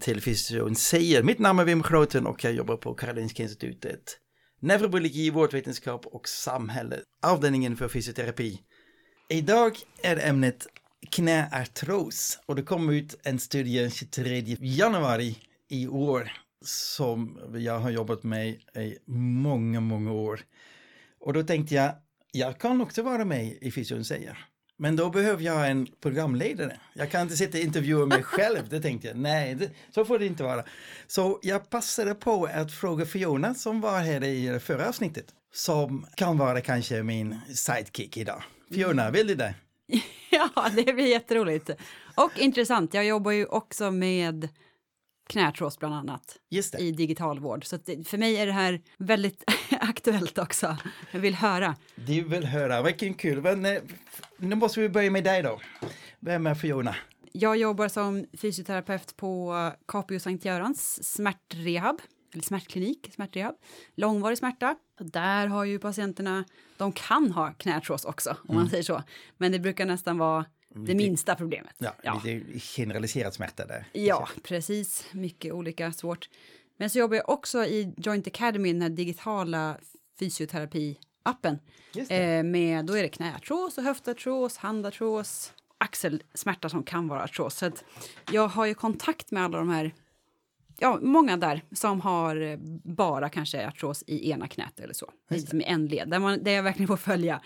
till 0.00 0.20
Fysion 0.20 0.74
säger. 0.74 1.22
Mitt 1.22 1.38
namn 1.38 1.58
är 1.58 1.64
Wim 1.64 1.82
Groten 1.82 2.26
och 2.26 2.44
jag 2.44 2.52
jobbar 2.52 2.76
på 2.76 2.94
Karolinska 2.94 3.42
Institutet. 3.42 4.18
Neurobiologi, 4.60 5.30
vårdvetenskap 5.30 6.06
och 6.06 6.28
samhälle, 6.28 7.00
avdelningen 7.22 7.76
för 7.76 7.88
fysioterapi. 7.88 8.60
Idag 9.28 9.78
är 10.02 10.28
ämnet 10.28 10.66
knäartros 11.10 12.38
och 12.46 12.56
det 12.56 12.62
kom 12.62 12.90
ut 12.90 13.20
en 13.22 13.38
studie 13.38 13.90
23 13.90 14.56
januari 14.60 15.38
i 15.68 15.88
år 15.88 16.32
som 16.64 17.40
jag 17.54 17.78
har 17.78 17.90
jobbat 17.90 18.22
med 18.22 18.48
i 18.48 18.98
många, 19.42 19.80
många 19.80 20.12
år. 20.12 20.40
Och 21.20 21.32
då 21.32 21.42
tänkte 21.42 21.74
jag, 21.74 21.94
jag 22.32 22.58
kan 22.58 22.80
också 22.80 23.02
vara 23.02 23.24
med 23.24 23.58
i 23.60 23.70
Fysion 23.70 24.04
säger. 24.04 24.49
Men 24.80 24.96
då 24.96 25.10
behöver 25.10 25.42
jag 25.42 25.70
en 25.70 25.86
programledare. 26.00 26.76
Jag 26.94 27.10
kan 27.10 27.20
inte 27.22 27.36
sitta 27.36 27.58
och 27.58 27.64
intervjua 27.64 28.06
mig 28.06 28.22
själv, 28.22 28.68
det 28.68 28.80
tänkte 28.80 29.08
jag. 29.08 29.16
Nej, 29.16 29.54
det, 29.54 29.70
så 29.94 30.04
får 30.04 30.18
det 30.18 30.26
inte 30.26 30.42
vara. 30.42 30.64
Så 31.06 31.38
jag 31.42 31.70
passade 31.70 32.14
på 32.14 32.48
att 32.54 32.72
fråga 32.72 33.06
Fiona 33.06 33.54
som 33.54 33.80
var 33.80 34.00
här 34.00 34.24
i 34.24 34.60
förra 34.60 34.88
avsnittet, 34.88 35.24
som 35.52 36.06
kan 36.14 36.38
vara 36.38 36.60
kanske 36.60 37.02
min 37.02 37.40
sidekick 37.54 38.16
idag. 38.16 38.42
Fiona, 38.74 39.10
vill 39.10 39.26
du 39.26 39.34
det? 39.34 39.54
Ja, 40.30 40.70
det 40.76 40.92
blir 40.92 41.06
jätteroligt. 41.06 41.70
Och 42.14 42.38
intressant, 42.38 42.94
jag 42.94 43.04
jobbar 43.04 43.30
ju 43.30 43.46
också 43.46 43.90
med 43.90 44.48
knäartros 45.30 45.78
bland 45.78 45.94
annat 45.94 46.36
i 46.78 46.92
digitalvård. 46.92 47.64
Så 47.64 47.76
det, 47.76 48.08
för 48.08 48.18
mig 48.18 48.36
är 48.36 48.46
det 48.46 48.52
här 48.52 48.80
väldigt 48.98 49.44
aktuellt 49.80 50.38
också. 50.38 50.76
Jag 51.10 51.20
vill 51.20 51.34
höra. 51.34 51.76
Du 51.94 52.22
vill 52.22 52.44
höra, 52.44 52.82
vilken 52.82 53.14
kul. 53.14 53.42
Men, 53.42 53.66
eh, 53.66 53.82
nu 54.36 54.56
måste 54.56 54.80
vi 54.80 54.88
börja 54.88 55.10
med 55.10 55.24
dig 55.24 55.42
då. 55.42 55.60
Vem 56.20 56.46
är 56.46 56.54
Fiona? 56.54 56.96
Jag 57.32 57.56
jobbar 57.56 57.88
som 57.88 58.26
fysioterapeut 58.38 59.16
på 59.16 59.54
Capio 59.86 60.18
Sankt 60.18 60.44
Görans 60.44 61.12
smärtrehab, 61.14 62.00
eller 62.32 62.42
smärtklinik, 62.42 63.10
smärtrehab. 63.14 63.54
Långvarig 63.94 64.38
smärta. 64.38 64.76
Där 64.98 65.46
har 65.46 65.64
ju 65.64 65.78
patienterna, 65.78 66.44
de 66.76 66.92
kan 66.92 67.30
ha 67.32 67.52
knäartros 67.52 68.04
också, 68.04 68.30
om 68.30 68.36
mm. 68.48 68.56
man 68.56 68.70
säger 68.70 68.82
så. 68.82 69.02
Men 69.36 69.52
det 69.52 69.58
brukar 69.58 69.86
nästan 69.86 70.18
vara 70.18 70.44
det 70.74 70.94
minsta 70.94 71.34
problemet. 71.34 71.74
Ja, 71.78 71.94
ja. 72.02 72.20
lite 72.24 72.58
generaliserad 72.58 73.34
smärta 73.34 73.66
där. 73.66 73.86
Ja, 73.92 74.28
precis. 74.42 75.06
Mycket 75.12 75.52
olika, 75.52 75.92
svårt. 75.92 76.28
Men 76.76 76.90
så 76.90 76.98
jobbar 76.98 77.16
jag 77.16 77.28
också 77.28 77.64
i 77.64 77.94
Joint 77.96 78.26
Academy, 78.26 78.72
den 78.72 78.82
här 78.82 78.88
digitala 78.88 79.76
fysioterapi-appen. 80.20 81.58
Eh, 82.08 82.42
med, 82.42 82.86
då 82.86 82.94
är 82.94 83.02
det 83.02 83.08
knäartros 83.08 83.78
och 83.78 83.84
höftartros, 83.84 84.56
handartros, 84.56 85.52
axelsmärta 85.78 86.68
som 86.68 86.82
kan 86.82 87.08
vara 87.08 87.22
artros. 87.22 87.54
Så 87.54 87.70
jag 88.32 88.48
har 88.48 88.66
ju 88.66 88.74
kontakt 88.74 89.30
med 89.30 89.44
alla 89.44 89.58
de 89.58 89.68
här, 89.68 89.94
ja, 90.78 90.98
många 91.02 91.36
där 91.36 91.62
som 91.72 92.00
har 92.00 92.58
bara 92.88 93.28
kanske 93.28 93.68
artros 93.68 94.04
i 94.06 94.30
ena 94.30 94.48
knät 94.48 94.80
eller 94.80 94.94
så. 94.94 95.10
Liksom 95.28 95.60
i 95.60 95.64
en 95.64 95.86
led, 95.86 96.08
där, 96.08 96.18
man, 96.18 96.44
där 96.44 96.52
jag 96.52 96.62
verkligen 96.62 96.88
får 96.88 96.96
följa 96.96 97.40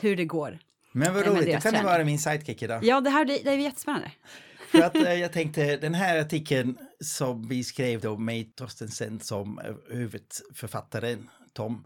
hur 0.00 0.16
det 0.16 0.24
går 0.24 0.58
men 0.96 1.14
vad 1.14 1.26
roligt, 1.26 1.44
det 1.44 1.52
kan 1.52 1.60
träning. 1.60 1.84
vara 1.84 2.04
min 2.04 2.18
sidekick 2.18 2.62
idag. 2.62 2.84
Ja, 2.84 3.00
det 3.00 3.10
här 3.10 3.24
det, 3.24 3.38
det 3.44 3.50
är 3.50 3.56
jättespännande. 3.56 4.12
För 4.70 4.82
att 4.82 4.96
eh, 4.96 5.14
jag 5.14 5.32
tänkte, 5.32 5.76
den 5.76 5.94
här 5.94 6.20
artikeln 6.20 6.78
som 7.00 7.48
vi 7.48 7.64
skrev 7.64 8.00
då 8.00 8.16
med 8.16 8.56
Torstensen 8.56 9.20
som 9.20 9.58
eh, 9.58 9.96
huvudförfattaren, 9.96 11.30
Tom. 11.52 11.84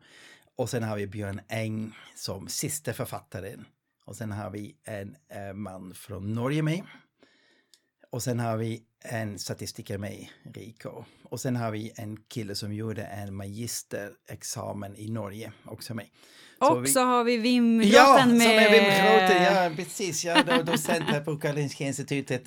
Och 0.56 0.70
sen 0.70 0.82
har 0.82 0.96
vi 0.96 1.06
Björn 1.06 1.40
Eng 1.48 1.94
som 2.14 2.48
sista 2.48 2.92
författaren. 2.92 3.64
Och 4.04 4.16
sen 4.16 4.32
har 4.32 4.50
vi 4.50 4.76
en 4.84 5.16
eh, 5.28 5.54
man 5.54 5.94
från 5.94 6.32
Norge 6.32 6.62
med. 6.62 6.82
Och 8.10 8.22
sen 8.22 8.40
har 8.40 8.56
vi 8.56 8.82
en 9.04 9.38
statistiker 9.38 9.98
med, 9.98 10.26
Rico. 10.54 11.04
Och 11.22 11.40
sen 11.40 11.56
har 11.56 11.70
vi 11.70 11.92
en 11.96 12.16
kille 12.16 12.54
som 12.54 12.74
gjorde 12.74 13.02
en 13.02 13.34
magisterexamen 13.34 14.96
i 14.96 15.10
Norge 15.10 15.52
också 15.64 15.94
med. 15.94 16.06
Så 16.58 16.72
och 16.72 16.84
vi... 16.84 16.88
så 16.88 17.00
har 17.00 17.24
vi 17.24 17.36
Wim 17.36 17.82
Ja, 17.82 18.14
med. 18.26 18.42
som 18.42 18.50
är 18.50 18.70
Wim 18.70 18.84
Groten, 18.84 19.42
ja 19.42 19.70
precis. 19.76 20.24
Jag 20.24 20.48
är 20.48 20.62
docent 20.62 21.04
här 21.04 21.20
på 21.20 21.36
Karolinska 21.36 21.84
institutet 21.84 22.42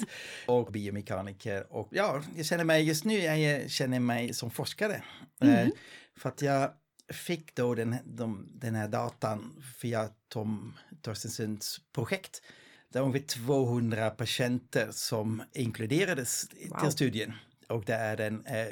och 0.46 0.72
biomekaniker. 0.72 1.74
Och 1.74 1.88
ja, 1.92 2.24
jag 2.36 2.46
känner 2.46 2.64
mig 2.64 2.84
just 2.84 3.06
nu, 3.06 3.20
jag 3.20 3.72
känner 3.72 4.00
mig 4.00 4.34
som 4.34 4.52
forskare. 4.52 5.04
Mm. 5.42 5.56
Eh, 5.56 5.68
för 6.18 6.30
att 6.30 6.42
jag 6.42 6.72
fick 7.14 7.56
då 7.56 7.76
den, 7.76 7.96
de, 8.06 8.48
den 8.54 8.76
här 8.76 8.88
datan 8.88 9.64
via 9.82 10.10
Tom 10.30 10.74
Torstensens 11.02 11.82
projekt. 11.94 12.42
Det 12.92 13.00
var 13.00 13.06
ungefär 13.06 13.28
200 13.28 14.10
patienter 14.10 14.88
som 14.92 15.44
inkluderades 15.54 16.50
wow. 16.70 16.80
till 16.80 16.92
studien. 16.92 17.34
Och 17.68 17.84
det 17.86 17.94
är 17.94 18.22
en 18.22 18.46
eh, 18.46 18.68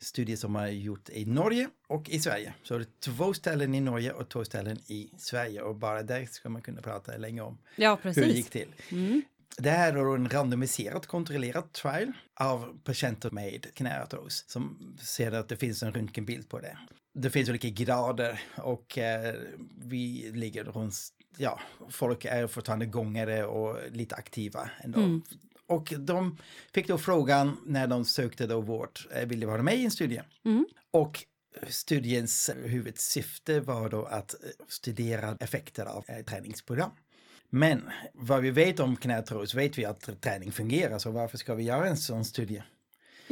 studie 0.00 0.36
som 0.36 0.54
har 0.54 0.66
gjort 0.66 1.08
i 1.08 1.24
Norge 1.24 1.68
och 1.86 2.10
i 2.10 2.20
Sverige. 2.20 2.54
Så 2.62 2.78
det 2.78 2.84
är 2.84 3.10
två 3.12 3.34
ställen 3.34 3.74
i 3.74 3.80
Norge 3.80 4.12
och 4.12 4.28
två 4.28 4.44
ställen 4.44 4.78
i 4.86 5.10
Sverige 5.18 5.62
och 5.62 5.76
bara 5.76 6.02
där 6.02 6.26
ska 6.26 6.48
man 6.48 6.62
kunna 6.62 6.80
prata 6.80 7.16
länge 7.16 7.40
om 7.40 7.58
ja, 7.76 7.98
hur 8.02 8.14
det 8.14 8.26
gick 8.26 8.50
till. 8.50 8.74
Mm. 8.90 9.22
Det 9.58 9.70
här 9.70 9.92
är 9.92 10.14
en 10.14 10.28
randomiserad 10.28 11.06
kontrollerad 11.06 11.72
trial 11.72 12.12
av 12.34 12.80
patienter 12.84 13.30
med 13.30 13.66
knäartros 13.74 14.44
som 14.48 14.96
ser 15.00 15.32
att 15.32 15.48
det 15.48 15.56
finns 15.56 15.82
en 15.82 15.92
röntgenbild 15.92 16.48
på 16.48 16.60
det. 16.60 16.78
Det 17.12 17.30
finns 17.30 17.48
olika 17.48 17.68
grader 17.68 18.40
och 18.56 18.98
eh, 18.98 19.34
vi 19.78 20.30
ligger 20.34 20.64
runt, 20.64 20.94
ja, 21.36 21.60
folk 21.88 22.24
är 22.24 22.46
fortfarande 22.46 22.86
gångare 22.86 23.44
och 23.44 23.78
lite 23.90 24.14
aktiva 24.14 24.70
ändå. 24.84 25.00
Mm. 25.00 25.22
Och 25.66 25.94
de 25.98 26.38
fick 26.74 26.88
då 26.88 26.98
frågan 26.98 27.56
när 27.66 27.86
de 27.86 28.04
sökte 28.04 28.46
då 28.46 28.60
vård, 28.60 28.98
eh, 29.14 29.26
vill 29.26 29.40
de 29.40 29.46
vara 29.46 29.62
med 29.62 29.76
i 29.76 29.84
en 29.84 29.90
studie? 29.90 30.22
Mm. 30.44 30.66
Och 30.90 31.24
studiens 31.68 32.50
huvudsyfte 32.64 33.60
var 33.60 33.88
då 33.88 34.04
att 34.04 34.34
eh, 34.34 34.50
studera 34.68 35.36
effekter 35.40 35.86
av 35.86 36.04
eh, 36.08 36.24
träningsprogram. 36.24 36.90
Men 37.50 37.90
vad 38.14 38.42
vi 38.42 38.50
vet 38.50 38.80
om 38.80 38.96
knäartros 38.96 39.54
vet 39.54 39.78
vi 39.78 39.84
att 39.84 40.20
träning 40.20 40.52
fungerar, 40.52 40.98
så 40.98 41.10
varför 41.10 41.38
ska 41.38 41.54
vi 41.54 41.62
göra 41.62 41.88
en 41.88 41.96
sån 41.96 42.24
studie? 42.24 42.62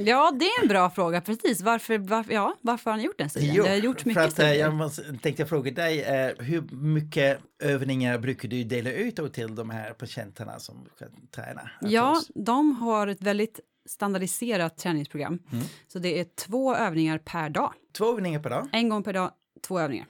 Ja, 0.06 0.32
det 0.38 0.44
är 0.44 0.62
en 0.62 0.69
bra 0.69 0.91
fråga. 0.91 1.20
Precis. 1.20 1.62
Varför, 1.62 1.98
varför, 1.98 2.32
ja, 2.32 2.56
varför 2.60 2.91
har 2.91 2.98
ni 2.98 3.04
gjort 3.04 3.19
den 3.19 3.31
studien? 3.31 3.54
Jo, 3.54 3.64
det 3.64 3.70
har 3.70 3.76
gjort 3.76 4.04
mycket 4.04 4.22
för 4.22 4.28
att, 4.28 4.32
studier. 4.32 4.54
Jag 4.54 4.75
måste, 4.75 5.19
tänkte 5.22 5.47
fråga 5.47 5.70
dig, 5.70 6.03
eh, 6.03 6.32
hur 6.38 6.62
mycket 6.75 7.38
övningar 7.62 8.19
brukar 8.19 8.48
du 8.48 8.64
dela 8.64 8.91
ut 8.91 9.32
till 9.32 9.54
de 9.54 9.70
här 9.70 9.92
patienterna 9.92 10.59
som 10.59 10.86
ska 10.97 11.06
träna? 11.31 11.70
Ja, 11.81 12.22
de 12.34 12.76
har 12.76 13.06
ett 13.06 13.22
väldigt 13.22 13.60
standardiserat 13.88 14.76
träningsprogram. 14.76 15.38
Mm. 15.53 15.64
Så 15.88 15.98
det 15.98 16.20
är 16.20 16.25
två 16.25 16.76
övningar 16.76 17.19
per 17.19 17.50
dag. 17.50 17.72
Två 17.97 18.12
övningar 18.12 18.41
per 18.41 18.50
dag? 18.50 18.69
En 18.72 18.88
gång 18.88 19.03
per 19.03 19.12
dag, 19.12 19.30
två 19.66 19.80
övningar. 19.80 20.06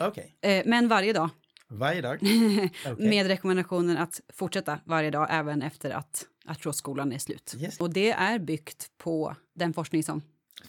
Okay. 0.00 0.62
Men 0.64 0.88
varje 0.88 1.12
dag. 1.12 1.30
Varje 1.68 2.00
dag? 2.00 2.18
Okay. 2.92 3.08
Med 3.08 3.26
rekommendationen 3.26 3.96
att 3.96 4.20
fortsätta 4.32 4.78
varje 4.84 5.10
dag 5.10 5.26
även 5.30 5.62
efter 5.62 5.90
att 5.90 6.26
artrosskolan 6.48 7.12
är 7.12 7.18
slut. 7.18 7.54
Yes. 7.58 7.80
Och 7.80 7.92
det 7.92 8.10
är 8.10 8.38
byggt 8.38 8.90
på 8.98 9.36
den 9.54 9.72
forskning 9.72 10.02
som 10.02 10.22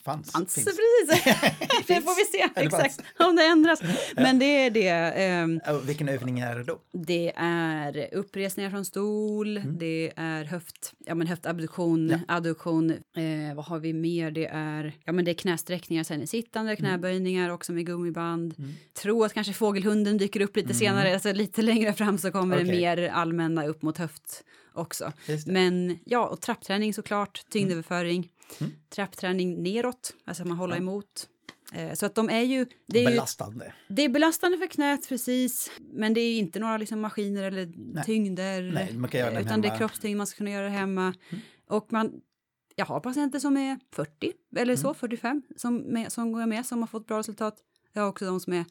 Fanns. 0.04 0.32
Fanns. 0.32 0.56
Precis. 0.56 0.80
det 1.88 2.02
får 2.02 2.16
vi 2.16 2.26
se 2.26 2.62
exakt 2.66 3.02
om 3.20 3.36
det 3.36 3.44
ändras. 3.46 3.80
Men 4.16 4.40
det 4.40 4.46
är 4.46 4.70
det. 4.70 5.44
Um, 5.44 5.62
vilken 5.86 6.10
övning 6.10 6.40
är 6.40 6.56
det 6.56 6.64
då? 6.64 6.80
Det 6.92 7.34
är 7.36 8.10
uppresningar 8.14 8.70
från 8.70 8.86
stol, 8.86 9.58
mm. 9.58 9.78
det 9.78 10.12
är 10.16 10.44
höft, 10.44 10.94
ja, 11.06 11.16
men 11.16 11.28
höftabduktion, 11.28 12.10
ja. 12.10 12.18
adduktion. 12.28 12.90
Eh, 12.92 13.56
vad 13.56 13.66
har 13.66 13.80
vi 13.80 13.94
mer? 13.94 14.32
Det 14.32 14.46
är, 14.46 14.94
ja, 15.04 15.12
men 15.12 15.26
det 15.26 15.32
är 15.32 15.36
knästräckningar 15.36 16.04
sen 16.04 16.22
i 16.22 16.28
sittande, 16.28 16.72
mm. 16.72 16.78
knäböjningar 16.78 17.44
mm. 17.44 17.56
också 17.56 17.74
med 17.74 17.86
gummiband. 17.86 18.56
Mm. 18.58 18.74
Tro 18.94 19.24
att 19.24 19.34
kanske 19.34 19.54
fågelhunden 19.54 20.18
dyker 20.18 20.42
upp 20.42 20.56
lite 20.56 20.66
mm. 20.66 20.78
senare, 20.78 21.14
alltså 21.14 21.34
lite 21.34 21.62
längre 21.62 21.94
fram 21.94 22.18
så 22.18 22.32
kommer 22.32 22.56
okay. 22.56 22.68
det 22.68 22.78
mer 22.78 23.10
allmänna 23.10 23.66
upp 23.66 23.82
mot 23.82 23.98
höft 23.98 24.44
också. 24.74 25.12
Men 25.46 26.00
ja, 26.06 26.28
och 26.28 26.42
trappträning 26.42 26.94
såklart, 26.94 27.42
tyngdöverföring. 27.50 28.30
Mm. 28.60 28.74
Trappträning 28.90 29.64
neråt, 29.64 30.14
alltså 30.26 30.46
man 30.46 30.58
håller 30.58 30.76
ja. 30.76 30.82
emot. 30.82 31.28
Eh, 31.74 31.94
så 31.94 32.06
att 32.06 32.16
de 32.16 32.30
är 32.30 32.42
ju... 32.42 32.66
Det 32.86 33.00
är 33.00 33.06
belastande. 33.06 33.66
Ju, 33.66 33.96
det 33.96 34.02
är 34.02 34.10
belastande 34.10 34.58
för 34.58 34.68
knät, 34.68 35.10
precis. 35.10 35.72
Men 35.80 36.14
det 36.14 36.22
är 36.22 36.40
inte 36.40 36.60
några 36.60 36.78
liksom, 36.78 37.02
maskiner 37.02 37.44
eller 37.44 37.74
Nej. 37.76 38.04
tyngder. 38.04 38.62
Nej, 38.62 38.94
man 38.94 39.10
kan 39.10 39.20
göra 39.20 39.32
utan 39.32 39.46
hemma. 39.48 39.62
det 39.62 39.68
är 39.68 39.78
kroppstyngd, 39.78 40.18
man 40.18 40.28
ska 40.28 40.38
kunna 40.38 40.52
göra 40.52 40.64
det 40.64 40.70
hemma. 40.70 41.14
Mm. 41.30 41.42
Och 41.68 41.94
man, 41.94 42.22
jag 42.76 42.86
har 42.86 43.00
patienter 43.00 43.40
som 43.40 43.58
är 43.58 43.80
40 43.92 44.34
eller 44.56 44.76
så, 44.76 44.88
mm. 44.88 44.96
45, 44.96 45.42
som, 45.56 45.78
med, 45.78 46.12
som 46.12 46.32
går 46.32 46.46
med, 46.46 46.66
som 46.66 46.80
har 46.80 46.88
fått 46.88 47.08
bra 47.08 47.20
resultat. 47.20 47.58
Jag 47.94 48.02
har 48.02 48.10
också 48.10 48.26
de 48.26 48.40
som 48.40 48.54
är 48.54 48.66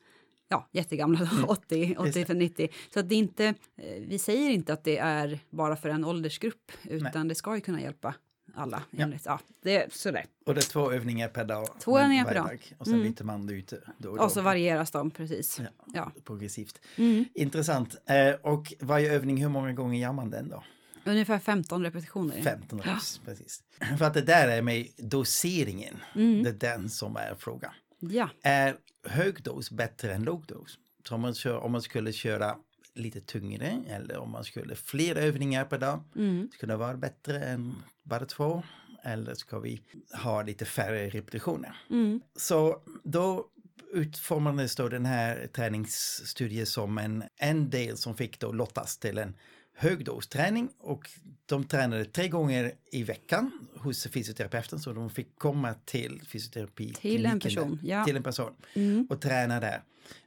ja, 0.48 0.68
jättegamla, 0.72 1.18
mm. 1.32 1.44
80, 1.44 1.96
80 1.98 2.24
för 2.24 2.34
90. 2.34 2.68
Så 2.94 3.00
att 3.00 3.08
det 3.08 3.14
är 3.14 3.18
inte, 3.18 3.44
eh, 3.76 4.02
vi 4.08 4.18
säger 4.18 4.50
inte 4.50 4.72
att 4.72 4.84
det 4.84 4.98
är 4.98 5.38
bara 5.50 5.76
för 5.76 5.88
en 5.88 6.04
åldersgrupp, 6.04 6.72
utan 6.82 7.10
Nej. 7.14 7.28
det 7.28 7.34
ska 7.34 7.54
ju 7.54 7.60
kunna 7.60 7.80
hjälpa 7.80 8.14
alla. 8.58 8.82
Enligt, 8.98 9.22
ja. 9.24 9.40
ja. 9.48 9.54
det 9.62 9.76
är 9.76 9.88
sådär. 9.90 10.24
Och 10.46 10.54
det 10.54 10.60
är 10.60 10.70
två 10.70 10.92
övningar 10.92 11.28
per 11.28 11.44
dag? 11.44 11.68
Två 11.80 11.98
övningar 11.98 12.24
per 12.24 12.34
dag. 12.34 12.74
Och 12.78 12.86
sen 12.86 12.94
mm. 12.94 13.12
byter 13.12 13.24
man 13.24 13.48
ut 13.48 13.72
då 13.98 14.10
och 14.10 14.16
då. 14.16 14.24
Och 14.24 14.32
så 14.32 14.40
varieras 14.40 14.90
de, 14.90 15.10
precis. 15.10 15.60
Ja, 15.60 15.66
ja. 15.94 16.12
Progressivt. 16.24 16.80
Mm. 16.96 17.24
Intressant. 17.34 17.96
Eh, 18.06 18.34
och 18.42 18.72
varje 18.80 19.12
övning, 19.12 19.42
hur 19.42 19.48
många 19.48 19.72
gånger 19.72 20.00
gör 20.00 20.12
man 20.12 20.30
den 20.30 20.48
då? 20.48 20.64
Ungefär 21.04 21.38
15 21.38 21.84
repetitioner. 21.84 22.42
15 22.42 22.80
reps, 22.80 23.20
precis. 23.24 23.62
För 23.98 24.04
att 24.04 24.14
det 24.14 24.22
där 24.22 24.48
är 24.48 24.62
med 24.62 24.86
doseringen, 24.96 25.96
Mm. 26.14 26.42
det 26.42 26.48
är 26.50 26.76
den 26.76 26.90
som 26.90 27.16
är 27.16 27.34
frågan. 27.38 27.72
Ja. 27.98 28.30
Är 28.42 28.76
hög 29.06 29.42
dos 29.42 29.70
bättre 29.70 30.14
än 30.14 30.22
låg 30.22 30.46
dos? 30.46 30.78
Så 31.08 31.14
om 31.14 31.20
man, 31.20 31.34
kör, 31.34 31.58
om 31.58 31.72
man 31.72 31.82
skulle 31.82 32.12
köra 32.12 32.56
lite 32.98 33.20
tyngre 33.20 33.82
eller 33.88 34.18
om 34.18 34.30
man 34.30 34.44
skulle 34.44 34.74
fler 34.74 35.16
övningar 35.16 35.64
per 35.64 35.78
dag, 35.78 36.00
Mm. 36.16 36.48
skulle 36.52 36.76
vara 36.76 36.96
bättre 36.96 37.38
än 37.44 37.74
bara 38.02 38.26
två? 38.26 38.62
Eller 39.02 39.34
ska 39.34 39.58
vi 39.58 39.80
ha 40.22 40.42
lite 40.42 40.64
färre 40.64 41.08
repetitioner? 41.08 41.76
Mm. 41.90 42.20
Så 42.36 42.82
då 43.04 43.46
utformades 43.92 44.76
då 44.76 44.88
den 44.88 45.06
här 45.06 45.46
träningsstudien 45.46 46.66
som 46.66 46.98
en, 46.98 47.24
en 47.36 47.70
del 47.70 47.96
som 47.96 48.16
fick 48.16 48.38
då 48.40 48.52
lottas 48.52 48.98
till 48.98 49.18
en 49.18 49.34
högdosträning 49.78 50.68
och 50.78 51.10
de 51.46 51.64
tränade 51.64 52.04
tre 52.04 52.28
gånger 52.28 52.72
i 52.92 53.02
veckan 53.02 53.50
hos 53.76 54.06
fysioterapeuten 54.06 54.78
så 54.80 54.92
de 54.92 55.10
fick 55.10 55.36
komma 55.38 55.74
till 55.84 56.22
fysioterapi 56.26 56.92
Till 56.94 57.26
en 57.26 57.40
person, 57.40 57.78
ja. 57.82 58.04
till 58.04 58.16
en 58.16 58.22
person 58.22 58.52
Mm. 58.74 59.06
och 59.10 59.20
träna 59.20 59.60
där. 59.60 59.82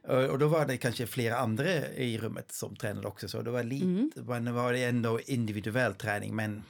Och 0.08 0.24
och 0.24 0.38
då 0.38 0.48
var 0.48 0.66
det 0.66 0.76
kanske 0.76 1.06
flera 1.06 1.36
andra 1.36 1.88
i 1.88 2.18
rummet 2.18 2.52
som 2.52 2.76
tränade 2.76 3.08
också 3.08 3.28
så 3.28 3.42
det 3.42 3.50
var 3.50 3.62
lite, 3.62 3.86
Mm. 3.86 4.10
men 4.16 4.44
det 4.44 4.52
var 4.52 4.74
ändå 4.74 5.20
individuell 5.20 5.94
träning 5.94 6.36
men 6.36 6.62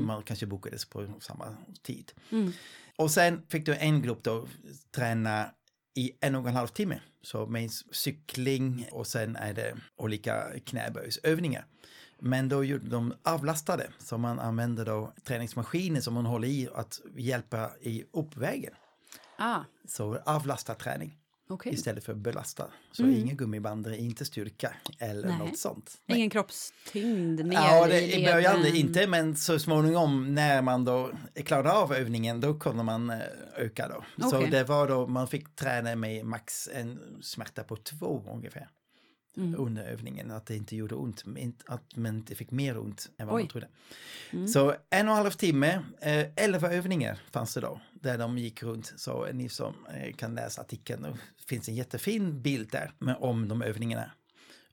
man 0.00 0.22
kanske 0.22 0.46
bokades 0.46 0.84
på 0.84 1.12
samma 1.20 1.56
tid. 1.82 2.12
Mm. 2.32 2.52
Och 2.96 3.10
sen 3.10 3.42
fick 3.48 3.66
du 3.66 3.74
en 3.74 4.02
grupp 4.02 4.22
då 4.22 4.48
träna 4.94 5.50
i 5.94 6.12
en 6.20 6.34
och 6.34 6.48
en 6.48 6.54
halv 6.54 6.66
timme. 6.68 7.00
Så 7.22 7.46
med 7.46 7.70
cykling 7.92 8.88
och 8.90 9.06
sen 9.06 9.36
är 9.36 9.52
det 9.54 9.76
olika 9.96 10.46
knäböjsövningar. 10.64 11.66
Men 12.20 12.48
då 12.48 12.64
gjorde 12.64 12.88
de 12.88 13.14
avlastade, 13.22 13.86
så 13.98 14.18
man 14.18 14.38
använder 14.40 14.84
då 14.84 15.12
träningsmaskiner 15.24 16.00
som 16.00 16.14
man 16.14 16.26
håller 16.26 16.48
i 16.48 16.68
att 16.74 17.00
hjälpa 17.16 17.70
i 17.80 18.04
uppvägen. 18.12 18.72
Ah, 19.38 19.60
Så 19.88 20.18
avlasta 20.24 20.74
träning 20.74 21.16
okej. 21.48 21.72
istället 21.74 22.04
för 22.04 22.14
belasta. 22.14 22.66
Så 22.92 23.02
Mm. 23.02 23.14
inga 23.14 23.34
gummiband, 23.34 23.86
inte 23.86 24.24
styrka 24.24 24.72
eller 24.98 25.28
Nej. 25.28 25.38
något 25.38 25.58
sånt. 25.58 25.94
Ingen 26.06 26.30
kroppstyngd 26.30 27.44
ner 27.46 27.54
Ja, 27.54 27.86
det, 27.86 28.00
i 28.00 28.22
i 28.22 28.24
början 28.26 28.60
leden. 28.62 28.76
inte, 28.76 29.06
men 29.06 29.36
så 29.36 29.58
småningom 29.58 30.34
när 30.34 30.62
man 30.62 30.84
då 30.84 31.10
klarade 31.44 31.72
av 31.72 31.92
övningen, 31.94 32.40
då 32.40 32.58
kunde 32.58 32.82
man 32.82 33.10
eh, 33.10 33.18
öka 33.56 33.88
då. 33.88 34.28
Så 34.30 34.36
Okej. 34.36 34.50
det 34.50 34.64
var 34.64 34.88
då, 34.88 35.06
man 35.06 35.28
fick 35.28 35.56
träna 35.56 35.96
med 35.96 36.24
max 36.26 36.68
en 36.72 36.98
smärta 37.22 37.62
på 37.64 37.76
två 37.76 38.24
ungefär 38.32 38.68
Mm. 39.38 39.60
under 39.60 39.84
övningen, 39.84 40.30
att 40.30 40.46
det 40.46 40.56
inte 40.56 40.76
gjorde 40.76 40.94
ont, 40.94 41.24
att 41.66 41.96
man 41.96 42.16
inte 42.16 42.34
fick 42.34 42.50
mer 42.50 42.78
ont 42.78 43.10
än 43.18 43.26
vad 43.26 43.36
Oj. 43.36 43.42
man 43.42 43.48
trodde. 43.48 43.68
Mm. 44.30 44.48
Så 44.48 44.74
en 44.90 45.08
och 45.08 45.14
en 45.14 45.22
halv 45.22 45.30
timme, 45.30 45.82
eh, 46.00 46.26
elva 46.36 46.72
övningar 46.72 47.18
fanns 47.30 47.54
det 47.54 47.60
då, 47.60 47.80
där 47.92 48.18
de 48.18 48.38
gick 48.38 48.62
runt. 48.62 48.92
Så 48.96 49.26
ni 49.32 49.48
som 49.48 49.74
eh, 49.94 50.14
kan 50.14 50.34
läsa 50.34 50.60
artikeln, 50.60 51.02
det 51.02 51.18
finns 51.48 51.68
en 51.68 51.74
jättefin 51.74 52.42
bild 52.42 52.68
där 52.70 52.92
med, 52.98 53.16
om 53.20 53.48
de 53.48 53.62
övningarna. 53.62 54.10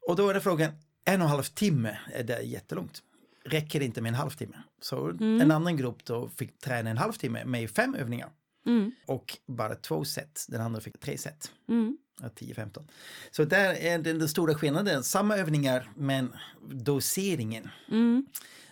Och 0.08 0.16
då 0.16 0.30
är 0.30 0.34
det 0.34 0.42
frågan, 0.42 0.72
en 1.06 1.22
och 1.22 1.26
en 1.26 1.32
halv 1.32 1.44
timme, 1.44 1.98
är 2.14 2.24
det 2.24 2.42
jättelångt? 2.42 3.04
Räcker 3.46 3.80
det 3.80 3.86
inte 3.86 4.02
med 4.02 4.10
en 4.10 4.16
halvtimme? 4.16 4.58
Så 4.82 5.10
en 5.20 5.52
annan 5.52 5.78
grupp 5.78 6.06
då 6.06 6.30
fick 6.30 6.60
träna 6.60 6.90
en 6.90 6.98
halvtimme 6.98 7.46
med 7.46 7.70
fem 7.70 7.96
övningar 7.96 8.30
Mm. 8.68 8.92
och 9.06 9.38
bara 9.48 9.76
två 9.76 10.06
set, 10.06 10.46
den 10.50 10.62
andra 10.62 10.82
fick 10.82 11.00
tre 11.00 11.18
set. 11.18 11.52
Mm. 11.70 11.98
10-15. 12.22 12.84
Så 13.32 13.44
där 13.44 13.74
är 13.74 13.98
den, 13.98 14.20
den 14.20 14.30
stora 14.30 14.56
skillnaden. 14.56 15.04
Samma 15.04 15.38
övningar 15.38 15.90
men 15.96 16.34
doseringen. 16.70 17.70
Mm. 17.92 18.26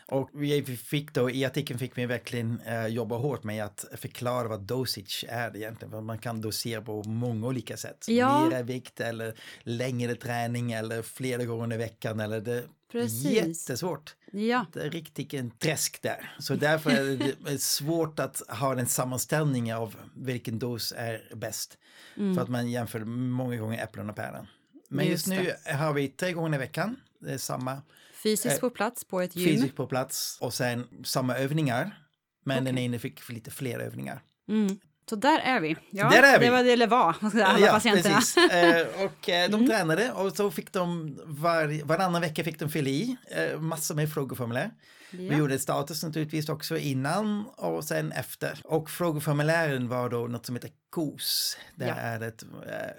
Och 0.06 0.30
vi 0.34 0.64
fick 0.64 1.14
då, 1.14 1.30
i 1.30 1.46
artikeln 1.46 1.80
fick 1.80 1.98
vi 1.98 2.06
verkligen 2.06 2.62
eh, 2.66 2.88
jobba 2.88 3.18
hårt 3.18 3.44
med 3.44 3.66
att 3.66 3.86
förklara 3.96 4.48
vad 4.48 4.62
dosage 4.62 5.26
är 5.30 5.58
egentligen. 5.58 5.92
För 5.92 6.02
man 6.02 6.18
kan 6.18 6.42
dosera 6.42 6.82
på 6.82 7.04
många 7.04 7.48
olika 7.48 7.78
sätt. 7.78 8.06
Ja. 8.08 8.46
Mera 8.50 8.62
vikt 8.62 9.00
eller 9.00 9.34
längre 9.64 10.16
träning 10.16 10.72
eller 10.72 11.02
flera 11.02 11.46
gånger 11.46 11.76
i 11.76 11.78
veckan. 11.78 12.20
Eller 12.20 12.42
det 12.42 12.64
Precis. 12.92 13.26
jättesvårt. 13.26 14.16
Ja. 14.32 14.66
Det 14.74 14.80
är 14.82 14.90
riktigt 14.90 15.34
en 15.34 15.52
träsk 15.52 16.02
där. 16.02 16.36
Så 16.40 16.56
därför 16.56 16.92
är 16.92 17.34
det 17.46 17.62
svårt 17.62 18.20
att 18.20 18.42
ha 18.50 18.80
en 18.80 18.88
sammanställning 18.88 19.74
av 19.74 19.96
vilken 20.16 20.60
dos 20.60 20.94
är 20.98 21.36
bäst. 21.36 21.78
Mm. 22.18 22.36
För 22.36 22.42
att 22.42 22.50
man 22.50 22.72
jämför 22.72 23.00
många 23.06 23.58
gånger 23.58 23.84
äpplen 23.84 24.10
och 24.10 24.16
päron. 24.16 24.48
Men 24.90 25.06
Just 25.06 25.28
just, 25.28 25.42
nu 25.68 25.74
har 25.74 25.94
vi 25.94 26.08
tre 26.08 26.34
gånger 26.34 26.56
i 26.56 26.60
veckan. 26.60 26.96
Det 27.20 27.34
är 27.34 27.38
samma 27.38 27.82
Fysiskt 28.24 28.56
Eh, 28.56 28.60
på 28.60 28.70
plats 28.70 29.04
på 29.04 29.22
ett 29.22 29.36
gym. 29.36 29.56
fysiskt 29.56 29.76
på 29.76 29.88
plats 29.88 30.38
och 30.42 30.54
sen 30.54 30.88
samma 31.04 31.36
övningar. 31.38 32.00
Men 32.46 32.66
den 32.66 32.76
Okej. 32.76 32.86
ena 32.86 33.00
fick 33.00 33.30
lite 33.30 33.52
fler 33.52 33.80
övningar. 33.80 34.22
Mm. 34.50 34.80
Så 35.10 35.16
där 35.16 35.40
är 35.40 35.60
vi. 35.60 35.76
Ja, 35.92 36.10
Där 36.10 36.24
är 36.24 36.40
vi. 36.40 36.46
Det 36.46 36.52
var 36.52 36.64
det 36.64 36.72
eller 36.74 36.88
var, 36.88 37.16
alla 37.22 37.60
ja, 37.60 37.72
patienterna. 37.74 38.16
precis. 38.16 38.38
Eh, 38.38 38.88
och 39.06 39.30
eh, 39.30 39.46
Mm. 39.46 39.52
de 39.52 39.68
tränade 39.68 40.12
och 40.12 40.36
så 40.36 40.52
fick 40.52 40.72
de 40.74 41.16
var, 41.26 41.84
varannan 41.86 42.22
vecka 42.22 42.44
fick 42.44 42.60
de 42.60 42.70
fylla 42.70 42.90
i 42.90 43.18
massor 43.60 43.96
med 43.96 44.14
frågeformulär. 44.14 44.72
Vi 45.12 45.28
Ja. 45.28 45.38
gjorde 45.38 45.60
status 45.60 46.04
naturligtvis 46.04 46.50
också 46.50 46.78
innan 46.78 47.46
och 47.46 47.84
sen 47.84 48.12
efter. 48.12 48.60
Och 48.64 48.90
frågeformulären 48.90 49.88
var 49.88 50.10
då 50.10 50.28
något 50.28 50.46
som 50.46 50.56
heter 50.56 50.70
KOS. 50.90 51.58
Det 51.76 51.86
Ja. 51.88 51.94
är 51.96 52.22
ett, 52.22 52.44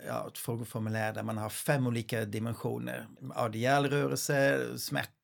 ja, 0.06 0.29
ett 0.29 0.38
frågeformulär 0.38 1.12
där 1.12 1.23
man 1.23 1.38
har 1.38 1.49
fem 1.50 1.87
olika 1.87 2.25
dimensioner. 2.25 3.06
Rörelse, 3.88 4.61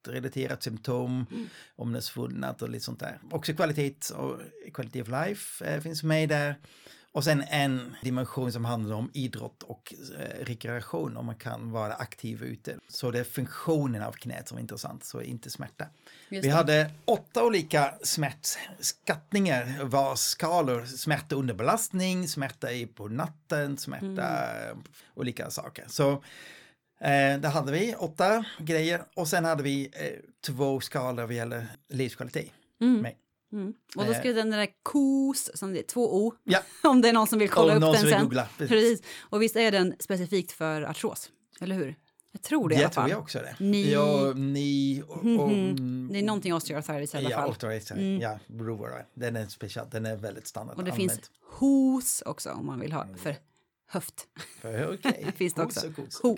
smärtrelaterat 0.05 0.63
symptom, 0.63 1.27
Mm. 1.31 1.49
om 1.77 1.93
det 1.93 1.99
är 1.99 2.01
svullnat 2.01 2.63
och 2.63 2.69
lite 2.71 2.85
sånt 2.85 3.01
där. 3.01 3.19
Också 3.31 3.55
kvalitet 3.55 3.95
och 4.17 4.41
quality 4.75 5.03
of 5.03 5.09
life 5.09 5.65
eh, 5.65 5.81
finns 5.81 6.03
med 6.03 6.29
där. 6.29 6.57
Och 7.13 7.25
sen 7.25 7.43
en 7.51 7.97
dimension 8.03 8.53
som 8.53 8.65
handlar 8.65 8.97
om 8.97 9.11
idrott 9.15 9.63
och 9.63 9.95
eh, 10.19 10.45
rekreation, 10.45 11.17
om 11.17 11.27
man 11.27 11.35
kan 11.35 11.71
vara 11.71 11.95
aktiv 11.95 12.43
ute. 12.43 12.77
Så 12.89 13.11
det 13.11 13.19
är 13.19 13.25
funktionen 13.25 14.03
av 14.03 14.13
knät 14.13 14.49
som 14.49 14.57
är 14.59 14.63
intressant, 14.63 15.05
så 15.05 15.23
inte 15.23 15.51
smärta. 15.51 15.87
Vi 16.29 16.49
hade 16.49 16.91
åtta 17.05 17.45
olika 17.45 17.95
smärtskattningar, 18.03 19.85
var 19.85 20.17
skalor, 20.17 20.85
smärta 20.85 21.35
under 21.37 21.55
belastning, 21.55 22.29
smärta 22.29 22.69
på 22.95 23.09
natten, 23.09 23.77
smärta, 23.79 24.07
Mm. 24.71 24.83
olika 25.15 25.51
saker. 25.51 25.85
Så 25.89 26.23
eh, 27.01 27.41
där 27.41 27.49
hade 27.49 27.73
vi 27.73 27.95
åtta 27.99 28.45
grejer 28.59 29.03
och 29.17 29.29
sen 29.29 29.45
hade 29.45 29.63
vi 29.63 29.85
eh, 29.93 30.07
två 30.47 30.81
skalor 30.81 31.23
vad 31.23 31.33
gäller 31.35 31.67
livskvalitet. 31.89 32.51
Mm. 32.81 33.01
med. 33.03 33.15
Mm. 33.53 33.75
Och 33.97 34.05
då 34.05 34.13
Eh. 34.13 34.19
ska 34.21 34.33
den 34.33 34.51
där 34.51 34.69
KOS, 34.83 35.51
som 35.55 35.73
det 35.73 35.79
är 35.79 35.83
två 35.83 36.27
O, 36.27 36.33
Ja, 36.45 36.59
om 36.83 37.01
det 37.01 37.09
är 37.09 37.13
någon 37.13 37.27
som 37.27 37.39
vill 37.39 37.49
kolla 37.51 37.77
och 37.77 37.89
upp 37.95 38.01
den 38.01 38.11
sen. 38.11 38.23
googla. 38.23 38.49
Precis. 38.59 39.03
Och 39.21 39.43
visst 39.43 39.57
är 39.57 39.71
den 39.73 39.95
specifikt 39.99 40.53
för 40.53 40.83
artros, 40.83 41.31
eller 41.61 41.75
hur? 41.77 41.97
Jag 42.33 42.43
tror 42.43 42.69
det 42.69 42.75
i 42.75 42.77
alla 42.77 42.83
Jag 42.85 42.93
tror 42.93 43.03
fall. 43.03 43.11
jag 43.11 43.19
också 43.21 43.39
det. 43.39 43.57
Ni- 43.65 43.93
Ja, 43.93 44.33
ni 44.37 45.03
och, 45.09 45.17
och 45.17 45.25
Mhm. 45.25 46.09
Det 46.13 46.19
är 46.19 46.23
någonting 46.23 46.55
osteoarthritis 46.55 47.15
i 47.15 47.17
alla 47.19 47.31
Ja, 47.31 47.37
fall. 47.37 47.51
osteoarthritis, 47.51 47.91
Mm. 47.91 48.21
ja, 48.21 48.39
Rover, 48.49 49.07
den 49.15 49.37
är 49.37 49.47
speciell, 49.47 49.87
den 49.91 50.07
är 50.07 50.17
väldigt 50.17 50.47
standard. 50.47 50.77
Och 50.77 50.85
det 50.85 50.91
använd. 50.93 51.11
finns 51.11 51.31
HOS 51.51 52.23
också 52.27 52.51
om 52.51 52.67
man 52.67 52.81
vill 52.81 52.93
ha 52.93 53.07
för 53.17 53.37
höft. 53.91 54.27
Okej. 54.89 55.33
finns 55.37 55.55
det 55.55 55.63
också. 55.63 55.93
Ho. 56.23 56.37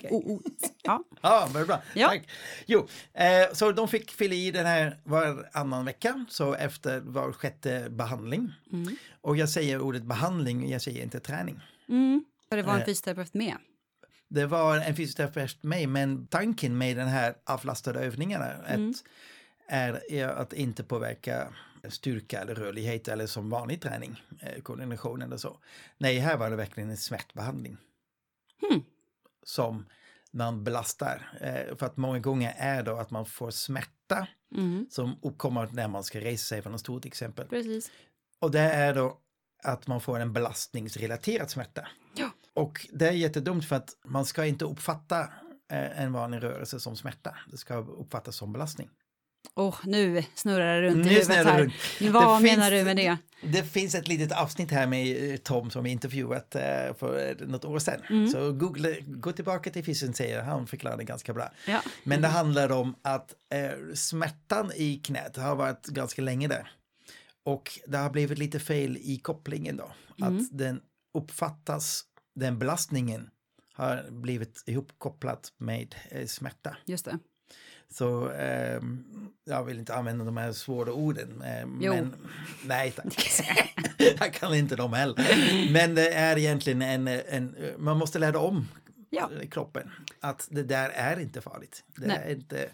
Ja. 0.83 1.03
Ja, 1.21 1.49
vad 1.53 1.67
bra. 1.67 1.81
Ja. 1.93 2.07
Tack. 2.07 2.27
Jo, 2.65 2.87
eh, 3.13 3.53
så 3.53 3.71
de 3.71 3.87
fick 3.87 4.11
fylla 4.11 4.35
i 4.35 4.51
den 4.51 4.65
här 4.65 4.97
varannan 5.03 5.85
vecka, 5.85 6.25
så 6.29 6.53
efter 6.53 6.99
var 6.99 7.31
sjätte 7.31 7.87
behandling. 7.89 8.53
Mm. 8.71 8.95
Och 9.21 9.37
jag 9.37 9.49
säger 9.49 9.81
ordet 9.81 10.03
behandling, 10.03 10.69
jag 10.69 10.81
säger 10.81 11.03
inte 11.03 11.19
träning. 11.19 11.59
Mm. 11.89 12.25
För 12.49 12.57
det 12.57 12.63
var 12.63 12.73
en 12.73 12.79
Eh. 12.79 12.85
fysioterapeut 12.85 13.33
med. 13.33 13.55
Det 14.29 14.45
var 14.45 14.77
en 14.77 14.95
fysioterapeut 14.95 15.63
med, 15.63 15.89
men 15.89 16.27
tanken 16.27 16.77
med 16.77 16.97
den 16.97 17.07
här 17.07 17.35
avlastade 17.45 17.99
övningarna 17.99 18.51
Mm. 18.67 18.93
är 19.67 20.27
att 20.27 20.53
inte 20.53 20.83
påverka 20.83 21.47
styrka 21.89 22.41
eller 22.41 22.55
rörlighet 22.55 23.07
eller 23.07 23.27
som 23.27 23.49
vanlig 23.49 23.81
träning, 23.81 24.21
eh, 24.41 24.61
koordination 24.61 25.21
eller 25.21 25.37
så. 25.37 25.57
Nej, 25.97 26.17
här 26.19 26.37
var 26.37 26.49
det 26.49 26.55
verkligen 26.55 26.89
en 26.89 26.97
smärtbehandling. 26.97 27.77
Hmm. 28.69 28.83
Som 29.43 29.85
man 30.31 30.63
belastar. 30.63 31.37
Eh, 31.41 31.75
för 31.77 31.85
att 31.85 31.97
många 31.97 32.19
gånger 32.19 32.53
är 32.57 32.83
då 32.83 32.95
att 32.97 33.11
man 33.11 33.25
får 33.25 33.51
smärta 33.51 34.27
Mm. 34.55 34.87
som 34.89 35.19
uppkommer 35.21 35.69
när 35.71 35.87
man 35.87 36.03
ska 36.03 36.19
resa 36.19 36.43
sig 36.45 36.61
från 36.61 36.73
ett 36.73 36.79
stort 36.79 37.05
exempel. 37.05 37.47
Precis. 37.47 37.91
Och 38.39 38.51
det 38.51 38.59
är 38.59 38.93
då 38.93 39.17
att 39.63 39.87
man 39.87 40.01
får 40.01 40.19
en 40.19 40.33
belastningsrelaterad 40.33 41.49
smärta. 41.49 41.87
Ja. 42.15 42.29
Och 42.53 42.87
det 42.93 43.07
är 43.07 43.11
jättedumt 43.11 43.65
för 43.65 43.75
att 43.75 43.89
man 44.05 44.25
ska 44.25 44.45
inte 44.45 44.65
uppfatta 44.65 45.21
eh, 45.71 46.01
en 46.01 46.13
vanlig 46.13 46.43
rörelse 46.43 46.79
som 46.79 46.95
smärta. 46.95 47.37
Det 47.51 47.57
ska 47.57 47.75
uppfattas 47.75 48.35
som 48.35 48.53
belastning. 48.53 48.89
Oh, 49.55 49.75
nu 49.83 50.23
snurrar 50.35 50.81
det 50.81 50.87
runt 50.87 51.05
Nu 51.05 51.11
i 51.11 51.13
huvudet 51.13 51.45
här. 51.45 51.59
runt. 51.59 51.73
Vad 52.13 52.37
Det 52.39 52.43
menar 52.43 52.69
finns- 52.69 52.79
du 52.81 52.85
med 52.85 52.95
det? 52.97 53.17
Det 53.43 53.63
finns 53.63 53.95
ett 53.95 54.07
litet 54.07 54.31
avsnitt 54.31 54.71
här 54.71 54.87
med 54.87 55.31
eh, 55.31 55.37
Tom 55.37 55.69
som 55.71 55.83
vi 55.83 55.89
intervjuat 55.89 56.55
eh, 56.55 56.61
för 56.99 57.35
något 57.47 57.65
år 57.65 57.79
sedan. 57.79 58.01
Mm. 58.09 58.27
Så 58.27 58.51
googla, 58.51 58.89
gå 59.05 59.31
tillbaka 59.31 59.69
till 59.71 59.83
Fysen 59.85 60.13
säger 60.13 60.41
han 60.43 60.67
förklarar 60.67 60.97
det 60.97 61.03
ganska 61.03 61.33
bra. 61.33 61.51
Ja. 61.67 61.81
Men 62.03 62.21
det 62.21 62.27
handlar 62.27 62.71
om 62.71 62.95
att 63.01 63.33
eh, 63.53 63.93
smärtan 63.95 64.71
i 64.75 64.95
knät 64.97 65.37
har 65.37 65.55
varit 65.55 65.85
ganska 65.87 66.21
länge 66.21 66.47
där. 66.47 66.71
Och 67.45 67.79
det 67.87 67.97
har 67.97 68.09
blivit 68.09 68.37
lite 68.37 68.59
fel 68.59 68.97
i 68.97 69.19
kopplingen 69.23 69.77
då. 69.77 69.91
Mm. 70.21 70.37
Att 70.37 70.57
den 70.57 70.81
uppfattas, 71.17 72.03
den 72.35 72.59
belastningen 72.59 73.29
har 73.73 74.05
blivit 74.11 74.63
ihopkopplat 74.65 75.51
med 75.57 75.95
eh, 76.11 76.25
smärta. 76.27 76.77
Just 76.85 77.05
det. 77.05 77.19
Så 77.89 78.29
ehm, 78.29 79.03
jag 79.45 79.63
vill 79.63 79.79
inte 79.79 79.95
använda 79.95 80.25
de 80.25 80.37
här 80.37 80.51
svåra 80.51 80.93
orden. 80.93 81.41
eh. 81.41 81.65
Men, 81.65 82.15
nej 82.65 82.91
tack. 82.91 83.31
jag 84.19 84.33
kan 84.33 84.53
inte 84.55 84.75
dem 84.75 84.93
heller. 84.93 85.71
Men 85.73 85.95
det 85.95 86.13
är 86.13 86.37
egentligen 86.37 86.81
en, 86.81 87.07
en 87.07 87.55
man 87.77 87.97
måste 87.97 88.19
lära 88.19 88.39
om 88.39 88.67
Ja. 89.09 89.29
kroppen. 89.51 89.91
Att 90.19 90.47
det 90.51 90.63
där 90.63 90.89
är 90.89 91.19
inte 91.19 91.41
farligt. 91.41 91.83
Det 91.95 92.07
Nej. 92.07 92.19
är 92.25 92.31
inte 92.31 92.69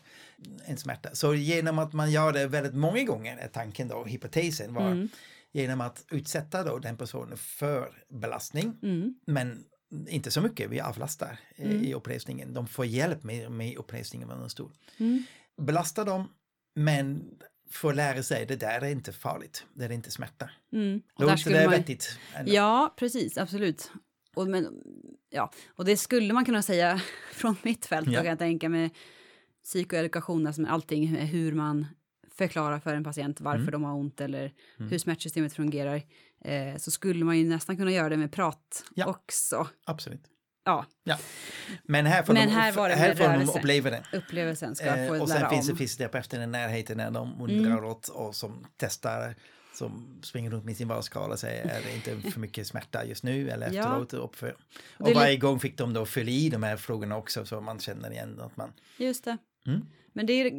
en 0.66 0.78
smärta. 0.78 1.10
Så 1.14 1.34
genom 1.36 1.80
att 1.80 1.94
man 1.94 2.12
gör 2.12 2.34
det 2.34 2.48
väldigt 2.48 2.74
många 2.74 3.04
gånger 3.04 3.38
är 3.38 3.48
tanken 3.48 3.88
då, 3.88 4.04
hypotesen 4.06 4.74
var, 4.74 4.92
Mm. 4.92 5.10
genom 5.52 5.82
att 5.82 6.04
utsätta 6.12 6.64
då 6.64 6.80
den 6.80 6.98
personen 6.98 7.38
för 7.38 7.92
belastning, 8.10 8.78
Mm. 8.84 9.16
men 9.28 9.64
inte 10.08 10.32
så 10.32 10.42
mycket, 10.42 10.70
vi 10.70 10.80
avlastar 10.80 11.40
eh, 11.56 11.72
i 11.72 11.94
uppresningen. 11.94 12.54
De 12.54 12.68
får 12.68 12.86
hjälp 12.86 13.24
med, 13.24 13.52
med 13.52 13.78
uppresningen 13.78 14.32
av 14.32 14.44
en 14.44 14.50
stol. 14.50 14.72
Mm. 14.98 15.24
Belasta 15.62 16.04
dem, 16.04 16.28
men 16.76 17.24
får 17.72 17.94
lära 17.94 18.24
sig 18.24 18.46
det 18.46 18.56
där 18.56 18.82
är 18.82 18.90
inte 18.90 19.14
farligt, 19.14 19.66
det 19.74 19.86
är 19.86 19.92
inte 19.92 20.12
smärta. 20.12 20.50
Mm. 20.74 21.02
Skulle 21.38 21.58
det 21.60 21.66
man- 21.66 21.72
vettigt? 21.74 22.20
ändå? 22.36 22.52
Ja, 22.54 22.94
precis, 22.98 23.38
absolut. 23.38 23.92
Och, 24.36 24.48
men, 24.48 24.68
ja. 25.30 25.52
och 25.68 25.86
det 25.86 25.98
skulle 25.98 26.34
man 26.34 26.46
kunna 26.46 26.62
säga 26.62 27.02
från 27.34 27.56
mitt 27.64 27.86
fält, 27.86 28.08
Ja. 28.12 28.20
kan 28.20 28.26
jag 28.30 28.40
tänka 28.40 28.70
med 28.70 28.90
psykoedukation, 29.64 30.48
alltså 30.48 30.62
med 30.62 30.72
allting, 30.72 31.12
med 31.12 31.28
hur 31.28 31.52
man 31.54 31.88
förklarar 32.32 32.80
för 32.80 32.96
en 32.96 33.04
patient 33.04 33.42
varför 33.42 33.62
Mm. 33.62 33.72
de 33.72 33.84
har 33.84 33.94
ont 33.96 34.22
eller 34.22 34.54
hur 34.78 34.98
smärtsystemet 34.98 35.54
fungerar, 35.54 36.02
eh, 36.46 36.78
så 36.78 36.92
skulle 36.92 37.26
man 37.26 37.38
ju 37.38 37.46
nästan 37.50 37.78
kunna 37.78 37.92
göra 37.92 38.10
det 38.10 38.18
med 38.18 38.32
prat 38.32 38.84
Ja. 38.96 39.06
också. 39.06 39.68
Absolut. 39.86 40.22
Ja, 40.66 40.86
Ja. 41.04 41.18
Men 41.84 42.06
här 42.06 42.24
får, 42.24 42.34
Men 42.34 42.48
de, 42.48 42.54
här 42.54 42.72
var 42.72 42.90
det 42.90 42.96
här 42.96 43.16
får 43.16 43.24
de 43.54 43.60
uppleva 43.60 43.90
det. 43.90 44.04
upplevelsen 44.14 44.76
ska 44.76 44.86
Eh, 44.86 45.08
få 45.08 45.22
och 45.22 45.30
sen 45.30 45.50
finns 45.50 45.68
det 45.68 45.76
fysioterapeuter 45.76 46.42
i 46.42 46.48
närheten 46.48 46.98
när 46.98 47.12
de 47.12 47.34
Mm. 47.34 47.50
undrar 47.66 47.84
åt 47.86 48.08
och 48.08 48.36
som 48.36 48.66
testar 48.78 49.36
som 49.74 50.20
springer 50.24 50.50
runt 50.52 50.66
med 50.66 50.78
sin 50.78 50.88
valskala 50.88 51.34
och 51.34 51.40
säger 51.40 51.66
är 51.66 51.82
det 51.82 51.96
inte 52.16 52.32
för 52.32 52.40
mycket 52.40 52.68
smärta 52.68 53.06
just 53.06 53.24
nu 53.24 53.50
eller 53.50 53.72
Ja. 53.74 53.80
efteråt 53.82 54.14
och 54.14 54.26
uppför. 54.26 54.56
Det 54.98 55.04
Och 55.04 55.12
varje 55.16 55.38
gång 55.38 55.60
fick 55.60 55.78
de 55.78 55.94
då 55.94 56.06
fylla 56.06 56.32
i 56.32 56.50
de 56.50 56.64
här 56.64 56.78
frågorna 56.78 57.18
också 57.18 57.46
så 57.46 57.62
man 57.62 57.80
känner 57.80 58.12
igen 58.12 58.40
att 58.42 58.58
man 58.58 58.74
Just 58.98 59.24
det. 59.24 59.38
Mm. 59.66 59.86
Men 60.14 60.26
det 60.26 60.34
är 60.34 60.52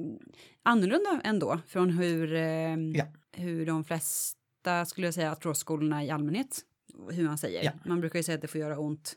annorlunda 0.62 1.20
ändå 1.24 1.60
från 1.66 1.90
hur, 1.90 2.34
eh, 2.34 2.74
Ja. 2.94 3.04
hur 3.36 3.66
de 3.66 3.84
flesta, 3.84 4.38
skulle 4.86 5.06
jag 5.06 5.14
säga, 5.14 5.32
artrosskolorna 5.32 6.04
i 6.04 6.10
allmänhet, 6.10 6.60
hur 7.10 7.24
man 7.24 7.38
säger. 7.38 7.64
Ja. 7.64 7.72
Man 7.84 8.00
brukar 8.00 8.18
ju 8.18 8.22
säga 8.22 8.34
att 8.34 8.42
det 8.42 8.48
får 8.48 8.60
göra 8.60 8.78
ont, 8.78 9.16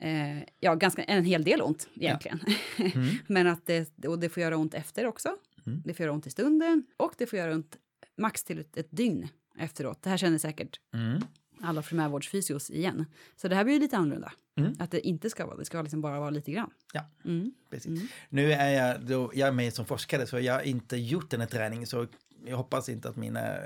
eh, 0.00 0.38
ja, 0.60 0.74
ganska, 0.74 1.04
en 1.04 1.24
hel 1.24 1.44
del 1.44 1.62
ont 1.62 1.88
egentligen. 1.94 2.40
Mm. 2.78 3.08
Men 3.26 3.46
att 3.46 3.66
det, 3.66 4.06
och 4.06 4.18
det 4.18 4.28
får 4.28 4.42
göra 4.42 4.56
ont 4.56 4.74
efter 4.74 5.06
också. 5.06 5.36
Mm. 5.66 5.82
Det 5.84 5.94
får 5.94 6.04
göra 6.04 6.14
ont 6.14 6.26
i 6.26 6.30
stunden 6.30 6.86
och 6.96 7.14
det 7.18 7.26
får 7.26 7.38
göra 7.38 7.54
ont 7.54 7.76
max 8.16 8.44
till 8.44 8.58
ett, 8.58 8.76
ett 8.76 8.88
dygn 8.90 9.28
efteråt. 9.58 10.02
Det 10.02 10.10
här 10.10 10.16
känner 10.16 10.38
säkert 10.38 10.80
Mm. 10.94 11.22
Alla 11.62 11.82
primärvårdsfysios 11.82 12.70
igen. 12.70 13.06
Så 13.36 13.48
det 13.48 13.54
här 13.54 13.64
blir 13.64 13.74
ju 13.74 13.80
lite 13.80 13.96
annorlunda. 13.96 14.32
Mm. 14.58 14.76
Att 14.78 14.90
det 14.90 15.00
inte 15.06 15.30
ska 15.30 15.46
vara, 15.46 15.56
det 15.56 15.64
ska 15.64 15.82
liksom 15.82 16.00
bara 16.00 16.20
vara 16.20 16.30
lite 16.30 16.50
grann. 16.52 16.70
Ja. 16.92 17.10
Mm. 17.24 17.52
Precis. 17.70 17.86
Mm. 17.86 18.08
Nu 18.28 18.52
är 18.52 18.70
jag, 18.70 19.00
då, 19.06 19.30
jag 19.34 19.48
är 19.48 19.52
med 19.52 19.74
som 19.74 19.84
forskare 19.86 20.26
så 20.26 20.40
jag 20.40 20.54
har 20.54 20.60
inte 20.60 20.96
gjort 20.96 21.30
den 21.30 21.40
här 21.40 21.48
träningen 21.48 21.86
så 21.86 22.06
jag 22.46 22.56
hoppas 22.56 22.88
inte 22.88 23.08
att 23.08 23.16
mina 23.16 23.40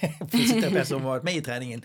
eh, 0.00 0.28
fysioterapeuter 0.32 0.84
som 0.84 1.02
varit 1.02 1.22
med 1.22 1.36
i 1.36 1.40
träningen 1.40 1.82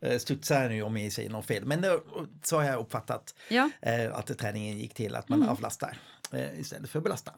eh, 0.00 0.18
studsar 0.18 0.68
nu 0.68 0.82
om 0.82 0.96
jag 0.96 1.12
säger 1.12 1.30
något 1.30 1.46
fel. 1.46 1.64
Men 1.64 1.80
då, 1.80 2.02
så 2.42 2.56
har 2.56 2.64
jag 2.64 2.80
uppfattat 2.80 3.34
Ja. 3.48 3.70
eh, 3.82 4.14
att 4.14 4.38
träningen 4.38 4.78
gick 4.78 4.94
till 4.94 5.14
att 5.14 5.28
man 5.28 5.38
Mm. 5.38 5.48
avlastar 5.52 5.98
eh, 6.32 6.60
istället 6.60 6.90
för 6.90 6.98
att 6.98 7.02
belasta. 7.04 7.32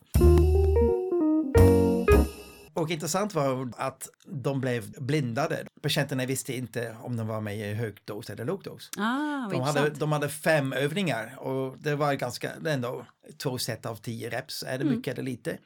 Och 2.81 2.91
intressant 2.91 3.35
var 3.35 3.69
att 3.77 4.09
de 4.27 4.61
blev 4.61 4.91
blindade. 5.01 5.67
Patienterna 5.83 6.27
visste 6.27 6.57
inte 6.57 6.97
om 7.03 7.17
de 7.17 7.27
var 7.27 7.41
med 7.41 7.59
i 7.59 7.75
hög 7.75 7.95
dos 8.05 8.31
eller 8.31 8.45
låg 8.45 8.63
dos. 8.63 8.91
Ah, 8.97 9.49
De 9.51 9.61
hade, 9.61 9.91
de 9.91 10.13
hade 10.13 10.29
fem 10.29 10.73
övningar 10.73 11.35
och 11.39 11.77
det 11.79 11.95
var 11.95 12.15
ganska, 12.15 12.51
ändå 12.67 13.07
två 13.37 13.59
set 13.59 13.87
av 13.87 13.97
tio 13.97 14.31
reps. 14.31 14.63
Är 14.63 14.79
det 14.79 14.85
Mm. 14.85 14.97
mycket 14.97 15.15
eller 15.15 15.23
lite? 15.23 15.59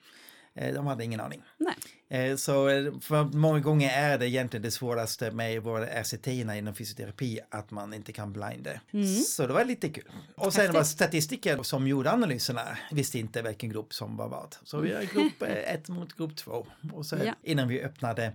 Eh, 0.56 0.74
De 0.74 0.86
hade 0.86 1.04
ingen 1.04 1.20
aning. 1.20 1.42
Nej. 1.58 1.74
Eh, 2.30 2.36
Så 2.36 2.68
eh, 2.68 2.92
för 3.00 3.24
många 3.24 3.60
gånger 3.60 3.90
är 3.90 4.18
det 4.18 4.28
egentligen 4.28 4.62
det 4.62 4.70
svåraste 4.70 5.30
med 5.30 5.62
våra 5.62 5.86
RCT 6.02 6.26
inom 6.26 6.74
fysioterapi 6.74 7.40
att 7.50 7.70
man 7.70 7.94
inte 7.94 8.12
kan 8.12 8.32
blinda. 8.32 8.70
Så 9.26 9.46
det 9.46 9.52
var 9.52 9.64
lite 9.64 9.88
kul. 9.88 10.04
Och 10.36 10.52
sen 10.52 10.60
Mm. 10.64 10.74
Häftigt. 10.74 10.74
var 10.74 10.84
statistiker 10.84 11.62
som 11.62 11.86
gjorde 11.88 12.10
analyserna 12.12 12.78
visste 12.92 13.18
inte 13.18 13.42
vilken 13.42 13.70
grupp 13.70 13.94
som 13.94 14.16
var 14.16 14.28
vad. 14.28 14.56
Så 14.64 14.78
vi 14.80 14.94
har 14.94 15.02
grupp 15.14 15.42
eh, 15.42 15.74
ett 15.74 15.88
mot 15.88 16.16
grupp 16.16 16.36
två. 16.36 16.66
Och 16.92 17.06
så 17.06 17.16
Ja. 17.24 17.34
innan 17.42 17.68
vi 17.68 17.82
öppnade 17.82 18.32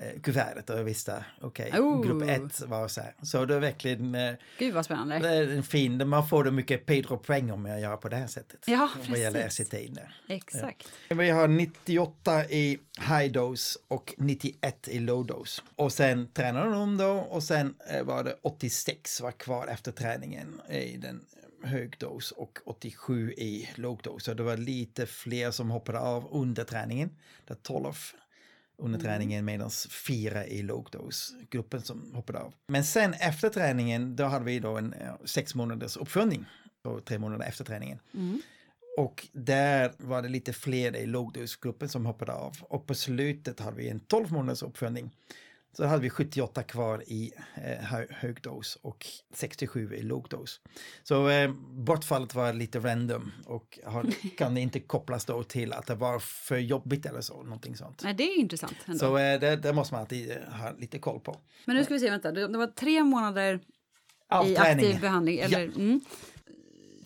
eh, 0.00 0.20
kuvertet 0.20 0.70
och 0.70 0.88
visste 0.88 1.24
okej, 1.40 1.72
Oh. 1.72 2.06
grupp 2.06 2.22
ett 2.28 2.60
var 2.60 2.88
så 2.88 3.00
här. 3.00 3.14
Så 3.22 3.44
det 3.44 3.54
är 3.54 3.60
verkligen 3.60 4.14
eh, 4.14 4.34
Gud 4.58 4.74
vad 4.74 4.84
spännande. 4.84 5.18
det 5.18 5.28
är 5.34 5.48
en 5.48 5.62
fin, 5.62 6.08
man 6.08 6.28
får 6.28 6.44
det 6.44 6.50
mycket 6.50 6.86
Pedro-poäng 6.86 7.50
om 7.50 7.66
jag 7.66 7.80
gör 7.80 7.96
på 7.96 8.08
det 8.08 8.16
här 8.16 8.26
sättet. 8.26 8.64
Ja, 8.66 8.90
Vad 9.08 9.18
gäller 9.18 9.42
precis. 9.42 9.70
Där. 9.70 10.16
Exakt. 10.28 10.88
Vi 11.08 11.30
har 11.30 11.48
98 11.48 12.44
i 12.44 12.78
high 12.98 13.32
dose 13.32 13.78
och 13.88 14.14
91 14.18 14.88
i 14.88 14.98
low 14.98 15.26
dose. 15.26 15.62
Och 15.76 15.92
sen 15.92 16.32
tränade 16.32 16.70
de 16.70 16.96
då 16.96 17.10
och 17.10 17.42
sen 17.42 17.74
eh, 17.90 18.02
var 18.02 18.24
det 18.24 18.36
86 18.42 19.20
var 19.20 19.32
kvar 19.32 19.66
efter 19.66 19.92
träningen 19.92 20.60
i 20.70 20.96
den 20.96 21.24
hög 21.64 21.98
dos 21.98 22.30
och 22.30 22.58
87 22.64 23.32
i 23.32 23.68
låg 23.74 24.00
dos. 24.02 24.24
Så 24.24 24.34
det 24.34 24.42
var 24.42 24.56
lite 24.56 25.06
fler 25.06 25.50
som 25.50 25.70
hoppade 25.70 26.00
av 26.00 26.28
under 26.30 26.64
träningen. 26.64 27.10
Det 27.46 27.52
är 27.54 27.58
12 27.62 27.92
under 28.80 28.98
träningen 28.98 29.44
medan 29.44 29.70
fyra 30.06 30.46
i 30.46 30.62
låg 30.62 30.88
dos, 30.92 31.34
gruppen 31.50 31.80
som 31.80 32.14
hoppade 32.14 32.38
av. 32.38 32.54
Men 32.66 32.84
sen 32.84 33.14
efter 33.14 33.48
träningen, 33.48 34.16
då 34.16 34.24
hade 34.24 34.44
vi 34.44 34.58
då 34.58 34.76
en 34.76 34.92
eh, 34.92 35.14
sex 35.24 35.54
månaders 35.54 35.96
uppföljning, 35.96 36.44
och 36.82 37.04
tre 37.04 37.18
månader 37.18 37.46
efter 37.46 37.64
träningen. 37.64 37.98
Mm. 38.14 38.42
Och 38.96 39.28
där 39.32 39.92
var 39.96 40.22
det 40.22 40.28
lite 40.28 40.52
fler 40.52 40.96
i 40.96 41.06
lågdosgruppen 41.06 41.88
som 41.88 42.06
hoppade 42.06 42.32
av. 42.32 42.56
Och 42.60 42.86
på 42.86 42.94
slutet 42.94 43.60
hade 43.60 43.76
vi 43.76 43.88
en 43.88 44.00
12 44.00 44.32
månaders 44.32 44.62
uppföljning. 44.62 45.10
Så 45.72 45.84
hade 45.86 46.02
vi 46.02 46.10
78 46.10 46.62
kvar 46.62 47.02
i 47.06 47.32
eh, 47.54 47.84
hö- 47.84 48.06
hög 48.10 48.42
dos 48.42 48.78
och 48.82 49.06
67 49.34 49.94
i 49.94 50.02
låg 50.02 50.28
dos. 50.28 50.60
Så 51.02 51.28
eh, 51.28 51.50
bortfallet 51.70 52.34
var 52.34 52.52
lite 52.52 52.78
random 52.78 53.32
och 53.46 53.78
har, 53.84 54.06
kan 54.36 54.56
inte 54.56 54.80
kopplas 54.80 55.24
då 55.24 55.42
till 55.42 55.72
att 55.72 55.86
det 55.86 55.94
var 55.94 56.18
för 56.18 56.58
jobbigt 56.58 57.06
eller 57.06 57.20
så, 57.20 57.42
någonting 57.42 57.76
sånt. 57.76 58.00
Nej, 58.04 58.14
det 58.14 58.24
är 58.24 58.38
intressant 58.38 58.76
ändå. 58.86 58.98
Så 58.98 59.18
eh, 59.18 59.40
det, 59.40 59.56
det 59.56 59.72
måste 59.72 59.94
man 59.94 60.00
alltid 60.00 60.30
eh, 60.30 60.36
ha 60.52 60.72
lite 60.78 60.98
koll 60.98 61.20
på. 61.20 61.36
Men 61.64 61.76
nu 61.76 61.84
ska 61.84 61.94
vi 61.94 62.00
se, 62.00 62.10
vänta, 62.10 62.32
det 62.32 62.48
det 62.48 62.58
var 62.58 62.66
tre 62.66 63.04
månader 63.04 63.60
Av 64.28 64.46
i 64.48 64.54
träning. 64.54 64.86
aktiv 64.86 65.00
behandling. 65.00 65.38
Eller, 65.38 65.64
mm. 65.64 66.00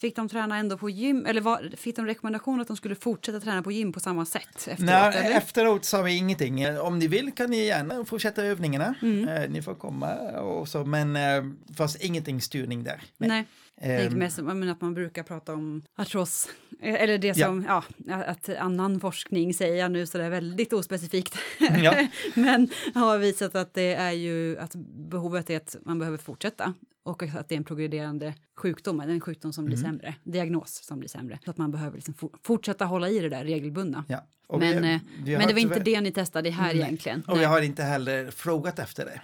Fick 0.04 0.16
de 0.16 0.28
träna 0.28 0.56
ändå 0.56 0.78
på 0.78 0.90
gym, 0.90 1.26
eller 1.26 1.40
var, 1.40 1.70
fick 1.76 1.96
de 1.96 2.06
rekommendation 2.06 2.60
att 2.60 2.68
de 2.68 2.76
skulle 2.76 2.94
fortsätta 2.94 3.40
träna 3.40 3.62
på 3.62 3.72
gym 3.72 3.92
på 3.92 4.00
samma 4.00 4.26
sätt 4.26 4.56
efteråt? 4.56 4.78
Nej, 4.78 5.16
eller? 5.16 5.36
efteråt 5.36 5.84
sa 5.84 6.02
vi 6.02 6.16
ingenting. 6.16 6.78
Om 6.78 6.98
ni 6.98 7.06
vill 7.06 7.32
kan 7.32 7.50
ni 7.50 7.64
gärna 7.64 8.04
fortsätta 8.04 8.42
övningarna. 8.42 8.94
Mm. 9.02 9.28
Eh, 9.28 9.50
ni 9.50 9.62
får 9.62 9.74
komma 9.74 10.14
och 10.30 10.68
så, 10.68 10.84
men 10.84 11.16
eh, 11.16 11.44
fast 11.76 12.02
ingenting 12.04 12.40
styrning 12.40 12.84
där. 12.84 13.02
Nej, 13.16 13.28
det 13.28 13.46
Ehm, 13.80 14.18
med 14.18 14.32
som, 14.32 14.48
jag 14.48 14.56
menar 14.56 14.72
att 14.72 14.80
man 14.80 14.94
brukar 14.94 15.22
prata 15.22 15.54
om 15.54 15.82
artros, 15.96 16.48
eh, 16.80 16.94
eller 17.02 17.18
det 17.18 17.36
Ja. 17.36 17.46
som, 17.46 17.64
ja, 17.68 17.84
att 18.24 18.48
annan 18.48 19.00
forskning 19.00 19.54
säger 19.54 19.76
jag 19.76 19.90
nu 19.90 20.06
så 20.06 20.18
det 20.18 20.24
är 20.24 20.30
väldigt 20.30 20.72
ospecifikt. 20.72 21.38
Ja. 21.82 22.08
Men 22.34 22.68
har 22.94 23.18
visat 23.18 23.54
att 23.54 23.74
det 23.74 23.94
är 23.94 24.12
ju 24.12 24.58
att 24.58 24.74
behovet 25.10 25.50
är 25.50 25.56
att 25.56 25.76
man 25.84 25.98
behöver 25.98 26.18
fortsätta 26.18 26.74
och 27.02 27.22
att 27.22 27.48
det 27.48 27.54
är 27.54 27.56
en 27.56 27.64
progrederande 27.64 28.34
sjukdom, 28.56 29.00
en 29.00 29.20
sjukdom 29.20 29.52
som 29.52 29.64
Mm. 29.64 29.74
blir 29.74 29.84
sämre, 29.84 30.14
diagnos 30.24 30.84
som 30.84 30.98
blir 30.98 31.08
sämre. 31.08 31.38
Så 31.44 31.50
att 31.50 31.58
man 31.58 31.70
behöver 31.72 31.96
liksom 31.96 32.14
for, 32.14 32.30
fortsätta 32.42 32.84
hålla 32.84 33.08
i 33.08 33.18
det 33.18 33.28
där 33.28 33.44
regelbundna. 33.44 34.04
ja. 34.08 34.26
Men, 34.58 34.60
vi- 34.82 34.92
eh, 34.94 35.00
vi 35.24 35.36
men 35.38 35.46
det 35.48 35.54
var 35.54 35.60
inte 35.60 35.80
det 35.80 36.00
ni 36.00 36.12
testade 36.12 36.50
här 36.50 36.74
Nej. 36.74 36.82
egentligen. 36.82 37.22
Och 37.26 37.36
Nej. 37.36 37.46
har 37.46 37.60
inte 37.60 37.82
heller 37.82 38.30
frågat 38.30 38.78
efter 38.78 39.04
det. 39.04 39.20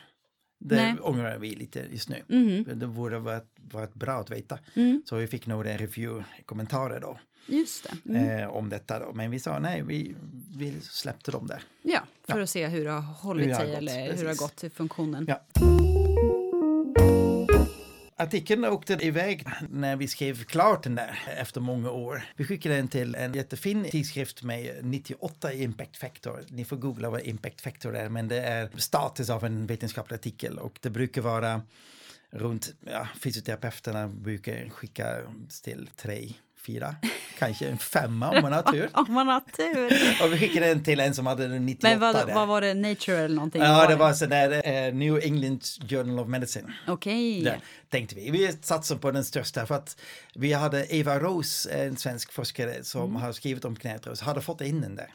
Det 0.62 0.76
Nej. 0.76 0.94
ångrar 1.00 1.38
vi 1.38 1.54
lite 1.54 1.86
just 1.92 2.08
nu. 2.08 2.22
Mhm. 2.28 2.78
Det 2.78 2.86
borde 2.86 3.18
varit, 3.18 3.46
varit 3.72 3.94
bra 3.94 4.20
att 4.20 4.30
veta. 4.30 4.58
Mm. 4.74 5.02
Så 5.06 5.16
vi 5.16 5.26
fick 5.26 5.46
några 5.46 5.76
review-kommentarer 5.76 7.00
då 7.00 7.18
Just 7.46 7.86
det. 8.04 8.10
Mm. 8.16 8.40
eh, 8.40 8.48
om 8.48 8.68
detta 8.68 8.98
då. 8.98 9.12
Men 9.12 9.30
vi 9.30 9.40
sa 9.40 9.58
nej, 9.58 9.82
vi, 9.82 10.14
vi 10.56 10.80
släppte 10.80 11.30
dem 11.30 11.46
där. 11.46 11.62
Ja, 11.82 12.00
för 12.24 12.36
Ja. 12.38 12.42
att 12.42 12.50
se 12.50 12.66
hur 12.66 12.84
det 12.84 12.90
har 12.90 13.00
hållit 13.00 13.44
Hur 13.44 13.48
det 13.50 13.54
har 13.54 13.60
sig 13.64 13.70
gått, 13.70 13.78
eller 13.78 13.92
hur 14.00 14.08
det 14.10 14.16
har 14.16 14.24
precis. 14.24 14.40
gått 14.40 14.64
i 14.64 14.70
funktionen. 14.70 15.24
Ja. 15.28 15.40
Artikeln 18.20 18.64
åkte 18.64 18.98
iväg 19.00 19.46
när 19.70 19.96
vi 19.96 20.08
skrev 20.08 20.44
klart 20.44 20.82
den 20.82 20.94
där 20.94 21.18
efter 21.36 21.60
många 21.60 21.90
år. 21.90 22.22
Vi 22.36 22.44
skickade 22.44 22.76
den 22.76 22.88
till 22.88 23.14
en 23.14 23.34
jättefin 23.34 23.84
tidskrift 23.90 24.42
med 24.42 24.84
98 24.84 25.52
impact 25.52 25.96
factor. 25.96 26.44
Ni 26.48 26.64
får 26.64 26.76
googla 26.76 27.10
vad 27.10 27.20
impact 27.20 27.60
factor 27.60 27.96
är, 27.96 28.08
men 28.08 28.28
det 28.28 28.40
är 28.40 28.70
status 28.76 29.30
av 29.30 29.44
en 29.44 29.66
vetenskaplig 29.66 30.14
artikel 30.14 30.58
och 30.58 30.78
det 30.82 30.90
brukar 30.90 31.22
vara 31.22 31.62
runt, 32.30 32.74
ja, 32.80 33.08
fysioterapeuterna 33.20 34.08
brukar 34.08 34.68
skicka 34.68 35.16
till 35.64 35.88
tre, 35.96 36.32
fyra, 36.66 36.94
kanske 37.38 37.68
en 37.68 37.78
femma 37.78 38.30
om 38.30 38.42
man 38.42 38.52
har 38.52 38.62
tur. 38.62 38.88
Om 38.94 39.12
man 39.14 39.28
har 39.28 39.40
tur. 39.40 39.92
Och 40.26 40.32
vi 40.32 40.38
skickade 40.38 40.66
den 40.66 40.82
till 40.84 41.00
en 41.00 41.14
som 41.14 41.26
hade 41.26 41.44
en 41.44 41.66
98 41.66 41.88
Men 41.88 42.00
vad, 42.00 42.34
vad 42.34 42.48
var 42.48 42.60
det, 42.60 42.74
Nature 42.74 43.18
eller 43.18 43.34
någonting? 43.36 43.62
Ja, 43.62 43.86
det 43.88 43.96
var 43.96 44.12
sådär 44.12 44.62
eh, 44.68 44.94
New 44.94 45.18
England 45.22 45.60
Journal 45.88 46.18
of 46.18 46.28
Medicine. 46.28 46.72
Okej. 46.86 47.42
Där 47.42 47.60
tänkte 47.88 48.14
vi. 48.14 48.30
Vi 48.30 48.52
satsar 48.62 48.96
på 48.96 49.10
den 49.10 49.24
största 49.24 49.66
för 49.66 49.74
att 49.74 50.00
vi 50.34 50.52
hade 50.52 50.94
Eva 50.96 51.18
Rose, 51.18 51.70
en 51.70 51.96
svensk 51.96 52.32
forskare 52.32 52.84
som 52.84 53.00
Mm. 53.10 53.16
har 53.22 53.32
skrivit 53.32 53.64
om 53.64 53.76
knäartros, 53.76 54.20
hade 54.20 54.40
fått 54.40 54.60
in 54.60 54.80
den 54.80 54.96
där. 54.96 55.14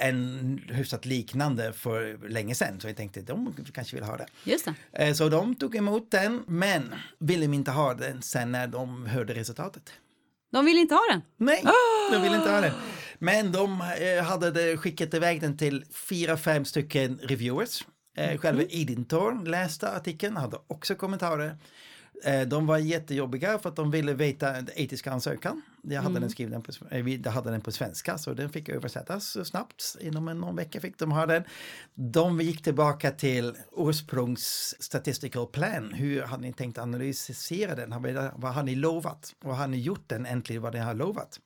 En 0.00 0.60
hyfsat 0.68 1.04
liknande 1.06 1.72
för 1.72 2.28
länge 2.28 2.54
sedan 2.54 2.80
så 2.80 2.88
jag 2.88 2.96
tänkte 2.96 3.20
de 3.20 3.54
kanske 3.74 3.96
vill 3.96 4.04
ha 4.04 4.16
det. 4.16 4.26
Just 4.44 4.64
det. 4.92 5.04
Eh, 5.06 5.14
Så 5.14 5.28
de 5.28 5.54
tog 5.54 5.76
emot 5.76 6.10
den 6.10 6.42
men 6.46 6.94
ville 7.18 7.44
inte 7.44 7.70
ha 7.70 7.94
den 7.94 8.22
sen 8.22 8.52
när 8.52 8.66
de 8.66 9.06
hörde 9.06 9.34
resultatet. 9.34 9.92
De 10.52 10.64
vill 10.64 10.78
inte 10.78 10.94
ha 10.94 11.02
den. 11.10 11.22
Nej, 11.36 11.64
de 12.12 12.22
ville 12.22 12.36
inte 12.36 12.50
ha 12.50 12.60
den. 12.60 12.72
Men 13.18 13.52
de 13.52 13.80
eh, 13.80 14.24
hade 14.24 14.76
skickat 14.76 15.14
iväg 15.14 15.40
den 15.40 15.56
till 15.56 15.84
fyra, 16.08 16.36
fem 16.36 16.64
stycken 16.64 17.18
reviewers. 17.22 17.84
Eh, 18.16 18.38
själva 18.38 18.62
editorn 18.62 19.44
läste 19.44 19.90
artikeln, 19.90 20.36
hade 20.36 20.56
också 20.66 20.94
kommentarer. 20.94 21.56
Eh, 22.24 22.42
de 22.42 22.66
var 22.66 22.78
jättejobbiga 22.78 23.58
för 23.58 23.68
att 23.68 23.76
de 23.76 23.90
ville 23.90 24.14
veta 24.14 24.52
den 24.52 24.68
etiska 24.74 25.12
ansökan. 25.12 25.62
Jag 25.82 26.02
hade 26.02 26.20
den 26.20 26.30
skriven 26.30 26.62
på, 26.62 26.72
eh, 26.90 27.02
vi 27.02 27.28
hade 27.28 27.50
den 27.50 27.60
på 27.60 27.72
svenska 27.72 28.18
så 28.18 28.34
den 28.34 28.48
fick 28.50 28.68
översättas 28.68 29.26
så 29.26 29.44
snabbt. 29.44 29.96
Inom 30.00 30.28
en 30.28 30.40
någon 30.40 30.56
vecka 30.56 30.80
fick 30.80 30.98
de 30.98 31.12
ha 31.12 31.26
den. 31.26 31.44
De 31.94 32.40
gick 32.40 32.62
tillbaka 32.62 33.10
till 33.10 33.54
ursprungs 33.76 34.74
statistical 34.80 35.46
plan. 35.46 35.92
Hur 35.92 36.22
har 36.22 36.38
ni 36.38 36.52
tänkt 36.52 36.78
analysera 36.78 37.74
den? 37.74 37.90
Vad 38.36 38.54
har 38.54 38.62
ni 38.62 38.74
lovat? 38.74 39.34
Och 39.44 39.56
har 39.56 39.66
ni 39.66 39.80
gjort 39.80 40.04
den 40.06 40.26
äntligen 40.26 40.62
vad 40.62 40.74
ni 40.74 40.80
har 40.80 40.94
lovat? 40.94 41.40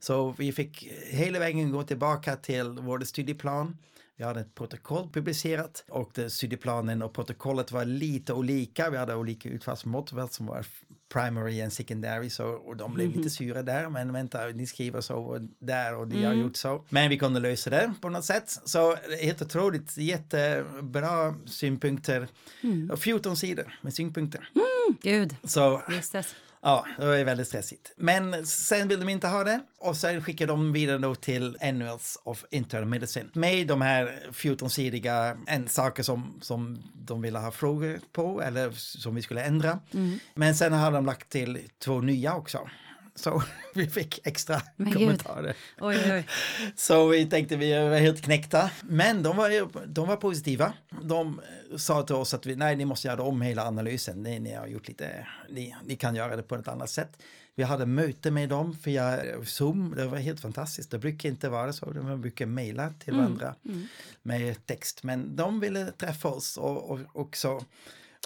Så 0.00 0.34
vi 0.38 0.52
fick 0.52 0.88
hela 1.06 1.38
vägen 1.38 1.72
gå 1.72 1.82
tillbaka 1.82 2.36
till 2.36 2.68
vår 2.68 3.00
studieplan. 3.00 3.76
Vi 4.18 4.24
hade 4.24 4.40
ett 4.40 4.54
protokoll 4.54 5.08
publicerat 5.12 5.84
och 5.88 6.10
det, 6.14 6.30
studieplanen 6.30 7.02
och 7.02 7.12
protokollet 7.12 7.72
var 7.72 7.84
lite 7.84 8.32
olika. 8.32 8.90
Vi 8.90 8.96
hade 8.96 9.14
olika 9.14 9.48
utfallsmått 9.48 10.08
som 10.30 10.46
var 10.46 10.66
primary 11.12 11.62
and 11.62 11.72
secondary 11.72 12.30
så, 12.30 12.46
och 12.46 12.76
de 12.76 12.94
blev 12.94 13.16
lite 13.16 13.30
sura 13.30 13.62
där. 13.62 13.88
Men 13.88 14.12
vänta, 14.12 14.46
ni 14.46 14.66
skriver 14.66 15.00
så 15.00 15.48
där 15.58 15.96
och 15.96 16.08
ni 16.08 16.24
har 16.24 16.34
gjort 16.34 16.56
så. 16.56 16.84
Men 16.88 17.10
vi 17.10 17.18
kunde 17.18 17.40
lösa 17.40 17.70
det 17.70 17.92
på 18.00 18.08
något 18.08 18.24
sätt. 18.24 18.60
Så 18.64 18.96
helt 19.20 19.42
otroligt 19.42 19.96
jättebra 19.96 21.34
synpunkter. 21.46 22.28
Och 22.90 22.98
14 22.98 23.36
sidor 23.36 23.78
med 23.82 23.94
synpunkter. 23.94 24.50
Gud, 25.02 25.36
Så 25.44 25.82
visst. 25.88 26.14
Ja, 26.62 26.86
det 26.98 27.06
var 27.06 27.24
väldigt 27.24 27.46
stressigt. 27.48 27.92
Men 27.96 28.46
sen 28.46 28.88
vill 28.88 29.00
de 29.00 29.08
inte 29.08 29.28
ha 29.28 29.44
det 29.44 29.60
och 29.78 29.96
sen 29.96 30.22
skickar 30.24 30.46
de 30.46 30.72
vidare 30.72 30.98
då 30.98 31.14
till 31.14 31.56
Annuals 31.60 32.18
of 32.24 32.44
Internal 32.50 32.88
Medicine 32.88 33.28
med 33.32 33.66
de 33.66 33.80
här 33.82 34.20
14-sidiga 34.32 35.36
en 35.46 35.68
saker 35.68 36.02
som, 36.02 36.38
som 36.42 36.82
de 36.94 37.22
ville 37.22 37.38
ha 37.38 37.50
frågor 37.50 38.00
på 38.12 38.42
eller 38.42 38.70
som 38.70 39.14
vi 39.14 39.22
skulle 39.22 39.42
ändra. 39.44 39.78
Men 40.34 40.54
sen 40.54 40.72
har 40.72 40.90
de 40.92 41.06
lagt 41.06 41.28
till 41.28 41.58
två 41.78 42.00
nya 42.00 42.34
också. 42.34 42.68
Så 43.18 43.42
vi 43.74 43.86
fick 43.86 44.26
extra 44.26 44.62
Men 44.76 44.92
kommentarer. 44.92 45.56
Oj, 45.80 45.96
oj. 46.12 46.26
Så 46.76 47.08
vi 47.08 47.26
tänkte 47.26 47.56
vi 47.56 47.72
var 47.72 47.98
helt 47.98 48.22
knäckta. 48.22 48.70
Men 48.82 49.22
de 49.22 49.36
var, 49.36 49.86
de 49.86 50.08
var 50.08 50.16
positiva. 50.16 50.72
De 51.02 51.40
sa 51.76 52.02
till 52.02 52.14
oss 52.14 52.34
att 52.34 52.46
vi, 52.46 52.56
nej, 52.56 52.76
ni 52.76 52.84
måste 52.84 53.08
göra 53.08 53.22
om 53.22 53.42
hela 53.42 53.66
analysen. 53.66 54.22
Ni, 54.22 54.38
ni 54.38 54.54
har 54.54 54.66
gjort 54.66 54.88
lite, 54.88 55.26
ni, 55.50 55.74
ni 55.84 55.96
kan 55.96 56.14
göra 56.14 56.36
det 56.36 56.42
på 56.42 56.54
ett 56.54 56.68
annat 56.68 56.90
sätt. 56.90 57.18
Vi 57.54 57.64
hade 57.64 57.86
möte 57.86 58.30
med 58.30 58.48
dem 58.48 58.76
via 58.84 59.20
Zoom. 59.44 59.94
Det 59.96 60.06
var 60.06 60.18
helt 60.18 60.40
fantastiskt. 60.40 60.90
Det 60.90 60.98
brukar 60.98 61.28
inte 61.28 61.48
vara 61.48 61.72
så. 61.72 61.90
De 61.90 62.20
brukar 62.20 62.46
mejla 62.46 62.92
till 62.98 63.14
varandra 63.14 63.54
med 64.22 64.66
text. 64.66 65.02
Men 65.02 65.36
de 65.36 65.60
ville 65.60 65.92
träffa 65.92 66.28
oss 66.28 66.56
och, 66.56 66.90
och, 66.90 67.00
och 67.12 67.36
så. 67.36 67.62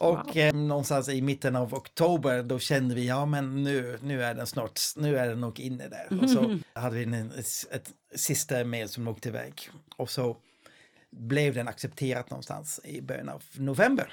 Och 0.03 0.37
eh, 0.37 0.55
någonstans 0.55 1.09
i 1.09 1.23
mitten 1.23 1.57
av 1.57 1.75
oktober 1.75 2.43
då 2.43 2.59
kände 2.59 2.95
vi 2.95 3.07
ja 3.07 3.27
men 3.27 3.63
nu, 3.63 3.99
nu 4.03 4.23
är 4.23 4.35
den 4.35 4.47
snart, 4.47 4.81
nu 4.97 5.19
är 5.19 5.29
den 5.29 5.41
nog 5.41 5.61
inne 5.61 5.89
där. 5.89 6.23
Och 6.23 6.31
så 6.31 6.59
hade 6.81 6.97
vi 6.97 7.03
en, 7.03 7.15
ett, 7.15 7.47
ett 7.71 7.93
sista 8.15 8.65
mail 8.65 8.89
som 8.89 9.09
åkte 9.09 9.29
iväg. 9.29 9.71
Och 9.97 10.11
så 10.11 10.37
blev 11.11 11.55
den 11.55 11.69
accepterat 11.69 12.31
någonstans 12.31 12.81
i 12.85 13.01
början 13.03 13.29
av 13.29 13.43
november. 13.53 14.13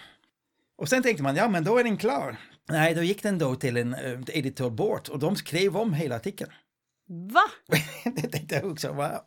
Och 0.78 0.90
sen 0.90 1.04
tänkte 1.04 1.24
man, 1.24 1.36
ja 1.36 1.50
men 1.50 1.64
då 1.64 1.78
är 1.78 1.84
den 1.84 1.98
klar. 1.98 2.38
Nej, 2.70 2.96
då 2.96 3.04
gick 3.04 3.24
den 3.24 3.38
då 3.38 3.56
till 3.56 3.78
en 3.78 3.96
uh, 3.96 4.20
editor 4.28 4.70
board 4.70 5.10
och 5.10 5.20
de 5.20 5.36
skrev 5.36 5.78
om 5.78 5.94
hela 5.94 6.16
artikeln. 6.16 6.52
Va? 7.12 7.42
det 8.16 8.28
tänkte 8.28 8.56
jag 8.56 8.72
också, 8.72 8.94
wow. 8.94 9.20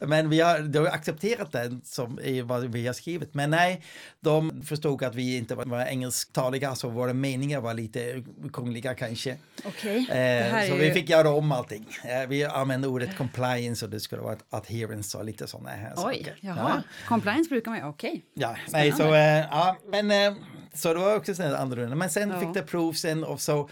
Men 0.00 0.28
vi 0.30 0.40
har, 0.40 0.58
de 0.58 0.78
har 0.78 0.86
accepterat 0.86 1.52
den 1.52 1.80
som 1.84 2.20
i 2.20 2.40
vad 2.40 2.64
vi 2.64 2.86
har 2.86 2.94
skrivit. 2.94 3.34
Men 3.34 3.50
nej, 3.50 3.82
de 4.20 4.62
förstod 4.62 5.02
att 5.04 5.14
vi 5.14 5.36
inte 5.36 5.54
var, 5.54 5.86
engelsktaliga 5.86 6.74
så 6.74 6.88
våra 6.88 7.12
meningar 7.12 7.60
var 7.60 7.74
lite 7.74 8.24
krångliga 8.52 8.94
kanske. 8.94 9.36
Okej. 9.64 10.06
Det 10.08 10.40
Eh, 10.40 10.68
så 10.68 10.74
är 10.74 10.78
vi 10.78 10.86
ju... 10.86 10.92
fick 10.94 11.08
göra 11.10 11.30
om 11.30 11.52
allting. 11.52 11.86
Eh, 12.04 12.28
vi 12.28 12.44
använde 12.44 12.88
ordet 12.88 13.16
compliance 13.16 13.84
och 13.84 13.90
det 13.90 14.00
skulle 14.00 14.22
vara 14.22 14.36
adherence 14.50 15.18
och 15.18 15.24
lite 15.24 15.46
sådana 15.46 15.70
här 15.70 15.92
Oj, 15.96 16.16
saker. 16.16 16.36
jaha. 16.40 16.82
Compliance 17.08 17.48
brukar 17.48 17.70
man 17.70 17.80
ju, 17.80 17.86
okej. 17.86 18.24
Ja, 18.34 18.56
nej, 18.68 18.92
så, 18.92 19.14
eh, 19.14 19.38
ja, 19.50 19.76
men 19.88 20.10
eh, 20.10 20.34
så 20.74 20.94
det 20.94 21.00
var 21.00 21.16
också 21.16 21.42
annorlunda. 21.42 21.96
Men 21.96 22.10
sen 22.10 22.28
Ja. 22.30 22.40
fick 22.40 22.54
det 22.54 22.62
prov 22.62 22.92
sen 22.92 23.24
och 23.24 23.40
så 23.40 23.68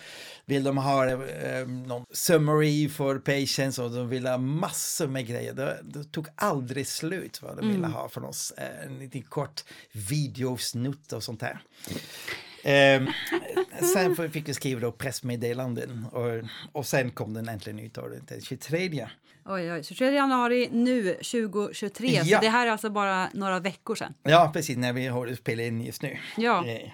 vill 0.48 0.64
de 0.64 0.78
ha 0.78 1.06
eh, 1.06 1.66
någon 1.66 2.04
summary 2.11 2.88
för 2.88 3.18
patients 3.18 3.78
och 3.78 3.90
de 3.90 4.08
ville 4.08 4.30
ha 4.30 4.38
massor 4.38 5.06
med 5.06 5.26
grejer. 5.26 5.52
Det, 5.52 5.80
det 5.84 6.04
tog 6.04 6.26
aldrig 6.34 6.87
slut 6.87 7.42
vad 7.42 7.56
de 7.56 7.68
ville 7.72 7.87
ha 7.87 8.08
från 8.08 8.24
oss. 8.24 8.52
Eh, 8.56 8.87
en 8.87 8.98
liten 8.98 9.22
kort 9.22 9.64
videosnutt 9.92 11.12
och 11.12 11.22
sånt 11.22 11.42
här. 11.42 11.58
Eh, 12.62 13.02
sen 13.94 14.30
fick 14.30 14.48
vi 14.48 14.54
skriva 14.54 14.80
då 14.80 14.92
pressmeddelanden 14.92 16.06
och, 16.12 16.48
och 16.72 16.87
sen 16.87 17.11
kom 17.11 17.34
den 17.34 17.48
äntligen 17.48 17.78
ut 17.78 17.98
den 18.28 18.40
23. 18.40 19.08
Oj, 19.50 19.72
oj. 19.72 19.84
Så 19.84 19.94
23 19.94 20.14
januari 20.16 20.68
nu, 20.72 21.14
2023. 21.14 22.08
Ja. 22.24 22.24
Så 22.24 22.40
det 22.44 22.48
här 22.48 22.66
är 22.66 22.70
alltså 22.70 22.90
bara 22.90 23.28
några 23.34 23.61
veckor 23.61 23.94
sedan. 23.94 24.14
Ja, 24.22 24.50
precis 24.54 24.76
när 24.76 24.92
vi 24.92 25.06
håller 25.06 25.34
spelar 25.34 25.64
in 25.64 25.80
just 25.84 26.02
nu. 26.02 26.18
Ja. 26.37 26.66
Eh, 26.66 26.90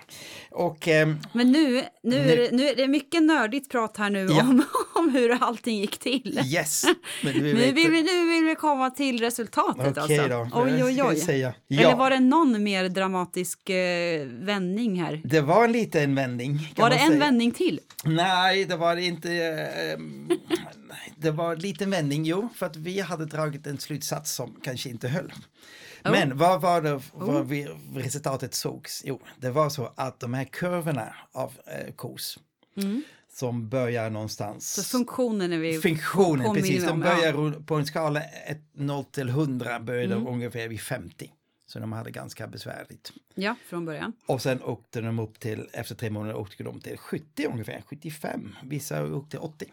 Och 0.51 0.89
ehm, 0.89 1.19
Men 1.33 1.53
nu, 1.53 1.75
nu, 1.75 1.85
Nu- 2.03 2.17
Är, 2.17 2.37
det, 2.37 2.51
nu 2.57 2.69
är 2.69 2.77
det 2.77 2.89
mycket 2.89 3.23
nördigt 3.23 3.71
prat 3.71 3.97
här 3.97 4.11
nu 4.11 4.27
Ja. 4.31 4.41
om, 4.43 4.63
om 4.95 5.09
hur 5.13 5.31
allting 5.43 5.79
gick 5.79 5.99
till. 5.99 6.41
yes. 6.45 6.85
Men 7.23 7.33
Nu 7.43 7.43
vill, 7.73 7.91
vi, 7.91 8.03
nu 8.03 8.29
vill 8.35 8.45
vi 8.45 8.55
komma 8.55 8.91
till 8.91 9.21
resultatet 9.21 9.99
Okej 9.99 10.19
alltså. 10.19 10.29
då. 10.29 10.49
Oj, 10.63 10.85
oj, 10.85 11.03
oj. 11.03 11.17
Säga? 11.17 11.55
Eller 11.71 11.83
Ja, 11.83 11.97
var 11.97 12.11
det 12.11 12.21
någon 12.21 12.63
mer 12.63 12.89
dramatisk 12.89 13.71
eh, 13.71 14.27
vändning 14.27 15.03
här? 15.03 15.21
det 15.25 15.41
var 15.41 15.65
en 15.65 15.73
liten 15.73 16.15
vändning. 16.15 16.73
Var 16.77 16.91
det 16.91 16.97
en 16.97 17.07
säga. 17.09 17.19
vändning 17.21 17.51
till? 17.53 17.81
Nej, 18.05 18.65
det 18.65 18.77
var 18.77 18.97
inte... 18.97 19.31
ehm, 19.33 20.29
det 21.17 21.31
var 21.31 21.53
en 21.53 21.59
liten 21.59 21.91
vändning, 21.91 22.25
jo, 22.25 22.49
för 22.55 22.67
att 22.67 22.77
vi 22.77 23.01
hade 23.01 23.27
dragit 23.27 23.67
en 23.67 23.79
slutsats 23.79 24.35
som 24.35 24.61
kanske 24.63 24.89
inte 24.89 25.09
höll. 25.09 25.33
Oh. 26.05 26.11
Men 26.11 26.39
vad 26.39 26.61
var 26.61 26.81
det 26.83 27.01
vad 27.13 27.49
vi, 27.49 27.69
resultatet 27.95 28.55
sågs? 28.55 29.03
Jo, 29.05 29.21
det 29.37 29.51
var 29.51 29.71
så 29.71 29.93
att 29.97 30.21
de 30.21 30.35
här 30.35 30.45
kurvorna 30.45 31.15
av 31.33 31.53
eh, 31.67 31.95
KOS 31.95 32.39
som 33.33 33.69
börjar 33.69 34.11
någonstans... 34.11 34.79
Mm. 34.79 34.85
Så 34.85 34.99
funktionen 34.99 35.53
är 35.53 35.59
vi... 35.59 35.79
Funktionen, 35.79 36.55
precis. 36.55 36.85
De 36.85 37.01
börjar 37.01 37.61
på 37.61 37.75
en 37.75 37.87
skala 37.87 38.23
1, 38.23 38.59
0 38.73 39.05
till 39.05 39.29
100 39.29 39.81
började 39.81 40.15
Mm. 40.15 40.27
ungefär 40.27 40.69
vid 40.69 40.81
50. 40.81 41.31
Så 41.67 41.79
de 41.79 41.93
hade 41.93 42.11
ganska 42.11 42.47
besvärligt. 42.47 43.13
Ja, 43.35 43.57
från 43.67 43.85
början. 43.85 44.13
Och 44.27 44.43
sen 44.43 44.63
åkte 44.63 45.01
de 45.01 45.19
upp 45.19 45.41
till, 45.41 45.69
efter 45.73 45.95
tre 45.95 46.11
månader 46.11 46.37
åkte 46.37 46.65
de 46.65 46.81
till 46.81 46.99
70 46.99 47.47
ungefär, 47.47 47.83
75. 47.87 48.57
Vissa 48.63 49.15
åkte 49.15 49.31
till 49.31 49.39
80. 49.39 49.67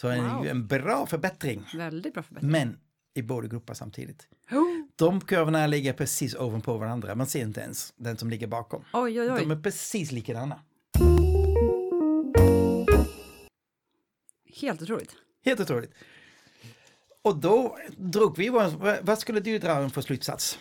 Så 0.00 0.08
en, 0.08 0.34
Wow. 0.36 0.46
en 0.46 0.66
bra 0.66 1.06
förbättring. 1.06 1.64
Väldigt 1.74 2.14
bra 2.14 2.22
förbättring. 2.22 2.50
Men 2.50 2.78
i 3.14 3.22
båda 3.22 3.48
grupper 3.48 3.74
samtidigt. 3.74 4.26
Oh, 4.50 4.86
de 4.96 5.20
kurvorna 5.20 5.66
ligger 5.66 5.92
precis 5.92 6.34
ovanpå 6.34 6.76
varandra. 6.78 7.14
Man 7.14 7.26
ser 7.26 7.40
inte 7.42 7.60
ens 7.60 7.92
den 7.96 8.16
som 8.16 8.30
ligger 8.30 8.46
bakom. 8.46 8.84
Oj, 8.92 9.20
oj, 9.20 9.32
oj. 9.32 9.40
De 9.40 9.50
är 9.50 9.62
precis 9.62 10.12
likadana. 10.12 10.60
Helt 14.60 14.82
otroligt. 14.82 15.16
Helt 15.44 15.60
otroligt. 15.60 15.90
Och 17.22 17.36
då 17.36 17.78
drog 17.96 18.36
vi, 18.38 18.48
vad 19.02 19.18
skulle 19.18 19.40
du 19.40 19.58
dra 19.58 19.88
för 19.90 20.00
slutsats? 20.00 20.58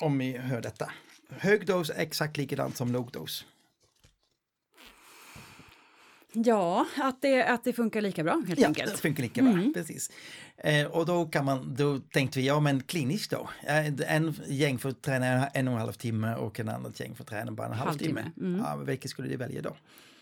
Om 0.00 0.18
vi 0.18 0.36
hör 0.38 0.60
detta. 0.62 0.92
Hög 1.30 1.66
dos 1.66 1.90
är 1.90 1.94
exakt 2.02 2.36
likadant 2.36 2.76
som 2.76 2.92
låg 2.92 3.10
dos. 3.12 3.46
Ja, 6.36 6.86
att 6.96 7.22
det, 7.22 7.44
att 7.44 7.64
det 7.64 7.72
funkar 7.72 8.00
lika 8.00 8.24
bra 8.24 8.42
helt 8.48 8.60
Ja, 8.60 8.66
enkelt. 8.66 8.92
det 8.92 8.98
funkar 8.98 9.22
lika 9.22 9.42
bra. 9.42 9.58
Precis. 9.74 10.10
Eh, 10.56 10.86
och 10.86 11.06
då 11.06 11.24
kan 11.26 11.44
man, 11.44 11.74
då 11.74 11.98
tänkte 11.98 12.38
vi, 12.38 12.46
ja 12.46 12.60
men 12.60 12.82
kliniskt 12.82 13.30
då. 13.30 13.48
Eh, 13.62 14.14
En 14.14 14.34
gäng 14.46 14.78
får 14.78 14.92
träna 14.92 15.46
en 15.48 15.68
och 15.68 15.74
en 15.74 15.80
halv 15.80 15.92
timme 15.92 16.34
och 16.34 16.60
en 16.60 16.68
annat 16.68 17.00
gäng 17.00 17.14
får 17.14 17.24
träna 17.24 17.52
bara 17.52 17.66
en 17.66 17.72
halvtimme. 17.72 18.20
Halvtimme, 18.20 18.58
Ja, 18.68 18.76
men 18.76 18.86
vilket 18.86 19.10
skulle 19.10 19.28
du 19.28 19.36
välja 19.36 19.62
då? 19.62 19.76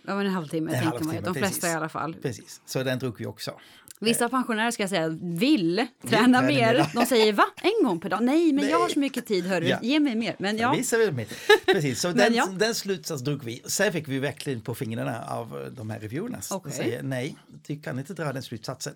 Ja, 0.06 0.14
men 0.16 0.26
en 0.26 0.32
halvtimme 0.32 0.70
En 0.72 0.82
tänker 0.82 1.04
man 1.04 1.14
ju. 1.14 1.20
halvtimme, 1.20 1.20
De 1.34 1.34
flesta 1.34 1.60
precis. 1.60 1.74
i 1.74 1.76
alla 1.76 1.88
fall. 1.88 2.14
Precis, 2.22 2.60
så 2.66 2.82
den 2.82 2.98
drog 2.98 3.18
vi 3.18 3.26
också. 3.26 3.52
Vissa 4.06 4.28
pensionärer 4.28 4.70
ska 4.70 4.82
jag 4.82 4.90
säga 4.90 5.08
vill 5.22 5.86
träna 6.08 6.18
träna 6.22 6.42
mer. 6.42 6.48
mer. 6.74 6.86
De 6.94 7.06
säger 7.06 7.32
va? 7.32 7.44
En 7.62 7.86
gång 7.86 8.00
per 8.00 8.08
dag? 8.08 8.22
Nej, 8.22 8.52
men 8.52 8.68
jag 8.68 8.78
har 8.78 8.88
så 8.88 8.98
mycket 8.98 9.26
tid, 9.26 9.46
hörru. 9.46 9.66
Ja. 9.66 9.78
Ge 9.82 10.00
mig 10.00 10.14
mer. 10.14 10.36
Men 10.38 10.56
ja, 10.56 10.72
Vissa 10.76 10.98
vill 10.98 11.12
med. 11.12 11.26
Precis, 11.66 12.00
så 12.00 12.12
den, 12.12 12.34
ja. 12.34 12.46
den 12.46 12.74
slutsats 12.74 13.22
drog 13.22 13.44
vi. 13.44 13.62
Sen 13.66 13.92
fick 13.92 14.08
vi 14.08 14.18
verkligen 14.18 14.60
på 14.60 14.74
fingrarna 14.74 15.24
av 15.24 15.60
eh, 15.62 15.66
de 15.66 15.90
här 15.90 16.00
reviewerna. 16.00 16.38
De 16.48 16.54
Okej. 16.54 16.72
säger 16.72 17.02
nej, 17.02 17.36
du 17.66 17.80
kan 17.80 17.98
inte 17.98 18.14
dra 18.14 18.32
den 18.32 18.42
slutsatsen. 18.42 18.94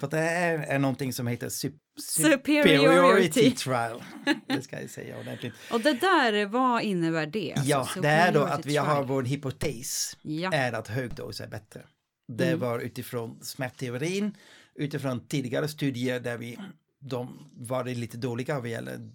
För 0.00 0.06
det 0.08 0.16
här 0.16 0.58
är 0.58 0.78
någonting 0.78 1.12
som 1.12 1.26
heter 1.26 1.48
sup- 1.48 1.78
Superiority. 2.00 3.50
trial. 3.56 4.02
Det 4.48 4.62
ska 4.62 4.80
jag 4.80 4.90
säga 4.90 5.18
ordentligt. 5.20 5.52
och 5.72 5.80
det 5.80 5.92
där, 5.92 6.46
vad 6.46 6.82
innebär 6.82 7.26
det? 7.26 7.52
Alltså, 7.56 7.70
Ja, 7.70 7.88
det 8.02 8.08
är 8.08 8.32
då 8.32 8.40
superiority 8.40 8.60
att 8.60 8.66
vi 8.66 8.76
har 8.76 9.04
vår 9.04 9.22
hypotes 9.22 10.16
Ja. 10.22 10.52
är 10.52 10.72
att 10.72 10.88
högdos 10.88 11.40
är 11.40 11.46
bättre. 11.46 11.80
Det 12.26 12.56
var 12.56 12.78
utifrån 12.80 13.38
smärtteorin, 13.42 14.36
utifrån 14.74 15.20
tidigare 15.26 15.68
studier 15.68 16.20
där 16.20 16.38
vi 16.38 16.58
de 16.98 17.50
var 17.56 17.84
det 17.84 17.94
lite 17.94 18.16
dåliga 18.16 18.60
vad 18.60 18.68
gäller 18.68 19.10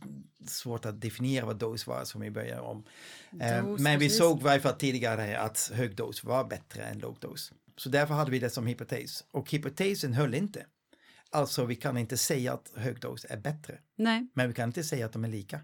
svårt 0.47 0.85
att 0.85 1.01
definiera 1.01 1.45
vad 1.45 1.55
dos 1.59 1.87
var 1.87 2.05
som 2.05 2.21
vi 2.21 2.31
börjar 2.31 2.59
om. 2.59 2.83
Eh, 3.41 3.65
Dos, 3.65 3.79
Men 3.81 3.99
vi 3.99 4.09
såg 4.09 4.39
i 4.39 4.43
varje 4.43 4.59
fall 4.59 4.73
tidigare 4.75 5.39
att 5.39 5.71
hög 5.73 5.95
dos 5.95 6.23
var 6.23 6.43
bättre 6.43 6.83
än 6.83 6.99
låg 6.99 7.17
dos. 7.19 7.53
Så 7.77 7.89
därför 7.89 8.13
hade 8.13 8.31
vi 8.31 8.39
det 8.39 8.49
som 8.49 8.67
hypotes. 8.67 9.25
Och 9.31 9.51
hypotesen 9.51 10.13
höll 10.13 10.33
inte. 10.35 10.65
Alltså 11.29 11.65
vi 11.65 11.75
kan 11.75 11.97
inte 11.97 12.17
säga 12.17 12.53
att 12.53 12.71
hög 12.75 12.99
dos 12.99 13.25
är 13.29 13.37
bättre. 13.37 13.79
Nej, 13.95 14.27
Men 14.33 14.47
vi 14.47 14.53
kan 14.53 14.69
inte 14.69 14.83
säga 14.83 15.05
att 15.05 15.13
de 15.13 15.23
är 15.23 15.29
lika. 15.29 15.61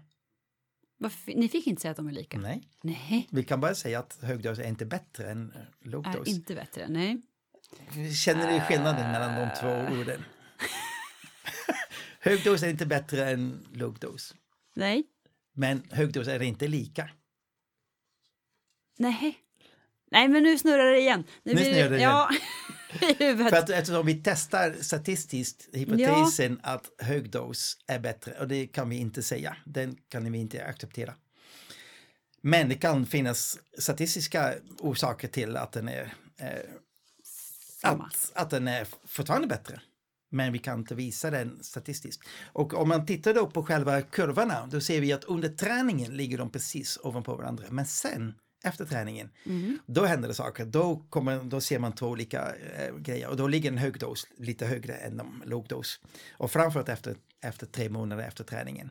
varför, 0.98 1.32
ni 1.34 1.48
fick 1.48 1.66
inte 1.66 1.82
säga 1.82 1.90
att 1.90 1.96
de 1.96 2.08
är 2.08 2.12
lika? 2.12 2.38
Nej. 2.38 2.62
Nej, 2.82 3.28
Vi 3.30 3.44
kan 3.44 3.60
bara 3.60 3.74
säga 3.74 3.98
att 3.98 4.18
hög 4.22 4.42
dos 4.42 4.58
är 4.58 4.68
inte 4.68 4.86
bättre 4.86 5.30
än 5.30 5.52
låg 5.80 6.06
är 6.06 6.12
dos. 6.12 6.28
inte 6.28 6.54
bättre. 6.54 6.86
Nej. 6.88 7.22
Känner 8.14 8.52
du 8.52 8.60
skillnaden 8.60 9.12
mellan 9.12 9.40
de 9.40 9.60
två 9.60 9.94
orden? 9.94 10.24
hög 12.20 12.44
dos 12.44 12.62
är 12.62 12.68
inte 12.68 12.86
bättre 12.86 13.30
än 13.30 13.66
låg 13.72 13.98
dos. 13.98 14.34
Nej. 14.74 15.04
Men 15.54 15.82
hög 15.90 16.12
dos 16.12 16.28
är 16.28 16.42
inte 16.42 16.68
lika. 16.68 17.10
Nej. 18.98 19.38
Nej, 20.10 20.28
men 20.28 20.42
nu 20.42 20.58
snurrar 20.58 20.92
det 20.92 20.98
igen. 20.98 21.24
Nu 21.42 21.54
blir 21.54 21.64
snurrar 21.64 21.90
det 21.90 22.00
Ja, 22.00 22.30
i 23.00 23.24
huvudet. 23.24 23.50
För 23.50 23.56
att 23.56 23.70
eftersom 23.70 24.06
vi 24.06 24.14
testar 24.24 24.74
statistiskt 24.80 25.68
hypotesen 25.72 26.60
att 26.62 26.90
hög 26.98 27.30
dos 27.30 27.78
är 27.86 27.98
bättre 27.98 28.32
och 28.32 28.48
det 28.48 28.66
kan 28.66 28.88
vi 28.88 28.96
inte 28.96 29.22
säga. 29.22 29.56
Den 29.64 29.96
kan 30.08 30.32
vi 30.32 30.38
inte 30.38 30.64
acceptera. 30.64 31.14
Men 32.40 32.68
det 32.68 32.74
kan 32.74 33.06
finnas 33.06 33.58
statistiska 33.78 34.54
orsaker 34.78 35.28
till 35.28 35.56
att 35.56 35.72
den 35.72 35.88
är, 35.88 36.14
eh, 36.38 36.48
Samma. 37.90 38.04
att, 38.04 38.32
att 38.34 38.50
den 38.50 38.68
är 38.68 38.86
fortfarande 39.06 39.46
bättre. 39.46 39.80
Men 40.30 40.52
vi 40.52 40.58
kan 40.58 40.78
inte 40.78 40.94
visa 40.94 41.30
den 41.30 41.58
statistiskt. 41.62 42.22
Och 42.52 42.74
om 42.74 42.88
man 42.88 43.06
tittar 43.06 43.34
då 43.34 43.46
på 43.46 43.62
själva 43.62 44.02
kurvorna, 44.02 44.66
då 44.66 44.80
ser 44.80 45.00
vi 45.00 45.12
att 45.12 45.24
under 45.24 45.48
träningen 45.48 46.16
ligger 46.16 46.38
de 46.38 46.50
precis 46.50 46.98
ovanpå 47.02 47.36
varandra. 47.36 47.64
Men 47.70 47.86
sen, 47.86 48.34
efter 48.64 48.84
träningen, 48.84 49.30
då 49.86 50.04
händer 50.04 50.28
det 50.28 50.34
saker. 50.34 50.64
Då, 50.64 51.06
kommer, 51.10 51.44
då 51.44 51.60
ser 51.60 51.78
man 51.78 51.92
två 51.92 52.06
olika 52.06 52.54
eh, 52.76 52.96
grejer. 52.96 53.28
Och 53.28 53.36
då 53.36 53.46
ligger 53.48 53.70
en 53.70 53.78
hög 53.78 53.98
dos 53.98 54.26
lite 54.38 54.66
högre 54.66 54.94
än 54.94 55.16
de 55.16 55.42
låg 55.46 55.68
dos. 55.68 56.00
Och 56.30 56.50
framförallt 56.50 56.88
efter, 56.88 57.16
efter 57.42 57.66
tre 57.66 57.88
månader 57.88 58.22
efter 58.22 58.44
träningen. 58.44 58.90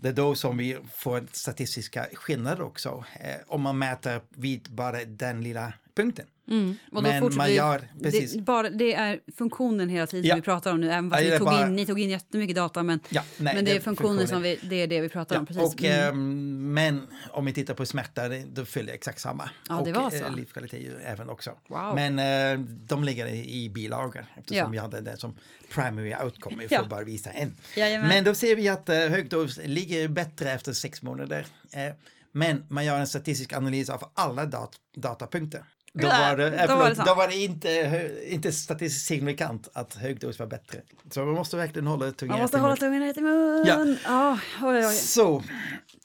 Det 0.00 0.08
är 0.08 0.12
då 0.12 0.34
som 0.34 0.56
vi 0.56 0.78
får 0.94 1.26
statistiska 1.32 2.06
skillnader 2.14 2.62
också. 2.62 3.04
Eh, 3.20 3.36
om 3.46 3.62
man 3.62 3.78
mäter 3.78 4.20
vid 4.28 4.68
bara 4.70 5.04
den 5.04 5.42
lilla 5.42 5.72
punkten. 5.94 6.26
Mm. 6.48 6.76
Men 6.92 7.02
man 7.36 7.54
gör- 7.54 7.88
precis. 8.02 8.32
Det, 8.32 8.40
bara, 8.42 8.70
det 8.70 8.94
är 8.94 9.20
funktionen 9.36 9.88
hela 9.88 10.06
tiden 10.06 10.24
Ja. 10.26 10.32
som 10.34 10.40
vi 10.40 10.44
pratar 10.44 10.72
om 10.72 10.80
nu. 10.80 10.90
Även 10.90 11.10
fast 11.10 11.22
Ja, 11.24 11.34
är 11.34 11.38
tog 11.38 11.46
bara- 11.46 11.66
in, 11.66 11.76
ni 11.76 11.86
tog 11.86 12.00
in 12.00 12.10
jättemycket 12.10 12.56
data. 12.56 12.82
Men, 12.82 13.00
Ja, 13.08 13.22
nej, 13.38 13.54
men 13.54 13.64
det 13.64 13.70
är 13.70 13.74
det 13.74 13.80
är 13.80 13.82
funktionen 13.82 14.18
som 14.18 14.42
funktionen. 14.42 14.42
vi, 14.62 14.68
det 14.68 14.76
är 14.82 14.86
det 14.86 15.00
vi 15.00 15.08
pratar 15.08 15.38
om. 15.38 15.46
Precis. 15.46 15.62
Och, 15.62 15.84
Mm. 15.84 16.08
ehm, 16.08 16.74
men 16.74 17.06
om 17.30 17.44
vi 17.44 17.52
tittar 17.52 17.74
på 17.74 17.86
smärta, 17.86 18.28
då 18.28 18.64
följer 18.64 18.94
exakt 18.94 19.20
samma. 19.20 19.50
Ja, 19.68 19.82
det 19.84 19.92
var 19.92 20.10
så. 20.10 20.16
eh, 20.16 20.34
livskvalitet 20.36 20.92
även 21.04 21.28
också. 21.28 21.50
Wow. 21.68 21.94
Men 21.94 22.18
eh, 22.18 22.66
de 22.66 23.04
ligger 23.04 23.26
i, 23.26 23.68
bilagor 23.68 24.26
eftersom 24.36 24.72
vi 24.72 24.78
hade 24.78 25.00
det 25.00 25.16
som 25.16 25.36
primary 25.74 26.14
outcome. 26.24 26.56
Vi 26.68 26.76
får 26.76 26.86
bara 26.86 27.04
visa 27.04 27.30
en. 27.30 27.56
Jajamän. 27.76 28.08
Men 28.08 28.24
då 28.24 28.34
ser 28.34 28.56
vi 28.56 28.68
att 28.68 28.88
uh, 28.88 28.94
högdos 28.94 29.60
ligger 29.64 30.08
bättre 30.08 30.52
efter 30.52 30.72
sex 30.72 31.02
månader. 31.02 31.46
Eh, 31.72 31.92
men 32.32 32.64
man 32.68 32.84
gör 32.84 32.98
en 33.00 33.06
statistisk 33.06 33.52
analys 33.52 33.90
av 33.90 34.10
alla 34.14 34.46
dat 34.46 34.72
datapunkter. 34.96 35.64
Då 35.94 36.08
var 36.08 36.36
det, 36.36 36.50
då 36.50 36.56
eh, 36.56 36.78
var 36.78 36.88
det 36.88 37.02
då 37.06 37.14
var 37.14 37.28
det 37.28 37.34
inte, 37.36 38.10
inte 38.26 38.52
statistiskt 38.52 39.06
signifikant 39.06 39.68
att 39.72 39.94
högdos 39.94 40.38
var 40.38 40.46
bättre. 40.46 40.78
Så 41.10 41.24
man 41.24 41.34
måste 41.34 41.56
verkligen 41.56 41.86
hålla 41.86 42.12
tungan 42.12 42.32
Man 42.32 42.42
måste 42.42 42.56
rätt 42.56 42.60
i 42.60 42.62
hålla 42.62 42.70
mun. 42.70 42.78
tungan 42.78 43.02
rätt 43.08 43.16
i 43.16 43.20
mun. 43.20 43.64
Ja. 43.66 43.86
Ja. 44.04 44.38
oj, 44.68 44.86
oj. 44.86 44.94
Så, 44.94 45.42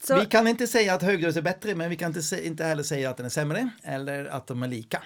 Så- 0.04 0.18
vi 0.20 0.26
kan 0.26 0.48
inte 0.48 0.66
säga 0.66 0.94
att 0.94 1.02
högdos 1.02 1.36
är 1.36 1.42
bättre, 1.42 1.74
men 1.74 1.90
vi 1.90 1.96
kan 1.96 2.14
inte, 2.16 2.46
inte 2.46 2.64
heller 2.64 2.82
säga 2.82 3.10
att 3.10 3.16
den 3.16 3.26
är 3.26 3.30
sämre 3.30 3.70
eller 3.82 4.24
att 4.24 4.46
de 4.46 4.62
är 4.62 4.68
lika. 4.68 5.02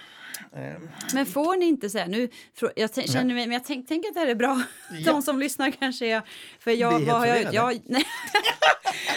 Eh, 0.56 0.72
Men 1.14 1.26
får 1.26 1.56
ni 1.56 1.66
inte 1.66 1.90
säga 1.90 2.06
nu? 2.06 2.28
Jag 2.76 2.94
känner 2.94 3.34
mig, 3.34 3.46
men 3.46 3.50
jag 3.52 3.64
tänk- 3.64 3.88
tänker 3.88 4.08
att 4.08 4.14
det 4.14 4.20
här 4.20 4.26
är 4.26 4.34
bra. 4.34 4.62
Ja. 4.92 5.12
De 5.12 5.22
som 5.22 5.38
lyssnar 5.38 5.70
kanske 5.70 6.06
är... 6.06 6.22
För 6.58 6.70
jag, 6.70 7.00
vad 7.00 7.18
har 7.18 7.26
jag, 7.26 7.54
jag, 7.54 7.72
nej. 7.84 8.04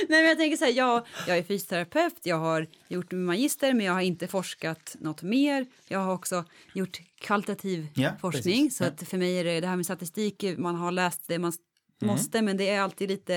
nej, 0.10 0.21
men 0.21 0.26
jag 0.26 0.38
tänker 0.38 0.58
så 0.58 0.65
här, 0.65 0.71
jag, 0.71 1.08
jag 1.28 1.38
är 1.38 1.43
fysioterapeut, 1.43 2.15
jag 2.24 2.38
har 2.39 2.67
gjort 2.88 3.12
min 3.12 3.26
magister, 3.26 3.74
men 3.74 3.86
jag 3.86 3.93
har 3.93 4.02
inte 4.02 4.28
forskat 4.28 4.95
något 5.00 5.21
mer. 5.21 5.65
Jag 5.88 6.00
har 6.00 6.13
också 6.13 6.45
gjort 6.74 7.00
kvalitativ 7.19 7.88
Ja, 7.95 8.12
forskning, 8.21 8.65
precis. 8.65 8.78
så 8.78 8.84
Ja. 8.84 8.88
att 8.88 9.08
för 9.10 9.17
mig 9.17 9.39
är 9.39 9.43
det 9.43 9.60
det 9.60 9.67
här 9.67 9.76
med 9.76 9.86
statistik, 9.86 10.43
man 10.58 10.76
har 10.76 10.91
läst 10.91 11.28
det 11.28 11.39
man 11.39 11.54
Mm. 12.02 12.15
måste, 12.15 12.41
men 12.41 12.58
det 12.58 12.69
är 12.69 12.82
alltid 12.82 13.10
lite... 13.10 13.34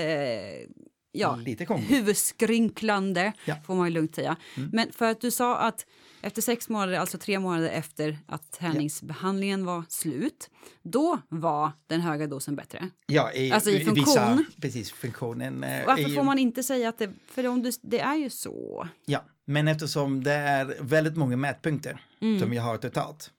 Ja, 1.13 1.37
Lite 1.37 1.67
konstigt. 1.67 1.97
huvudskrynklande, 1.97 3.33
Ja. 3.45 3.53
Mm. 3.55 3.65
får 3.65 3.75
man 3.75 3.87
ju 3.89 3.95
lugnt 3.95 4.15
säga. 4.15 4.37
Men 4.73 4.93
för 4.93 5.11
att 5.11 5.21
du 5.21 5.31
sa 5.31 5.57
att 5.59 5.87
efter 6.23 6.43
sex 6.43 6.69
månader, 6.69 6.99
alltså 6.99 7.19
tre 7.19 7.39
månader 7.39 7.69
efter 7.69 8.19
att 8.27 8.53
träningsbehandlingen 8.53 9.65
var 9.65 9.85
slut, 9.89 10.51
då 10.83 11.19
var 11.29 11.73
den 11.87 12.01
höga 12.01 12.27
dosen 12.27 12.57
bättre. 12.57 12.91
Ja, 13.07 13.33
i, 13.33 13.53
Alltså 13.53 13.71
i 13.71 13.85
funktion. 13.85 14.05
Vissa, 14.05 14.39
precis, 14.63 14.93
funktionen. 14.93 15.65
eh, 15.65 15.87
Varför 15.87 16.09
ju- 16.09 16.15
får 16.15 16.23
man 16.23 16.39
inte 16.39 16.63
säga 16.63 16.89
att 16.89 16.99
det, 16.99 17.11
för 17.31 17.47
om 17.47 17.63
du, 17.63 17.71
det 17.83 18.01
är 18.01 18.17
ju 18.17 18.31
så. 18.31 18.89
Ja, 19.07 19.25
men 19.45 19.69
eftersom 19.69 20.23
det 20.25 20.33
är 20.33 20.77
väldigt 20.81 21.17
många 21.17 21.37
mätpunkter 21.37 22.01
Mm. 22.21 22.41
som 22.41 22.51
vi 22.51 22.57
har 22.57 22.77
totalt 22.77 23.31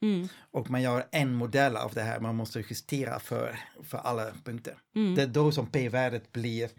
och 0.51 0.69
man 0.69 0.81
gör 0.81 1.05
en 1.11 1.33
modell 1.33 1.75
av 1.77 1.91
det 1.93 2.01
här, 2.01 2.19
man 2.19 2.35
måste 2.35 2.59
justera 2.69 3.19
för, 3.19 3.59
för 3.83 3.97
alla 3.97 4.25
punkter. 4.43 4.73
Mm. 4.95 5.15
Det 5.15 5.21
är 5.21 5.27
då 5.27 5.51
som 5.51 5.67
p-värdet 5.67 6.31
blir 6.31 6.69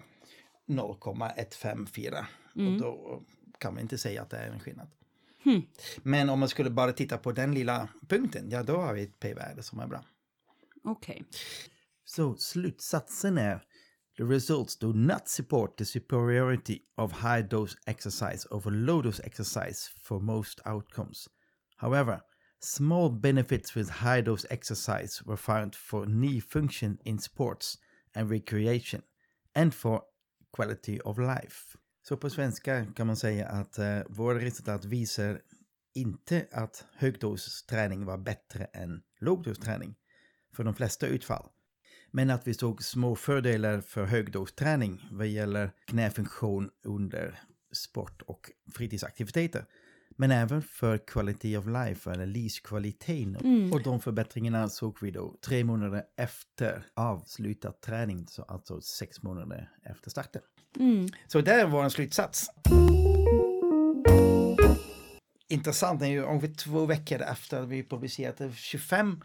0,154 0.70 2.26
Mm. 2.56 2.74
och 2.74 2.80
då 2.80 3.22
kan 3.58 3.74
man 3.74 3.82
inte 3.82 3.98
säga 3.98 4.22
att 4.22 4.30
det 4.30 4.36
är 4.36 4.50
en 4.50 4.60
skillnad. 4.60 4.88
Hmm. 5.44 5.62
Men 6.02 6.30
om 6.30 6.40
man 6.40 6.48
skulle 6.48 6.70
bara 6.70 6.92
titta 6.92 7.18
på 7.18 7.32
den 7.32 7.54
lilla 7.54 7.88
punkten, 8.08 8.50
ja 8.50 8.62
då 8.62 8.76
har 8.76 8.94
vi 8.94 9.02
ett 9.02 9.20
p-värde 9.20 9.62
som 9.62 9.80
är 9.80 9.86
bra. 9.86 10.04
Okej. 10.84 11.24
Så 12.04 12.36
slutsatsen 12.36 13.38
är 13.38 13.62
The 14.16 14.24
results 14.24 14.76
do 14.78 14.92
not 14.92 15.28
support 15.28 15.76
the 15.76 15.84
superiority 15.84 16.78
of 16.96 17.12
high 17.12 17.48
dose 17.48 17.78
exercise 17.86 18.48
over 18.50 18.70
low 18.70 19.02
dose 19.02 19.22
exercise 19.22 19.90
for 20.02 20.20
most 20.20 20.60
outcomes. 20.66 21.28
However, 21.76 22.20
small 22.60 23.10
benefits 23.20 23.76
with 23.76 23.90
high 23.90 24.22
dose 24.24 24.46
exercise 24.50 25.24
were 25.24 25.36
found 25.36 25.74
for 25.74 26.06
knee 26.06 26.40
function 26.40 26.98
in 27.04 27.18
sports 27.18 27.78
and 28.14 28.30
recreation 28.30 29.02
and 29.54 29.74
for 29.74 30.02
quality 30.56 31.00
of 31.04 31.18
life. 31.18 31.78
Så 32.02 32.16
på 32.16 32.30
svenska 32.30 32.86
kan 32.96 33.06
man 33.06 33.16
säga 33.16 33.48
att 33.48 33.78
eh, 33.78 34.00
våra 34.08 34.38
resultat 34.38 34.84
visar 34.84 35.40
inte 35.94 36.46
att 36.52 36.84
högdosträning 36.96 38.04
var 38.04 38.18
bättre 38.18 38.64
än 38.64 39.02
lågdosträning 39.20 39.94
för 40.56 40.64
de 40.64 40.74
flesta 40.74 41.06
utfall. 41.06 41.48
Men 42.10 42.30
att 42.30 42.46
vi 42.46 42.54
såg 42.54 42.82
små 42.82 43.16
fördelar 43.16 43.80
för 43.80 44.04
högdosträning 44.04 45.08
vad 45.10 45.26
gäller 45.26 45.72
knäfunktion 45.84 46.70
under 46.84 47.40
sport 47.72 48.22
och 48.22 48.50
fritidsaktiviteter. 48.74 49.64
Men 50.20 50.30
även 50.30 50.62
för 50.62 50.98
quality 50.98 51.56
of 51.56 51.66
life 51.66 52.10
eller 52.10 52.26
livskvaliteten. 52.26 53.36
Mm. 53.36 53.72
Och 53.72 53.82
de 53.82 54.00
förbättringarna 54.00 54.68
såg 54.68 54.98
vi 55.00 55.10
då 55.10 55.34
tre 55.46 55.64
månader 55.64 56.02
efter 56.16 56.86
avslutad 56.94 57.72
träning, 57.72 58.26
så 58.28 58.42
alltså 58.42 58.80
sex 58.80 59.22
månader 59.22 59.70
efter 59.82 60.10
starten. 60.10 60.42
Mm. 60.78 61.08
Så 61.26 61.40
där 61.40 61.66
var 61.66 61.84
en 61.84 61.90
slutsats. 61.90 62.50
Intressant 65.48 66.02
är 66.02 66.06
ju 66.06 66.22
ungefär 66.22 66.54
två 66.54 66.86
veckor 66.86 67.20
efter 67.20 67.62
vi 67.62 67.84
publicerade 67.84 68.52
25 68.52 69.20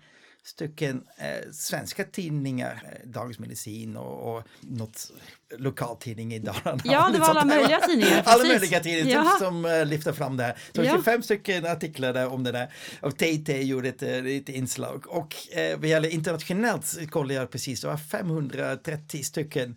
stycken 0.45 1.03
eh, 1.17 1.51
svenska 1.51 2.03
tidningar, 2.03 2.83
eh, 2.83 3.09
Dagens 3.09 3.39
Medicin 3.39 3.97
och, 3.97 4.35
och 4.35 4.43
något 4.61 5.11
lokaltidning 5.57 6.33
i 6.33 6.39
Dalarna. 6.39 6.81
Ja, 6.83 7.09
det 7.13 7.19
var 7.19 7.27
alla 7.27 7.45
möjliga 7.45 7.79
tidningar. 7.79 8.23
alla 8.25 8.43
möjliga 8.43 8.79
tidningar 8.79 9.23
ja. 9.23 9.35
som 9.39 9.65
uh, 9.65 9.85
lyfter 9.85 10.13
fram 10.13 10.37
det 10.37 10.43
här. 10.43 10.57
Så 10.75 10.83
ja. 10.83 10.95
25 10.95 11.23
stycken 11.23 11.65
artiklar 11.65 12.13
där 12.13 12.27
om 12.27 12.43
det 12.43 12.51
där. 12.51 12.73
Och 13.01 13.17
TT 13.17 13.61
gjorde 13.61 13.89
ett, 13.89 14.03
eh, 14.03 14.25
ett 14.25 14.49
inslag. 14.49 15.07
Och 15.07 15.35
eh, 15.57 15.79
vad 15.79 15.89
gäller 15.89 16.09
internationellt 16.09 17.11
kollade 17.11 17.33
jag 17.33 17.51
precis, 17.51 17.81
det 17.81 17.87
var 17.87 17.97
530 17.97 19.23
stycken 19.23 19.75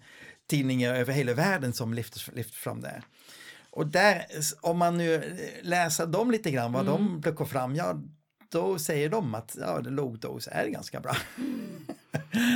tidningar 0.51 0.95
över 0.95 1.13
hela 1.13 1.35
världen 1.35 1.73
som 1.73 1.95
lyfter, 1.95 2.33
lyfter 2.35 2.57
fram 2.57 2.81
det. 2.81 3.03
Och 3.71 3.87
där, 3.87 4.27
om 4.61 4.79
man 4.79 4.99
nu 4.99 5.37
läser 5.63 6.07
dem 6.07 6.31
lite 6.31 6.51
grann, 6.51 6.73
vad 6.73 6.89
mm. 6.89 6.95
de 6.95 7.23
plockar 7.23 7.45
fram, 7.45 7.77
ja, 7.77 8.01
då 8.49 8.79
säger 8.79 9.09
de 9.09 9.35
att 9.35 9.57
ja, 9.61 9.81
lågdos 9.81 10.49
är 10.53 10.67
ganska 10.67 11.01
bra. 11.01 11.17
Mm. 11.39 11.85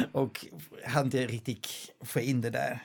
och 0.13 0.47
han 0.85 1.05
inte 1.05 1.27
riktigt 1.27 1.67
få 2.01 2.21
in 2.21 2.41
det 2.41 2.51
där 2.51 2.83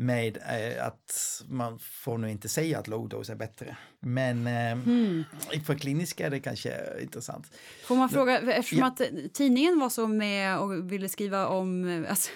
med 0.00 0.36
eh, 0.36 0.86
att 0.86 1.42
man 1.48 1.78
får 1.78 2.18
nog 2.18 2.30
inte 2.30 2.48
säga 2.48 2.78
att 2.78 2.88
lågdos 2.88 3.30
är 3.30 3.34
bättre. 3.34 3.76
Men 4.00 4.46
eh, 4.46 4.72
mm. 4.72 5.24
för 5.66 5.74
kliniska 5.74 6.26
är 6.26 6.30
det 6.30 6.40
kanske 6.40 7.00
intressant. 7.00 7.50
Får 7.84 7.96
man 7.96 8.08
fråga, 8.08 8.40
eftersom 8.40 8.78
ja. 8.78 8.86
att 8.86 9.00
tidningen 9.32 9.80
var 9.80 9.88
så 9.88 10.06
med 10.06 10.58
och 10.58 10.92
ville 10.92 11.08
skriva 11.08 11.46
om 11.46 12.06
alltså, 12.10 12.30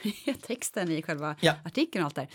texten 0.46 0.90
i 0.90 1.02
själva 1.02 1.36
ja. 1.40 1.54
artikeln 1.64 2.04
och 2.04 2.06
allt 2.06 2.14
där. 2.14 2.28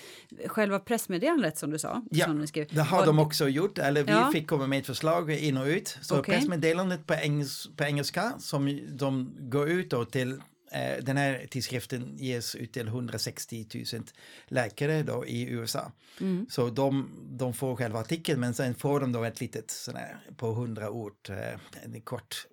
Själva 0.47 0.79
pressmeddelandet 0.79 1.57
som 1.57 1.71
du 1.71 1.79
sa. 1.79 2.01
Ja, 2.11 2.25
som 2.25 2.39
du 2.39 2.47
skrev, 2.47 2.67
det 2.71 2.81
har 2.81 2.97
var... 2.99 3.05
de 3.05 3.19
också 3.19 3.47
gjort, 3.47 3.77
eller 3.77 4.03
vi 4.03 4.11
ja. 4.11 4.31
fick 4.33 4.47
komma 4.47 4.67
med 4.67 4.79
ett 4.79 4.87
förslag 4.87 5.31
in 5.31 5.57
och 5.57 5.65
ut. 5.65 5.97
Så 6.01 6.19
okay. 6.19 6.35
pressmeddelandet 6.35 7.07
på, 7.07 7.13
engels, 7.13 7.69
på 7.75 7.83
engelska 7.83 8.33
som 8.39 8.79
de 8.97 9.35
går 9.39 9.69
ut 9.69 9.89
då 9.89 10.05
till 10.05 10.29
Eh, 10.33 10.58
den 11.01 11.17
här 11.17 11.47
tidskriften 11.49 12.17
ges 12.17 12.55
ut 12.55 12.73
till 12.73 12.87
160 12.87 13.65
000 13.93 14.03
läkare 14.47 15.03
då 15.03 15.25
i 15.25 15.49
USA. 15.49 15.91
Mm. 16.21 16.45
Så 16.49 16.69
de, 16.69 17.09
de 17.31 17.53
får 17.53 17.75
själva 17.75 17.99
artikeln 17.99 18.39
men 18.39 18.53
sen 18.53 18.75
får 18.75 18.99
de 18.99 19.11
då 19.11 19.23
ett 19.23 19.41
litet 19.41 19.71
sådär 19.71 20.19
på 20.37 20.51
100 20.51 20.89
ord, 20.89 21.29
eh, 21.29 21.59
en 21.83 22.01
kort 22.01 22.47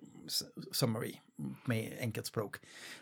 summary 0.71 1.15
med 1.65 1.97
enkelt 1.99 2.25
språk. 2.25 2.57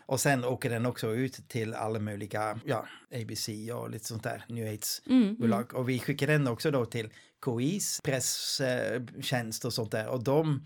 Och 0.06 0.20
sen 0.20 0.44
åker 0.44 0.70
den 0.70 0.86
också 0.86 1.14
ut 1.14 1.48
till 1.48 1.74
alla 1.74 1.98
möjliga, 1.98 2.60
ja, 2.64 2.86
ABC 3.14 3.48
och 3.74 3.90
lite 3.90 4.04
sånt 4.04 4.22
där, 4.22 4.44
nyhetsbolag. 4.48 5.60
Mm, 5.60 5.70
mm. 5.70 5.76
Och 5.76 5.88
vi 5.88 5.98
skickar 5.98 6.26
den 6.26 6.46
också 6.46 6.70
då 6.70 6.84
till 6.84 7.08
KIs 7.44 8.00
presstjänst 8.04 9.64
och 9.64 9.72
sånt 9.72 9.90
där 9.90 10.08
och 10.08 10.24
de 10.24 10.64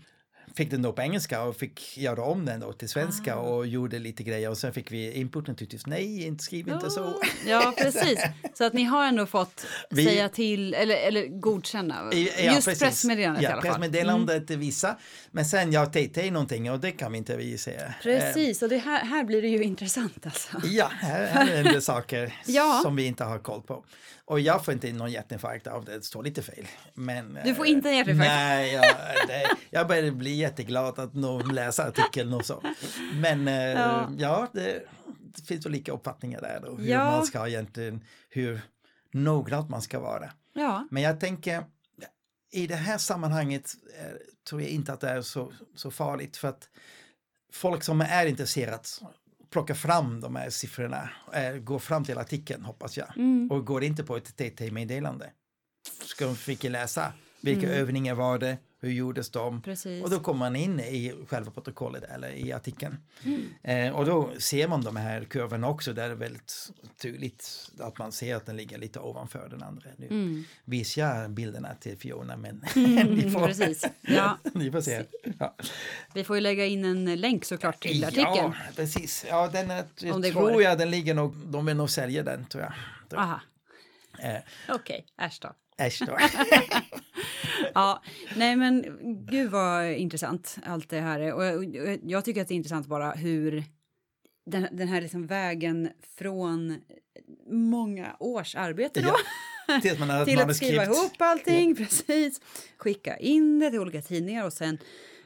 fick 0.55 0.71
den 0.71 0.81
då 0.81 0.93
på 0.93 1.01
engelska 1.01 1.43
och 1.43 1.55
fick 1.55 1.97
göra 1.97 2.23
om 2.23 2.45
den 2.45 2.59
då 2.59 2.73
till 2.73 2.89
svenska 2.89 3.35
ah. 3.35 3.39
och 3.39 3.67
gjorde 3.67 3.99
lite 3.99 4.23
grejer 4.23 4.49
och 4.49 4.57
sen 4.57 4.73
fick 4.73 4.91
vi 4.91 5.13
input 5.13 5.47
naturligtvis. 5.47 5.85
Nej, 5.85 6.25
inte 6.25 6.43
skriv 6.43 6.67
inte 6.67 6.85
oh. 6.85 6.89
så. 6.89 7.21
Ja, 7.47 7.73
precis. 7.77 8.19
Så 8.53 8.63
att 8.63 8.73
ni 8.73 8.83
har 8.83 9.05
ändå 9.05 9.25
fått 9.25 9.65
vi, 9.89 10.05
säga 10.05 10.29
till 10.29 10.73
eller, 10.73 10.95
eller 10.95 11.27
godkänna 11.27 12.09
ja, 12.11 12.17
just 12.17 12.67
precis. 12.67 12.79
pressmeddelandet 12.79 13.43
ja, 13.43 13.49
i 13.49 13.51
alla 13.51 13.61
fall. 13.61 13.71
Pressmeddelandet 13.71 14.49
mm. 14.49 14.59
vissa. 14.59 14.97
Men 15.31 15.45
sen 15.45 15.71
ja, 15.71 15.85
TT 15.85 16.31
någonting 16.31 16.71
och 16.71 16.79
det 16.79 16.91
kan 16.91 17.11
vi 17.11 17.17
inte 17.17 17.37
vi 17.37 17.57
säga. 17.57 17.93
Precis, 18.03 18.61
och 18.61 18.69
det 18.69 18.77
här, 18.77 19.05
här 19.05 19.23
blir 19.23 19.41
det 19.41 19.47
ju 19.47 19.63
intressant 19.63 20.25
alltså. 20.25 20.61
Ja, 20.63 20.91
här, 20.93 21.25
här 21.25 21.47
är 21.51 21.63
det 21.63 21.81
saker 21.81 22.33
ja. 22.45 22.79
som 22.83 22.95
vi 22.95 23.05
inte 23.05 23.23
har 23.23 23.39
koll 23.39 23.61
på. 23.61 23.83
Och 24.25 24.39
jag 24.39 24.65
får 24.65 24.73
inte 24.73 24.93
någon 24.93 25.11
hjärtinfarkt 25.11 25.67
av 25.67 25.85
det, 25.85 25.97
det 25.97 26.03
står 26.03 26.23
lite 26.23 26.41
fel. 26.41 26.67
Men, 26.93 27.39
du 27.45 27.55
får 27.55 27.65
inte 27.65 27.89
en 27.89 27.95
hjärtinfarkt? 27.95 28.29
Nej, 28.29 28.73
jag, 28.73 28.83
det, 29.27 29.45
jag 29.69 29.87
börjar 29.87 30.11
bli 30.11 30.35
jätteglad 30.41 30.99
att 30.99 31.13
någon 31.13 31.55
läser 31.55 31.87
artikeln 31.87 32.33
och 32.33 32.45
så. 32.45 32.63
Men 33.15 33.47
eh, 33.47 33.55
ja, 33.55 34.09
ja 34.17 34.47
det, 34.53 34.83
det, 35.35 35.45
finns 35.47 35.65
väl 35.65 35.71
lika 35.71 35.91
uppfattningar 35.91 36.41
där 36.41 36.59
då, 36.63 36.75
hur 36.75 36.87
ja. 36.87 37.05
man 37.05 37.25
ska 37.25 37.47
egentligen, 37.47 38.03
hur 38.29 38.61
noggrant 39.11 39.69
man 39.69 39.81
ska 39.81 39.99
vara. 39.99 40.31
Ja. 40.53 40.87
Men 40.91 41.03
jag 41.03 41.19
tänker, 41.19 41.63
i 42.51 42.67
det 42.67 42.75
här 42.75 42.97
sammanhanget 42.97 43.75
eh, 43.99 44.11
tror 44.49 44.61
jag 44.61 44.69
inte 44.69 44.93
att 44.93 44.99
det 44.99 45.09
är 45.09 45.21
så, 45.21 45.51
så 45.75 45.91
farligt 45.91 46.37
för 46.37 46.47
att 46.47 46.69
folk 47.53 47.83
som 47.83 48.01
är 48.01 48.25
intresserade 48.25 48.79
plocka 49.51 49.75
fram 49.75 50.21
de 50.21 50.35
här 50.35 50.49
siffrorna, 50.49 51.09
äh, 51.33 51.53
gå 51.53 51.79
fram 51.79 52.03
till 52.03 52.17
artikeln 52.17 52.65
hoppas 52.65 52.97
jag. 52.97 53.17
Mm. 53.17 53.51
Och 53.51 53.65
går 53.65 53.83
inte 53.83 54.03
på 54.03 54.17
ett 54.17 54.37
TT-meddelande. 54.37 55.31
Ska 56.03 56.25
de 56.25 56.35
fick 56.35 56.63
läsa 56.63 57.13
vilka 57.41 57.67
mm. 57.67 57.79
övningar 57.79 58.15
var 58.15 58.37
det, 58.37 58.57
hur 58.81 58.91
gjordes 58.91 59.29
de? 59.29 59.61
Precis. 59.61 60.03
Och 60.03 60.09
då 60.09 60.19
kommer 60.19 60.39
man 60.39 60.55
in 60.55 60.79
i 60.79 61.13
själva 61.27 61.51
protokollet 61.51 62.03
eller 62.03 62.29
i 62.29 62.51
artikeln. 62.53 62.97
Mm. 63.23 63.47
Eh, 63.63 63.95
och 63.95 64.05
då 64.05 64.31
ser 64.39 64.67
man 64.67 64.81
de 64.81 64.95
här 64.95 65.23
kurvorna 65.23 65.69
också 65.69 65.93
där 65.93 66.07
det 66.07 66.13
är 66.13 66.15
väldigt 66.15 66.71
tydligt 67.01 67.71
att 67.79 67.97
man 67.97 68.11
ser 68.11 68.35
att 68.35 68.45
den 68.45 68.57
ligger 68.57 68.77
lite 68.77 68.99
ovanför 68.99 69.49
den 69.49 69.63
andra. 69.63 69.89
Nu 69.97 70.05
mm. 70.05 70.43
visar 70.65 71.01
jag 71.01 71.31
bilderna 71.31 71.75
till 71.75 71.97
Fiona 71.97 72.37
men 72.37 72.65
mm, 72.75 73.07
ni, 73.07 73.31
får, 73.31 73.47
precis. 73.47 73.85
Ja. 74.01 74.37
ni 74.53 74.71
får 74.71 74.81
se. 74.81 75.03
Ja. 75.39 75.55
Vi 76.13 76.23
får 76.23 76.35
ju 76.35 76.41
lägga 76.41 76.65
in 76.65 76.85
en 76.85 77.15
länk 77.15 77.45
såklart 77.45 77.83
till 77.83 78.03
artikeln. 78.03 78.35
Ja, 78.35 78.53
precis. 78.75 79.25
Ja, 79.29 79.49
den 79.53 79.71
är, 79.71 79.85
jag 79.99 80.23
tror 80.23 80.51
går. 80.51 80.63
jag 80.63 80.77
den 80.77 80.91
ligger 80.91 81.13
nog, 81.13 81.35
de 81.35 81.65
vill 81.65 81.77
nog 81.77 81.89
sälja 81.89 82.23
den 82.23 82.45
tror 82.45 82.63
jag. 82.63 82.73
Aha. 83.19 83.41
Eh. 84.19 84.37
Okej, 84.69 85.05
okay. 85.15 85.27
äsch 85.27 85.39
då. 85.41 85.53
Äsch 85.77 86.01
då. 86.07 86.17
ja, 87.75 88.03
nej 88.35 88.55
men 88.55 88.97
gud 89.25 89.51
vad 89.51 89.91
intressant 89.91 90.57
allt 90.65 90.89
det 90.89 90.99
här 90.99 91.19
är. 91.19 91.33
Och 91.33 91.65
jag, 91.65 91.99
jag 92.03 92.25
tycker 92.25 92.41
att 92.41 92.47
det 92.47 92.53
är 92.53 92.55
intressant 92.55 92.87
bara 92.87 93.11
hur 93.11 93.63
den, 94.45 94.67
den 94.71 94.87
här 94.87 95.01
liksom 95.01 95.27
vägen 95.27 95.89
från 96.17 96.77
många 97.47 98.15
års 98.19 98.55
arbete 98.55 99.01
då. 99.01 99.07
Ja, 99.67 99.81
till, 99.81 100.11
att, 100.11 100.25
till 100.25 100.39
att 100.39 100.55
skriva 100.55 100.83
ihop 100.83 101.15
allting, 101.17 101.69
ja. 101.69 101.75
precis. 101.75 102.41
Skicka 102.77 103.17
in 103.17 103.59
det 103.59 103.69
till 103.69 103.79
olika 103.79 104.01
tidningar 104.01 104.45
och 104.45 104.53
sen 104.53 104.77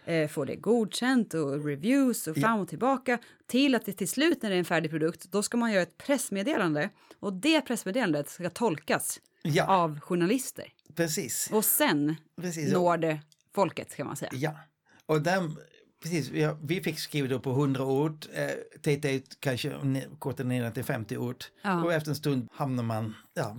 eh, 0.05 0.27
få 0.27 0.45
det 0.45 0.55
godkänt 0.55 1.33
och 1.33 1.65
reviews 1.65 2.27
och 2.27 2.37
fram 2.37 2.59
och 2.59 2.67
tillbaka 2.67 3.17
till 3.47 3.75
att 3.75 3.85
det 3.85 3.93
till 3.93 4.09
slut 4.09 4.41
när 4.41 4.49
det 4.49 4.55
är 4.55 4.59
en 4.59 4.65
färdig 4.65 4.91
produkt, 4.91 5.31
då 5.31 5.43
ska 5.43 5.57
man 5.57 5.71
göra 5.71 5.83
ett 5.83 5.97
pressmeddelande 5.97 6.89
och 7.19 7.33
det 7.33 7.61
pressmeddelandet 7.61 8.29
ska 8.29 8.49
tolkas 8.49 9.19
ja. 9.41 9.67
av 9.67 9.99
journalister. 9.99 10.65
Precis. 10.95 11.49
Och 11.51 11.65
sen 11.65 12.15
precis, 12.41 12.73
når 12.73 12.97
det 12.97 13.19
folket 13.55 13.95
kan 13.95 14.07
man 14.07 14.15
säga. 14.15 14.31
Ja, 14.33 14.51
och 15.05 15.21
den, 15.21 15.57
precis, 16.03 16.29
vi, 16.29 16.55
vi 16.61 16.81
fick 16.81 16.99
skriva 16.99 17.39
på 17.39 17.51
100 17.51 17.83
ord, 17.83 18.25
eh, 18.33 18.49
TT 18.81 19.21
kanske 19.39 19.79
kortade 20.19 20.49
ner 20.49 20.71
till 20.71 20.83
50 20.83 21.17
ord 21.17 21.45
ja. 21.61 21.83
och 21.83 21.93
efter 21.93 22.09
en 22.09 22.15
stund 22.15 22.47
hamnar 22.51 22.83
man 22.83 23.15
ja, 23.33 23.57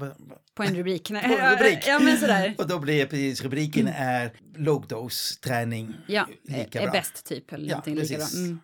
på 0.55 0.63
en 0.63 0.77
rubrik. 0.77 1.09
på 1.09 1.15
en 1.15 1.51
rubrik. 1.53 1.79
Ja, 1.87 1.99
men 1.99 2.19
sådär. 2.19 2.55
och 2.59 2.69
då 2.69 2.79
blir 2.79 3.07
precis 3.07 3.43
rubriken 3.43 3.89
är 3.89 4.33
lågdosträning 4.57 5.95
ja, 6.07 6.29
lika 6.43 6.83
är 6.83 6.91
bäst 6.91 7.27
typ 7.27 7.53
eller 7.53 7.71
ja, 7.71 7.81
precis. 7.85 8.35
Mm. 8.35 8.61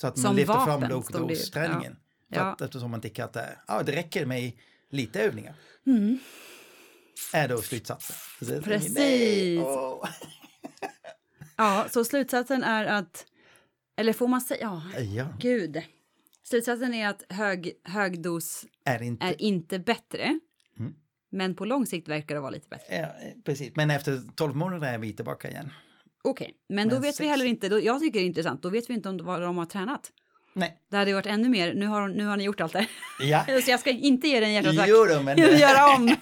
Så 0.00 0.06
att 0.06 0.16
man 0.16 0.22
Som 0.22 0.36
lyfter 0.36 0.54
vapen, 0.54 0.80
fram 0.80 0.90
lågdosträningen. 0.90 1.96
Ja. 2.28 2.56
Ja. 2.58 2.64
Eftersom 2.64 2.90
man 2.90 3.00
tycker 3.00 3.24
att 3.24 3.36
ja, 3.66 3.82
det 3.82 3.92
räcker 3.92 4.26
med 4.26 4.52
lite 4.90 5.22
övningar. 5.22 5.54
Mm 5.86 6.18
är 7.32 7.48
då 7.48 7.62
slutsatsen. 7.62 8.62
Precis. 8.62 9.60
Oh. 9.60 10.08
ja, 11.56 11.86
så 11.90 12.04
slutsatsen 12.04 12.62
är 12.62 12.84
att, 12.84 13.26
eller 13.96 14.12
får 14.12 14.28
man 14.28 14.40
säga, 14.40 14.82
ja, 14.94 15.00
ja. 15.00 15.28
gud. 15.38 15.82
Slutsatsen 16.42 16.94
är 16.94 17.08
att 17.08 17.24
hög, 17.28 17.72
högdos 17.84 18.64
är 18.84 19.02
inte, 19.02 19.26
är 19.26 19.42
inte 19.42 19.78
bättre. 19.78 20.40
Mm. 20.78 20.94
Men 21.30 21.54
på 21.54 21.64
lång 21.64 21.86
sikt 21.86 22.08
verkar 22.08 22.34
det 22.34 22.40
vara 22.40 22.50
lite 22.50 22.68
bättre. 22.68 22.96
Ja, 22.96 23.32
precis, 23.44 23.72
men 23.76 23.90
efter 23.90 24.22
12 24.34 24.56
månader 24.56 24.92
är 24.92 24.98
vi 24.98 25.12
tillbaka 25.12 25.50
igen. 25.50 25.70
Okej, 26.22 26.44
okay. 26.44 26.54
men, 26.68 26.76
men 26.76 26.88
då 26.88 26.98
vet 27.00 27.14
sex... 27.14 27.20
vi 27.20 27.28
heller 27.30 27.44
inte, 27.44 27.68
då, 27.68 27.80
jag 27.80 28.00
tycker 28.00 28.20
det 28.20 28.24
är 28.24 28.26
intressant, 28.26 28.62
då 28.62 28.68
vet 28.68 28.90
vi 28.90 28.94
inte 28.94 29.08
om 29.08 29.16
vad 29.22 29.42
de 29.42 29.58
har 29.58 29.66
tränat. 29.66 30.12
Nej. 30.58 30.78
Det 30.90 30.96
hade 30.96 31.14
varit 31.14 31.26
ännu 31.26 31.48
mer. 31.48 31.74
Nu 31.74 31.86
har, 31.86 32.08
nu 32.08 32.24
har 32.26 32.36
ni 32.36 32.44
gjort 32.44 32.60
allt 32.60 32.72
det. 32.72 32.86
Ja. 33.20 33.44
Så 33.64 33.70
jag 33.70 33.80
ska 33.80 33.90
inte 33.90 34.28
ge 34.28 34.40
dig 34.40 34.48
en 34.48 34.54
hjärtattack. 34.54 34.88
Jo 34.88 35.04
då, 35.04 35.22
men... 35.22 35.38
göra 35.58 35.96
om. 35.96 36.16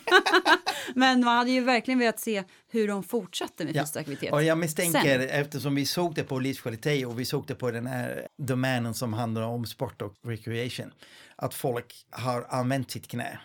men 0.94 1.24
man 1.24 1.36
hade 1.36 1.50
ju 1.50 1.60
verkligen 1.60 1.98
velat 1.98 2.20
se 2.20 2.44
hur 2.70 2.88
de 2.88 3.02
fortsatte 3.02 3.64
med 3.64 3.76
Ja. 3.76 3.82
fysisk 3.82 3.96
aktivitet. 3.96 4.32
Och 4.32 4.42
jag 4.42 4.58
misstänker, 4.58 5.18
Sen. 5.18 5.28
eftersom 5.28 5.74
vi 5.74 5.86
såg 5.86 6.14
det 6.14 6.24
på 6.24 6.38
livskvalitet 6.38 7.06
och 7.06 7.20
vi 7.20 7.24
såg 7.24 7.46
det 7.46 7.54
på 7.54 7.70
den 7.70 7.86
här 7.86 8.28
domänen 8.38 8.94
som 8.94 9.12
handlar 9.12 9.42
om 9.42 9.66
sport 9.66 10.02
och 10.02 10.14
recreation, 10.24 10.92
att 11.36 11.54
folk 11.54 11.94
har 12.10 12.46
använt 12.48 12.90
sitt 12.90 13.08
knä. 13.08 13.38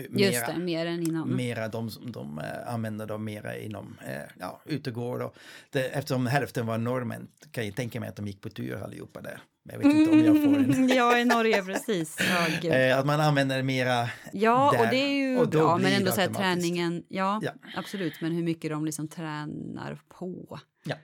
eh, 0.00 0.04
Just 0.10 0.46
det, 0.46 0.58
mer 0.58 0.86
än 0.86 1.02
innan. 1.02 1.28
Mera, 1.36 1.68
de, 1.68 1.90
de 2.12 2.38
äh, 2.38 2.74
använder 2.74 3.06
dem 3.06 3.24
mera 3.24 3.56
inom, 3.56 3.96
äh, 4.06 4.14
ja, 4.40 4.60
ute 4.64 4.90
och 4.90 4.94
går. 4.94 5.20
Och 5.22 5.34
det, 5.70 5.84
eftersom 5.88 6.26
hälften 6.26 6.66
var 6.66 6.78
norrmän 6.78 7.28
kan 7.52 7.66
jag 7.66 7.76
tänka 7.76 8.00
mig 8.00 8.08
att 8.08 8.16
de 8.16 8.26
gick 8.26 8.40
på 8.40 8.48
tur 8.50 8.82
allihopa 8.84 9.20
där. 9.20 9.40
Men 9.68 9.80
jag 9.80 9.88
vet 9.88 9.98
inte 9.98 10.10
om 10.10 10.24
jag 10.24 10.36
får 10.44 10.54
en... 10.58 10.72
Mm, 10.74 10.88
ja, 10.88 11.18
i 11.18 11.24
Norge, 11.24 11.62
precis. 11.62 12.16
Eh, 12.64 12.98
att 12.98 13.06
man 13.06 13.20
använder 13.20 13.62
mera 13.62 14.10
Ja, 14.32 14.70
där. 14.72 14.80
och 14.84 14.86
det 14.90 14.96
är 14.96 15.08
ju 15.14 15.38
Och 15.38 15.48
bra, 15.48 15.78
men 15.78 15.92
ändå 15.92 16.12
så 16.12 16.20
här 16.20 16.28
träningen, 16.28 17.04
ja, 17.08 17.40
Ja. 17.42 17.52
absolut, 17.76 18.20
men 18.20 18.32
hur 18.32 18.42
mycket 18.42 18.70
de 18.70 18.84
liksom 18.84 19.08
tränar 19.08 20.00
på. 20.18 20.58
Ja. 20.84 20.96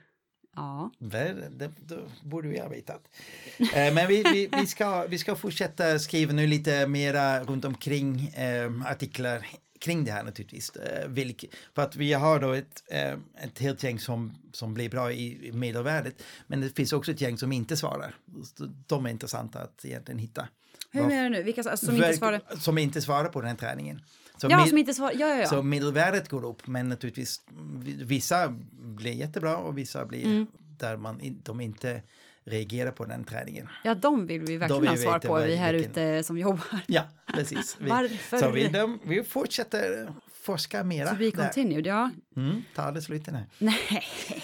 Ja, 0.55 0.91
Det, 0.99 1.49
det, 1.57 1.71
det 1.85 1.99
borde 2.23 2.47
vi 2.47 2.59
ha 2.59 2.67
vetat. 2.69 3.01
Eh, 3.59 3.93
men 3.93 4.07
vi, 4.07 4.23
vi, 4.33 4.49
vi, 4.59 4.67
ska, 4.67 5.05
vi 5.05 5.17
ska 5.17 5.35
fortsätta 5.35 5.99
skriva 5.99 6.33
nu 6.33 6.47
lite 6.47 6.87
mera 6.87 7.43
runt 7.43 7.65
omkring 7.65 8.27
eh, 8.27 8.91
artiklar 8.91 9.45
kring 9.79 10.03
det 10.05 10.11
här 10.11 10.23
naturligtvis. 10.23 10.69
Eh, 10.69 11.07
vilk, 11.07 11.45
för 11.75 11.81
att 11.81 11.95
vi 11.95 12.13
har 12.13 12.39
då 12.39 12.51
ett, 12.51 12.83
eh, 12.91 13.11
ett 13.43 13.59
helt 13.59 13.83
gäng 13.83 13.99
som, 13.99 14.35
som 14.51 14.73
blir 14.73 14.89
bra 14.89 15.11
i, 15.11 15.47
i 15.47 15.51
medelvärdet. 15.51 16.23
Men 16.47 16.61
det 16.61 16.75
finns 16.75 16.93
också 16.93 17.11
ett 17.11 17.21
gäng 17.21 17.37
som 17.37 17.51
inte 17.51 17.77
svarar. 17.77 18.15
De 18.87 19.05
är 19.05 19.09
intressanta 19.09 19.59
att 19.59 19.85
egentligen 19.85 20.19
hitta. 20.19 20.47
hur 20.91 21.01
menar 21.07 21.23
du 21.23 21.29
nu? 21.29 21.43
Vilka 21.43 21.61
alltså, 21.69 21.85
som 21.85 21.95
inte 21.95 22.13
svarar? 22.13 22.41
Som 22.59 22.77
inte 22.77 23.01
svarar 23.01 23.29
på 23.29 23.41
den 23.41 23.49
här 23.49 23.57
träningen. 23.57 24.01
Så 24.37 24.47
Ja, 24.49 24.57
med- 24.57 24.69
som 24.69 24.77
inte 24.77 24.93
svarar. 24.93 25.13
Ja, 25.15 25.27
ja, 25.27 25.35
ja. 25.35 25.47
så 25.47 25.61
medelvärdet 25.63 26.29
går 26.29 26.45
upp, 26.45 26.67
men 26.67 26.89
naturligtvis 26.89 27.41
vissa 28.05 28.47
blir 28.73 29.13
jättebra 29.13 29.57
och 29.57 29.77
vissa 29.77 30.05
blir 30.05 30.25
Mm. 30.25 30.47
där 30.77 30.97
man 30.97 31.39
de 31.43 31.61
inte 31.61 32.01
reagerar 32.45 32.91
på 32.91 33.05
den 33.05 33.23
träningen. 33.23 33.69
Ja, 33.83 33.95
de 33.95 34.27
vill 34.27 34.41
vi 34.41 34.57
verkligen 34.57 34.81
vill 34.81 34.89
ha 34.89 34.95
vi 34.95 35.01
svar 35.01 35.19
på, 35.19 35.35
vi 35.35 35.55
här 35.55 35.73
vilken- 35.73 35.91
ute 35.91 36.23
som 36.23 36.37
jobbar. 36.37 36.79
Ja, 36.87 37.03
precis. 37.33 37.77
Vi, 37.79 37.89
Varför? 37.89 38.37
Så 38.37 38.49
vi, 38.49 38.67
de, 38.67 38.99
vi 39.05 39.23
fortsätter 39.23 40.09
forska 40.43 40.83
mera. 40.83 41.13
Be 41.13 41.23
där. 41.23 41.31
continued, 41.31 41.87
ja. 41.87 42.11
Mm, 42.37 42.63
ta 42.75 42.91
det 42.91 43.01
slut 43.01 43.27
nu. 43.27 43.39
Nej. 43.57 44.03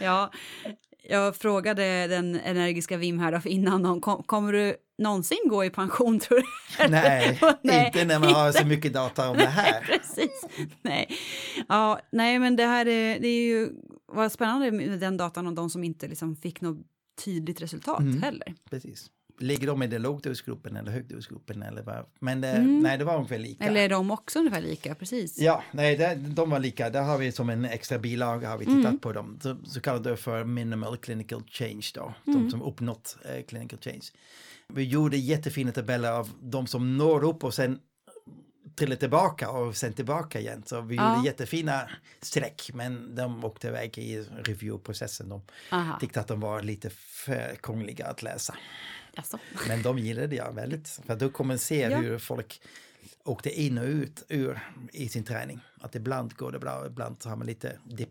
ja, 0.00 0.30
jag 1.08 1.36
frågade 1.36 2.06
den 2.06 2.40
energiska 2.40 2.96
Wim 2.96 3.18
här 3.18 3.32
då 3.32 3.40
innan 3.50 3.86
om 3.86 4.00
kom, 4.00 4.22
kommer 4.22 4.52
du 4.52 4.76
någonsin 4.98 5.38
gå 5.44 5.64
i 5.64 5.70
pension 5.70 6.20
tror 6.20 6.38
du? 6.38 6.44
Nej, 6.88 7.40
Nej, 7.62 7.86
inte 7.86 8.04
när 8.04 8.18
man 8.18 8.34
har 8.34 8.52
så 8.52 8.66
mycket 8.66 8.92
data 8.92 9.30
om 9.30 9.36
det 9.36 9.46
här. 9.46 9.80
Precis. 9.80 10.44
Nej. 10.82 11.08
Ja, 11.68 12.00
nej, 12.12 12.38
men 12.38 12.56
det 12.56 12.64
här 12.66 12.86
är, 12.88 13.20
det 13.20 13.28
är 13.28 13.46
ju 13.46 13.68
vad 14.14 14.32
spännande 14.32 14.70
med 14.72 15.00
den 15.00 15.16
datan 15.16 15.46
om 15.46 15.54
de 15.54 15.70
som 15.70 15.84
inte 15.84 16.08
liksom 16.08 16.36
fick 16.36 16.60
något 16.60 16.78
tydligt 17.24 17.62
resultat 17.62 18.00
Mm. 18.00 18.22
heller. 18.22 18.54
Precis. 18.70 19.10
Ligger 19.38 19.66
de 19.66 19.82
i 19.82 19.86
den 19.86 20.02
lågdosgruppen 20.02 20.76
eller 20.76 20.92
högdosgruppen 20.92 21.62
eller 21.62 21.82
vad? 21.82 22.06
Men 22.20 22.40
det, 22.40 22.48
Mm. 22.50 22.80
nej, 22.80 22.98
det 22.98 23.04
var 23.04 23.16
ungefär 23.16 23.38
lika. 23.38 23.64
Eller 23.64 23.80
är 23.80 23.88
de 23.88 24.10
också 24.10 24.38
ungefär 24.38 24.60
lika? 24.60 24.94
Precis. 24.94 25.38
Ja, 25.38 25.62
nej, 25.72 25.96
det, 25.96 26.14
de 26.14 26.50
var 26.50 26.58
lika. 26.58 26.90
Där 26.90 27.02
har 27.02 27.18
vi 27.18 27.32
som 27.32 27.50
en 27.50 27.64
extra 27.64 27.98
bilaga 27.98 28.48
har 28.48 28.58
vi 28.58 28.64
tittat 28.64 28.84
Mm. 28.84 28.98
på 28.98 29.12
dem. 29.12 29.38
Så, 29.42 29.56
så 29.64 29.80
kallade 29.80 30.16
för 30.16 30.44
minimal 30.44 30.96
clinical 30.96 31.42
change 31.46 31.90
då. 31.94 32.14
Mm. 32.26 32.42
De 32.44 32.50
som 32.50 32.62
uppnått 32.62 33.16
eh, 33.24 33.42
clinical 33.44 33.78
change. 33.78 34.02
Vi 34.68 34.82
gjorde 34.82 35.16
jättefina 35.16 35.72
tabeller 35.72 36.12
av 36.12 36.30
de 36.42 36.66
som 36.66 36.96
når 36.96 37.24
upp 37.24 37.44
och 37.44 37.54
sen 37.54 37.78
trillar 38.76 38.96
tillbaka 38.96 39.50
och 39.50 39.76
sen 39.76 39.92
tillbaka 39.92 40.40
igen. 40.40 40.62
Så 40.66 40.80
vi 40.80 40.96
Ja. 40.96 41.16
gjorde 41.16 41.26
jättefina 41.28 41.90
streck 42.20 42.70
men 42.74 43.14
de 43.14 43.44
åkte 43.44 43.68
iväg 43.68 43.98
i 43.98 44.20
reviewprocessen. 44.44 45.28
De 45.28 45.42
Aha. 45.72 45.98
tyckte 46.00 46.20
att 46.20 46.28
de 46.28 46.40
var 46.40 46.62
lite 46.62 46.90
för 46.90 47.56
krångliga 47.62 48.06
att 48.06 48.22
läsa. 48.22 48.56
Alltså. 49.16 49.38
Men 49.68 49.82
de 49.82 49.98
gillade 49.98 50.36
jag 50.36 50.52
väldigt. 50.52 50.88
För 51.06 51.16
då 51.16 51.30
kommer 51.30 51.48
man 51.48 51.58
se 51.58 51.80
Ja. 51.80 51.96
hur 51.98 52.18
folk 52.18 52.60
åkte 53.24 53.60
in 53.60 53.78
och 53.78 53.84
ut 53.84 54.24
ur 54.28 54.60
i 54.92 55.08
sin 55.08 55.24
träning. 55.24 55.60
Att 55.80 55.94
ibland 55.94 56.36
går 56.36 56.52
det 56.52 56.58
bra, 56.58 56.86
ibland 56.86 57.16
har 57.24 57.36
man 57.36 57.46
lite 57.46 57.78
dipp. 57.84 58.10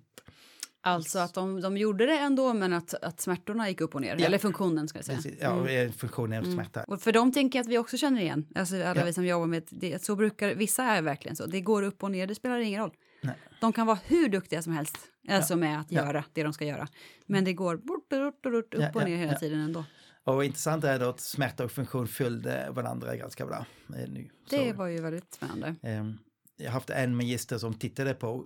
Alltså 0.85 1.19
att 1.19 1.33
de, 1.33 1.61
de 1.61 1.77
gjorde 1.77 2.05
det 2.05 2.17
ändå 2.19 2.53
men 2.53 2.73
att, 2.73 2.93
att 2.93 3.21
smärtorna 3.21 3.69
gick 3.69 3.81
upp 3.81 3.95
och 3.95 4.01
ner. 4.01 4.15
Ja. 4.19 4.25
Eller 4.25 4.37
funktionen 4.37 4.87
ska 4.87 4.97
jag 4.97 5.05
säga. 5.05 5.15
Precis. 5.17 5.37
Ja, 5.41 5.51
Mm. 5.67 5.89
och 5.89 5.95
funktionen 5.95 6.45
av 6.45 6.51
smärta. 6.51 6.83
Och 6.87 7.01
för 7.01 7.11
dem 7.11 7.31
tänker 7.31 7.59
jag 7.59 7.63
att 7.63 7.69
vi 7.69 7.77
också 7.77 7.97
känner 7.97 8.21
igen. 8.21 8.47
Alltså 8.55 8.75
alla 8.75 8.99
Ja. 8.99 9.05
vi 9.05 9.13
som 9.13 9.25
jobbar 9.25 9.47
med 9.47 9.63
det. 9.69 10.03
Så 10.03 10.15
brukar 10.15 10.55
vissa 10.55 10.83
är 10.83 11.01
verkligen 11.01 11.35
så. 11.35 11.45
Det 11.45 11.61
går 11.61 11.83
upp 11.83 12.03
och 12.03 12.11
ner, 12.11 12.27
det 12.27 12.35
spelar 12.35 12.59
ingen 12.59 12.81
roll. 12.81 12.91
Nej. 13.21 13.35
De 13.61 13.73
kan 13.73 13.87
vara 13.87 13.99
hur 14.05 14.29
duktiga 14.29 14.61
som 14.61 14.73
helst. 14.73 14.97
Alltså 15.29 15.55
med 15.55 15.79
att 15.79 15.91
Ja. 15.91 16.05
göra 16.05 16.23
det 16.33 16.43
de 16.43 16.53
ska 16.53 16.65
göra. 16.65 16.87
Men 17.25 17.43
det 17.45 17.53
går 17.53 17.77
bort, 17.77 18.09
bort, 18.09 18.41
bort, 18.41 18.53
upp 18.73 18.81
Ja, 18.81 18.89
och 18.93 19.01
ja, 19.01 19.05
ner 19.05 19.17
hela 19.17 19.31
ja. 19.31 19.39
tiden 19.39 19.59
ändå. 19.59 19.85
Och 20.23 20.45
intressant 20.45 20.83
är 20.83 20.99
då 20.99 21.09
att 21.09 21.19
smärta 21.19 21.63
och 21.63 21.71
funktion 21.71 22.07
följde 22.07 22.67
varandra 22.71 23.15
ganska 23.15 23.45
bra 23.45 23.65
nu. 23.87 24.29
Det 24.49 24.73
var 24.73 24.87
ju 24.87 25.01
väldigt 25.01 25.33
spännande. 25.33 25.75
ehm, 25.83 26.17
jag 26.57 26.65
har 26.65 26.71
haft 26.73 26.89
en 26.89 27.15
magister 27.15 27.57
som 27.57 27.73
tittade 27.73 28.13
på 28.13 28.45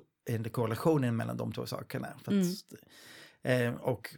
korrelationen 0.51 1.15
mellan 1.15 1.37
de 1.37 1.53
två 1.53 1.65
sakerna. 1.65 2.07
För 2.23 2.31
att, 2.39 2.45
Mm. 3.43 3.73
eh, 3.73 3.81
och 3.81 4.15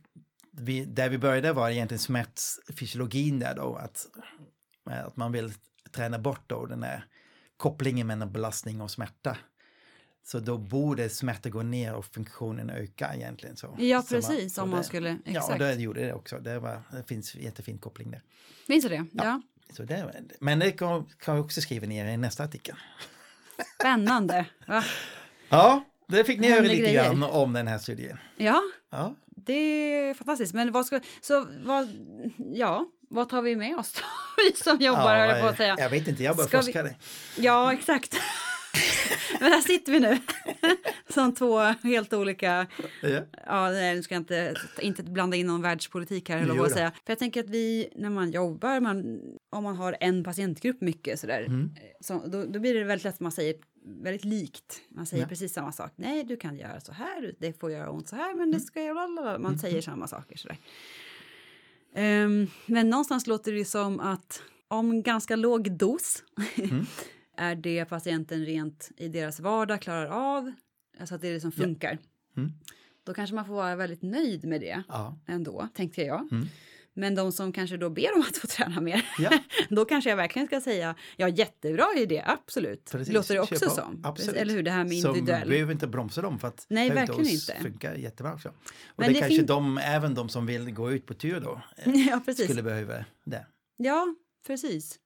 vi, 0.52 0.86
där 0.86 1.10
vi 1.10 1.18
började 1.18 1.54
var 1.54 1.70
egentligen 1.70 2.00
smärtfysiologin 2.00 3.40
där 3.40 3.56
då, 3.56 3.76
att, 3.76 4.06
eh, 4.90 5.06
att 5.06 5.18
man 5.18 5.32
vill 5.32 5.54
träna 5.92 6.20
bort 6.20 6.44
då 6.50 6.66
den 6.66 6.84
här 6.84 7.06
kopplingen 7.58 8.08
mellan 8.08 8.32
belastning 8.32 8.82
och 8.82 8.92
smärta. 8.92 9.38
Så 10.24 10.40
då 10.40 10.58
borde 10.58 11.10
smärta 11.10 11.50
gå 11.50 11.62
ner 11.64 11.94
och 11.94 12.06
funktionen 12.06 12.70
öka 12.70 13.16
egentligen. 13.16 13.58
Så. 13.58 13.76
Ja, 13.80 14.02
Så 14.02 14.14
man- 14.16 14.22
precis. 14.22 14.54
så 14.54 14.62
om 14.64 14.70
man 14.70 14.80
det- 14.80 14.86
skulle... 14.86 15.10
Ja, 15.10 15.16
och 15.24 15.28
Exakt. 15.38 15.60
det 15.60 15.74
gjorde 15.74 16.02
det 16.06 16.14
också. 16.14 16.40
Det, 16.40 16.60
var, 16.60 16.82
det 16.92 17.04
finns 17.08 17.36
jättefin 17.36 17.78
koppling 17.78 18.12
där. 18.12 18.22
Minns 18.68 18.84
du 18.84 18.90
det? 18.90 19.06
Ja. 19.12 19.42
Så 19.74 19.84
det, 19.84 20.14
men 20.40 20.60
det 20.60 20.72
kan, 20.72 21.06
kan 21.06 21.36
vi 21.36 21.42
också 21.42 21.62
skriva 21.62 21.88
ner 21.88 22.06
i 22.06 22.18
nästa 22.18 22.44
artikel. 22.44 22.76
Spännande. 23.80 24.46
Va? 24.68 24.84
Ja, 25.50 25.86
det 26.10 26.24
fick 26.24 26.40
ni 26.40 26.50
höra 26.52 26.62
lite 26.62 26.76
grejer. 26.76 27.04
grann 27.04 27.24
om 27.24 27.54
den 27.54 27.68
här 27.68 27.78
studien. 27.78 28.18
Ja, 28.38 28.62
Ja, 28.92 29.16
det 29.28 29.54
är 29.54 30.14
fantastiskt. 30.14 30.54
Men 30.54 30.72
vad 30.72 30.86
ska... 30.86 31.00
Så 31.22 31.48
vad... 31.66 31.88
Ja, 32.54 32.86
vad 33.10 33.30
tar 33.30 33.42
vi 33.42 33.56
med 33.56 33.78
oss 33.78 33.94
då? 33.94 34.02
Vi 34.44 34.56
som 34.64 34.78
jobbar, 34.80 35.16
höll 35.20 35.30
jag 35.30 35.42
på 35.42 35.48
att 35.48 35.58
säga. 35.58 35.76
jag 35.80 35.90
vet 35.90 36.08
inte, 36.08 36.24
jag 36.24 36.36
bara 36.38 36.48
Ska 36.48 36.58
vi- 36.58 36.64
forskade. 36.64 36.96
Ja, 37.38 37.74
exakt. 37.74 38.16
Men 39.40 39.52
här 39.52 39.62
sitter 39.62 39.92
vi 39.92 40.00
nu. 40.00 40.18
Som 41.14 41.36
två 41.36 41.60
helt 41.84 42.14
olika... 42.14 42.68
Ja. 43.02 43.10
Ja, 43.46 43.70
nej, 43.70 43.96
nu 43.96 44.04
ska 44.04 44.16
jag 44.16 44.22
inte, 44.22 44.54
inte 44.80 45.04
blanda 45.04 45.38
in 45.38 45.48
någon 45.48 45.62
världspolitik 45.62 46.30
här, 46.30 46.46
Jo 46.56 46.64
att 46.64 46.72
säga. 46.72 46.92
För 46.92 47.12
jag 47.12 47.20
tänker 47.20 47.44
att 47.44 47.50
vi, 47.50 47.90
när 47.96 48.10
man 48.10 48.32
jobbar, 48.32 48.80
man, 48.80 49.20
om 49.50 49.64
man 49.64 49.76
har 49.76 49.98
en 50.00 50.24
patientgrupp 50.24 50.82
mycket 50.82 51.20
sådär, 51.20 51.42
Mm. 51.48 51.70
så, 52.02 52.22
då, 52.28 52.44
då 52.46 52.60
blir 52.60 52.74
det 52.74 52.84
väldigt 52.84 53.04
lätt 53.04 53.14
att 53.14 53.20
man 53.20 53.32
säger 53.32 53.56
väldigt 53.90 54.26
likt. 54.26 54.82
Man 54.90 55.06
säger 55.06 55.24
Ja. 55.24 55.28
precis 55.30 55.54
samma 55.54 55.72
sak. 55.72 55.92
Nej, 55.96 56.24
du 56.24 56.38
kan 56.38 56.56
göra 56.58 56.80
så 56.80 56.92
här, 56.92 57.36
det 57.40 57.60
får 57.60 57.72
göra 57.72 57.90
ont 57.92 58.08
så 58.08 58.16
här, 58.16 58.26
Mm. 58.26 58.38
men 58.38 58.52
det 58.52 58.60
ska 58.60 58.82
göra 58.84 59.08
lalala. 59.08 59.40
Man 59.40 59.60
säger 59.60 59.82
samma 59.82 60.08
saker 60.08 60.38
sådär. 60.38 60.58
Ehm, 61.94 62.48
men 62.66 62.90
någonstans 62.90 63.28
låter 63.28 63.52
det 63.54 63.66
som 63.66 64.00
att 64.00 64.42
om 64.68 65.04
ganska 65.04 65.36
låg 65.36 65.72
dos 65.72 66.24
Mm. 66.58 66.86
är 67.38 67.56
det 67.56 67.86
patienten 67.86 68.46
rent 68.46 68.92
i 68.98 69.08
deras 69.08 69.40
vardag 69.40 69.82
klarar 69.82 70.06
av, 70.06 70.52
alltså 71.00 71.16
att 71.16 71.22
det 71.22 71.28
är 71.28 71.34
det 71.34 71.42
som 71.42 71.52
Ja. 71.56 71.64
funkar. 71.64 71.98
Mm. 72.38 72.52
Då 73.04 73.14
kanske 73.14 73.36
man 73.36 73.46
får 73.46 73.54
vara 73.54 73.76
väldigt 73.76 74.02
nöjd 74.02 74.46
med 74.46 74.62
det 74.62 74.84
Ja. 74.88 75.18
ändå, 75.28 75.68
tänkte 75.74 76.02
jag. 76.02 76.28
Mm. 76.32 76.48
Men 77.00 77.16
de 77.16 77.32
som 77.32 77.52
kanske 77.52 77.78
då 77.78 77.90
ber 77.90 78.16
om 78.16 78.22
att 78.22 78.38
få 78.38 78.48
träna 78.58 78.82
mer, 78.82 79.06
Ja. 79.20 79.30
då 79.70 79.86
kanske 79.86 80.10
jag 80.10 80.18
verkligen 80.18 80.48
ska 80.48 80.62
säga 80.62 80.96
ja, 81.18 81.28
jättebra 81.30 81.86
idé, 81.98 82.24
absolut. 82.28 82.90
Precis, 82.92 83.14
Låter 83.14 83.34
det 83.34 83.42
också 83.42 83.70
som. 83.70 84.02
Absolut. 84.04 84.36
Eller 84.36 84.54
hur, 84.54 84.64
det 84.64 84.72
här 84.72 84.84
med 84.84 85.02
Så 85.02 85.08
individuell. 85.08 85.44
vi 85.44 85.50
behöver 85.50 85.74
inte 85.74 85.88
bromsa 85.88 86.22
dem 86.22 86.40
för 86.40 86.48
att 86.48 86.66
Nej, 86.70 86.90
verkligen 86.90 87.28
inte. 87.28 87.56
funkar 87.62 87.96
jättebra 87.96 88.34
också. 88.34 88.50
Och 88.50 88.54
Men 88.96 89.08
det, 89.08 89.14
det 89.14 89.20
kanske 89.20 89.42
de, 89.44 89.78
även 89.78 90.14
de 90.16 90.30
som 90.30 90.46
vill 90.46 90.72
gå 90.72 90.92
ut 90.92 91.06
på 91.06 91.14
tur 91.14 91.40
då, 91.40 91.62
eh, 91.78 92.08
ja, 92.28 92.34
skulle 92.34 92.64
behöva 92.64 93.06
det. 93.24 93.46
Ja, 93.78 94.16
precis. 94.48 95.00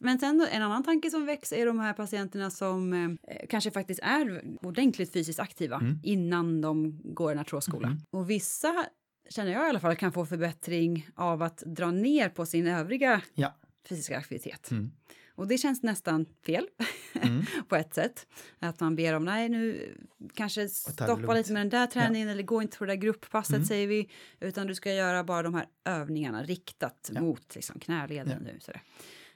Men 0.00 0.18
sen 0.18 0.38
då, 0.38 0.46
en 0.52 0.62
annan 0.62 0.82
tanke 0.84 1.10
som 1.10 1.26
väcks 1.26 1.52
är 1.52 1.66
de 1.66 1.78
här 1.78 1.92
patienterna 1.92 2.50
som 2.50 2.92
eh, 2.92 3.36
kanske 3.48 3.70
faktiskt 3.70 4.00
är 4.02 4.42
ordentligt 4.62 5.12
fysiskt 5.12 5.40
aktiva 5.40 5.76
Mm. 5.76 5.98
innan 6.02 6.60
de 6.60 7.00
går 7.14 7.32
en 7.32 7.38
artrosskola. 7.38 7.88
Mhm. 7.88 8.00
Och 8.10 8.30
vissa, 8.30 8.86
känner 9.28 9.52
jag 9.52 9.66
i 9.66 9.68
alla 9.68 9.80
fall, 9.80 9.96
kan 9.96 10.12
få 10.12 10.26
förbättring 10.26 11.08
av 11.14 11.42
att 11.42 11.58
dra 11.58 11.90
ner 11.90 12.28
på 12.28 12.46
sin 12.46 12.66
övriga 12.66 13.22
Ja. 13.34 13.54
fysiska 13.88 14.18
aktivitet. 14.18 14.70
Mm. 14.70 14.90
Och 15.38 15.48
det 15.48 15.58
känns 15.58 15.82
nästan 15.82 16.26
fel. 16.46 16.66
mm. 17.22 17.44
på 17.68 17.76
ett 17.76 17.94
sätt. 17.94 18.26
Att 18.58 18.80
man 18.80 18.96
ber 18.96 19.14
om, 19.14 19.24
nej 19.24 19.48
nu 19.48 19.94
kanske 20.34 20.68
stoppa 20.68 21.34
lite 21.34 21.52
med 21.52 21.60
den 21.60 21.68
där 21.68 21.86
träningen 21.86 22.28
ja. 22.28 22.32
eller 22.32 22.42
gå 22.42 22.62
inte 22.62 22.78
på 22.78 22.84
det 22.84 22.92
där 22.92 23.00
grupppasset 23.00 23.54
mm. 23.54 23.66
säger 23.66 23.86
vi, 23.86 24.10
utan 24.40 24.66
du 24.66 24.74
ska 24.74 24.92
göra 24.92 25.24
bara 25.24 25.42
de 25.42 25.54
här 25.54 25.66
övningarna 25.84 26.42
riktat 26.42 27.10
ja. 27.14 27.20
mot 27.20 27.54
liksom, 27.54 27.80
knäleden 27.80 28.42
nu. 28.42 28.58
Sådär. 28.60 28.82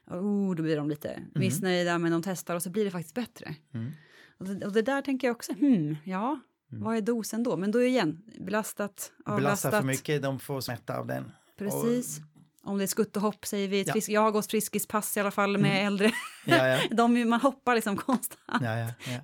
Oh, 0.07 0.55
då 0.55 0.63
blir 0.63 0.77
de 0.77 0.89
lite 0.89 1.09
mm. 1.09 1.31
missnöjda, 1.35 1.99
men 1.99 2.13
de 2.13 2.23
testar 2.23 2.55
och 2.55 2.63
så 2.63 2.71
blir 2.71 2.85
det 2.85 2.91
faktiskt 2.91 3.15
bättre. 3.15 3.55
Mm. 3.75 3.91
Och, 4.39 4.47
det, 4.47 4.67
och 4.67 4.73
det 4.73 4.83
där 4.83 5.03
tänker 5.03 5.29
jag 5.29 5.35
också, 5.37 5.53
hmm, 5.53 5.97
ja, 6.05 6.41
Mm. 6.73 6.85
Vad 6.85 6.97
är 6.97 7.01
dosen 7.01 7.43
då? 7.43 7.57
Men 7.57 7.71
då 7.71 7.83
igen, 7.83 8.23
belastat, 8.39 9.13
avlastat. 9.25 9.43
Belastar 9.43 9.71
för 9.71 9.87
mycket, 9.87 10.23
de 10.23 10.39
får 10.39 10.61
smärta 10.61 10.99
av 10.99 11.07
den. 11.07 11.33
Precis. 11.59 12.19
Och... 12.19 12.25
Om 12.65 12.79
det 12.79 12.85
är 12.85 12.87
skutt 12.87 13.17
och 13.17 13.23
hopp 13.23 13.47
säger 13.47 13.69
vi. 13.69 13.85
Ja. 13.87 13.95
Jag 14.09 14.21
har 14.21 14.31
gått 14.31 14.51
friskispass 14.51 15.17
i 15.17 15.21
alla 15.21 15.31
fall 15.31 15.59
med 15.59 15.71
mm. 15.71 15.87
äldre. 15.87 16.13
Ja, 16.45 16.69
ja. 16.69 16.81
de, 16.91 17.29
man 17.29 17.41
hoppar 17.41 17.75
liksom 17.75 17.97
konstant. 17.97 18.63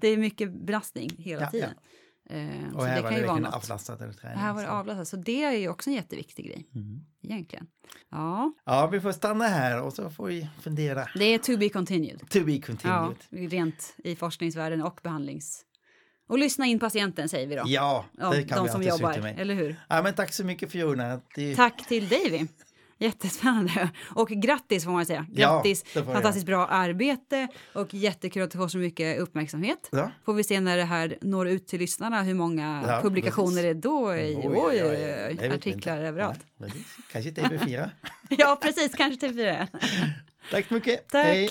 Det 0.01 0.09
är 0.09 0.16
mycket 0.16 0.53
belastning 0.53 1.11
hela 1.18 1.51
tiden. 1.51 1.70
Eh, 2.30 2.74
och 2.74 2.84
här 2.84 2.96
det 2.96 3.03
var 3.03 3.11
det 3.11 3.16
verkligen 3.16 3.46
avlastat 3.46 4.01
eller 4.01 4.12
träning. 4.12 4.38
Här 4.38 4.53
var 4.53 4.62
det 4.62 4.70
avlastat, 4.70 5.09
så 5.09 5.16
det 5.16 5.44
är 5.44 5.53
ju 5.53 5.68
också 5.68 5.90
en 5.90 5.96
jätteviktig 5.96 6.46
grej. 6.46 6.68
Mm. 6.74 7.01
Egentligen. 7.22 7.66
Ja. 8.11 8.53
ja, 8.64 8.86
vi 8.86 9.01
får 9.01 9.12
stanna 9.12 9.44
här 9.44 9.82
och 9.82 9.92
så 9.92 10.11
får 10.11 10.26
vi 10.26 10.49
fundera. 10.61 11.09
Det 11.14 11.24
är 11.24 11.38
to 11.38 11.57
be 11.57 11.68
continued. 11.68 12.20
To 12.30 12.44
be 12.44 12.59
continued. 12.59 13.16
Ja, 13.30 13.38
rent 13.49 13.94
i 13.96 14.16
forskningsvärlden 14.16 14.82
och 14.82 15.01
behandlings 15.03 15.64
och 16.29 16.39
lyssna 16.39 16.66
in 16.66 16.79
patienten 16.79 17.29
säger 17.29 17.47
vi 17.47 17.55
då. 17.55 17.62
Ja, 17.66 18.05
det 18.33 18.43
kan 18.43 18.59
de 18.59 18.64
vi 18.66 18.72
som 18.72 18.83
jobbar, 18.83 19.18
med. 19.18 19.41
eller 19.41 19.55
hur? 19.55 19.76
Ja, 19.89 20.03
men 20.03 20.14
tack 20.14 20.33
så 20.33 20.45
mycket 20.45 20.72
Fiona. 20.72 21.20
Det... 21.35 21.57
Tack 21.57 21.87
till 21.89 22.09
dig. 22.09 22.49
Jättespännande. 23.01 23.91
Och 24.14 24.29
grattis 24.29 24.85
får 24.85 24.91
man 24.91 25.07
säga. 25.07 25.26
Grattis, 25.31 25.85
ja, 25.95 26.05
fantastiskt 26.05 26.47
bra 26.47 26.66
arbete 26.66 27.49
och 27.72 27.95
jättekul 27.95 28.43
att 28.43 28.51
du 28.51 28.59
får 28.59 28.68
så 28.68 28.79
mycket 28.79 29.18
uppmärksamhet. 29.18 29.89
Ja. 29.93 30.11
Får 30.24 30.35
vi 30.35 30.45
se 30.45 30.61
när 30.61 30.76
det 30.76 30.85
här 30.85 31.18
når 31.20 31.49
ut 31.49 31.66
till 31.66 31.79
lyssnarna 31.79 32.22
hur 32.22 32.35
många 32.35 32.85
ja, 32.87 33.01
publikationer 33.03 33.62
det 33.62 33.68
är 33.68 33.74
då. 33.74 34.09
Oj, 34.09 34.37
oj, 34.45 34.85
oj, 34.85 35.37
oj. 35.41 35.49
Artiklar 35.55 35.99
överallt. 35.99 36.41
kanske 37.12 37.31
TV4. 37.31 37.91
ja, 38.29 38.59
precis, 38.62 38.95
kanske 38.95 39.26
TV4. 39.26 39.66
Tack 40.51 40.66
så 40.66 40.74
mycket. 40.74 41.09
Tack. 41.09 41.26
Hej. 41.26 41.51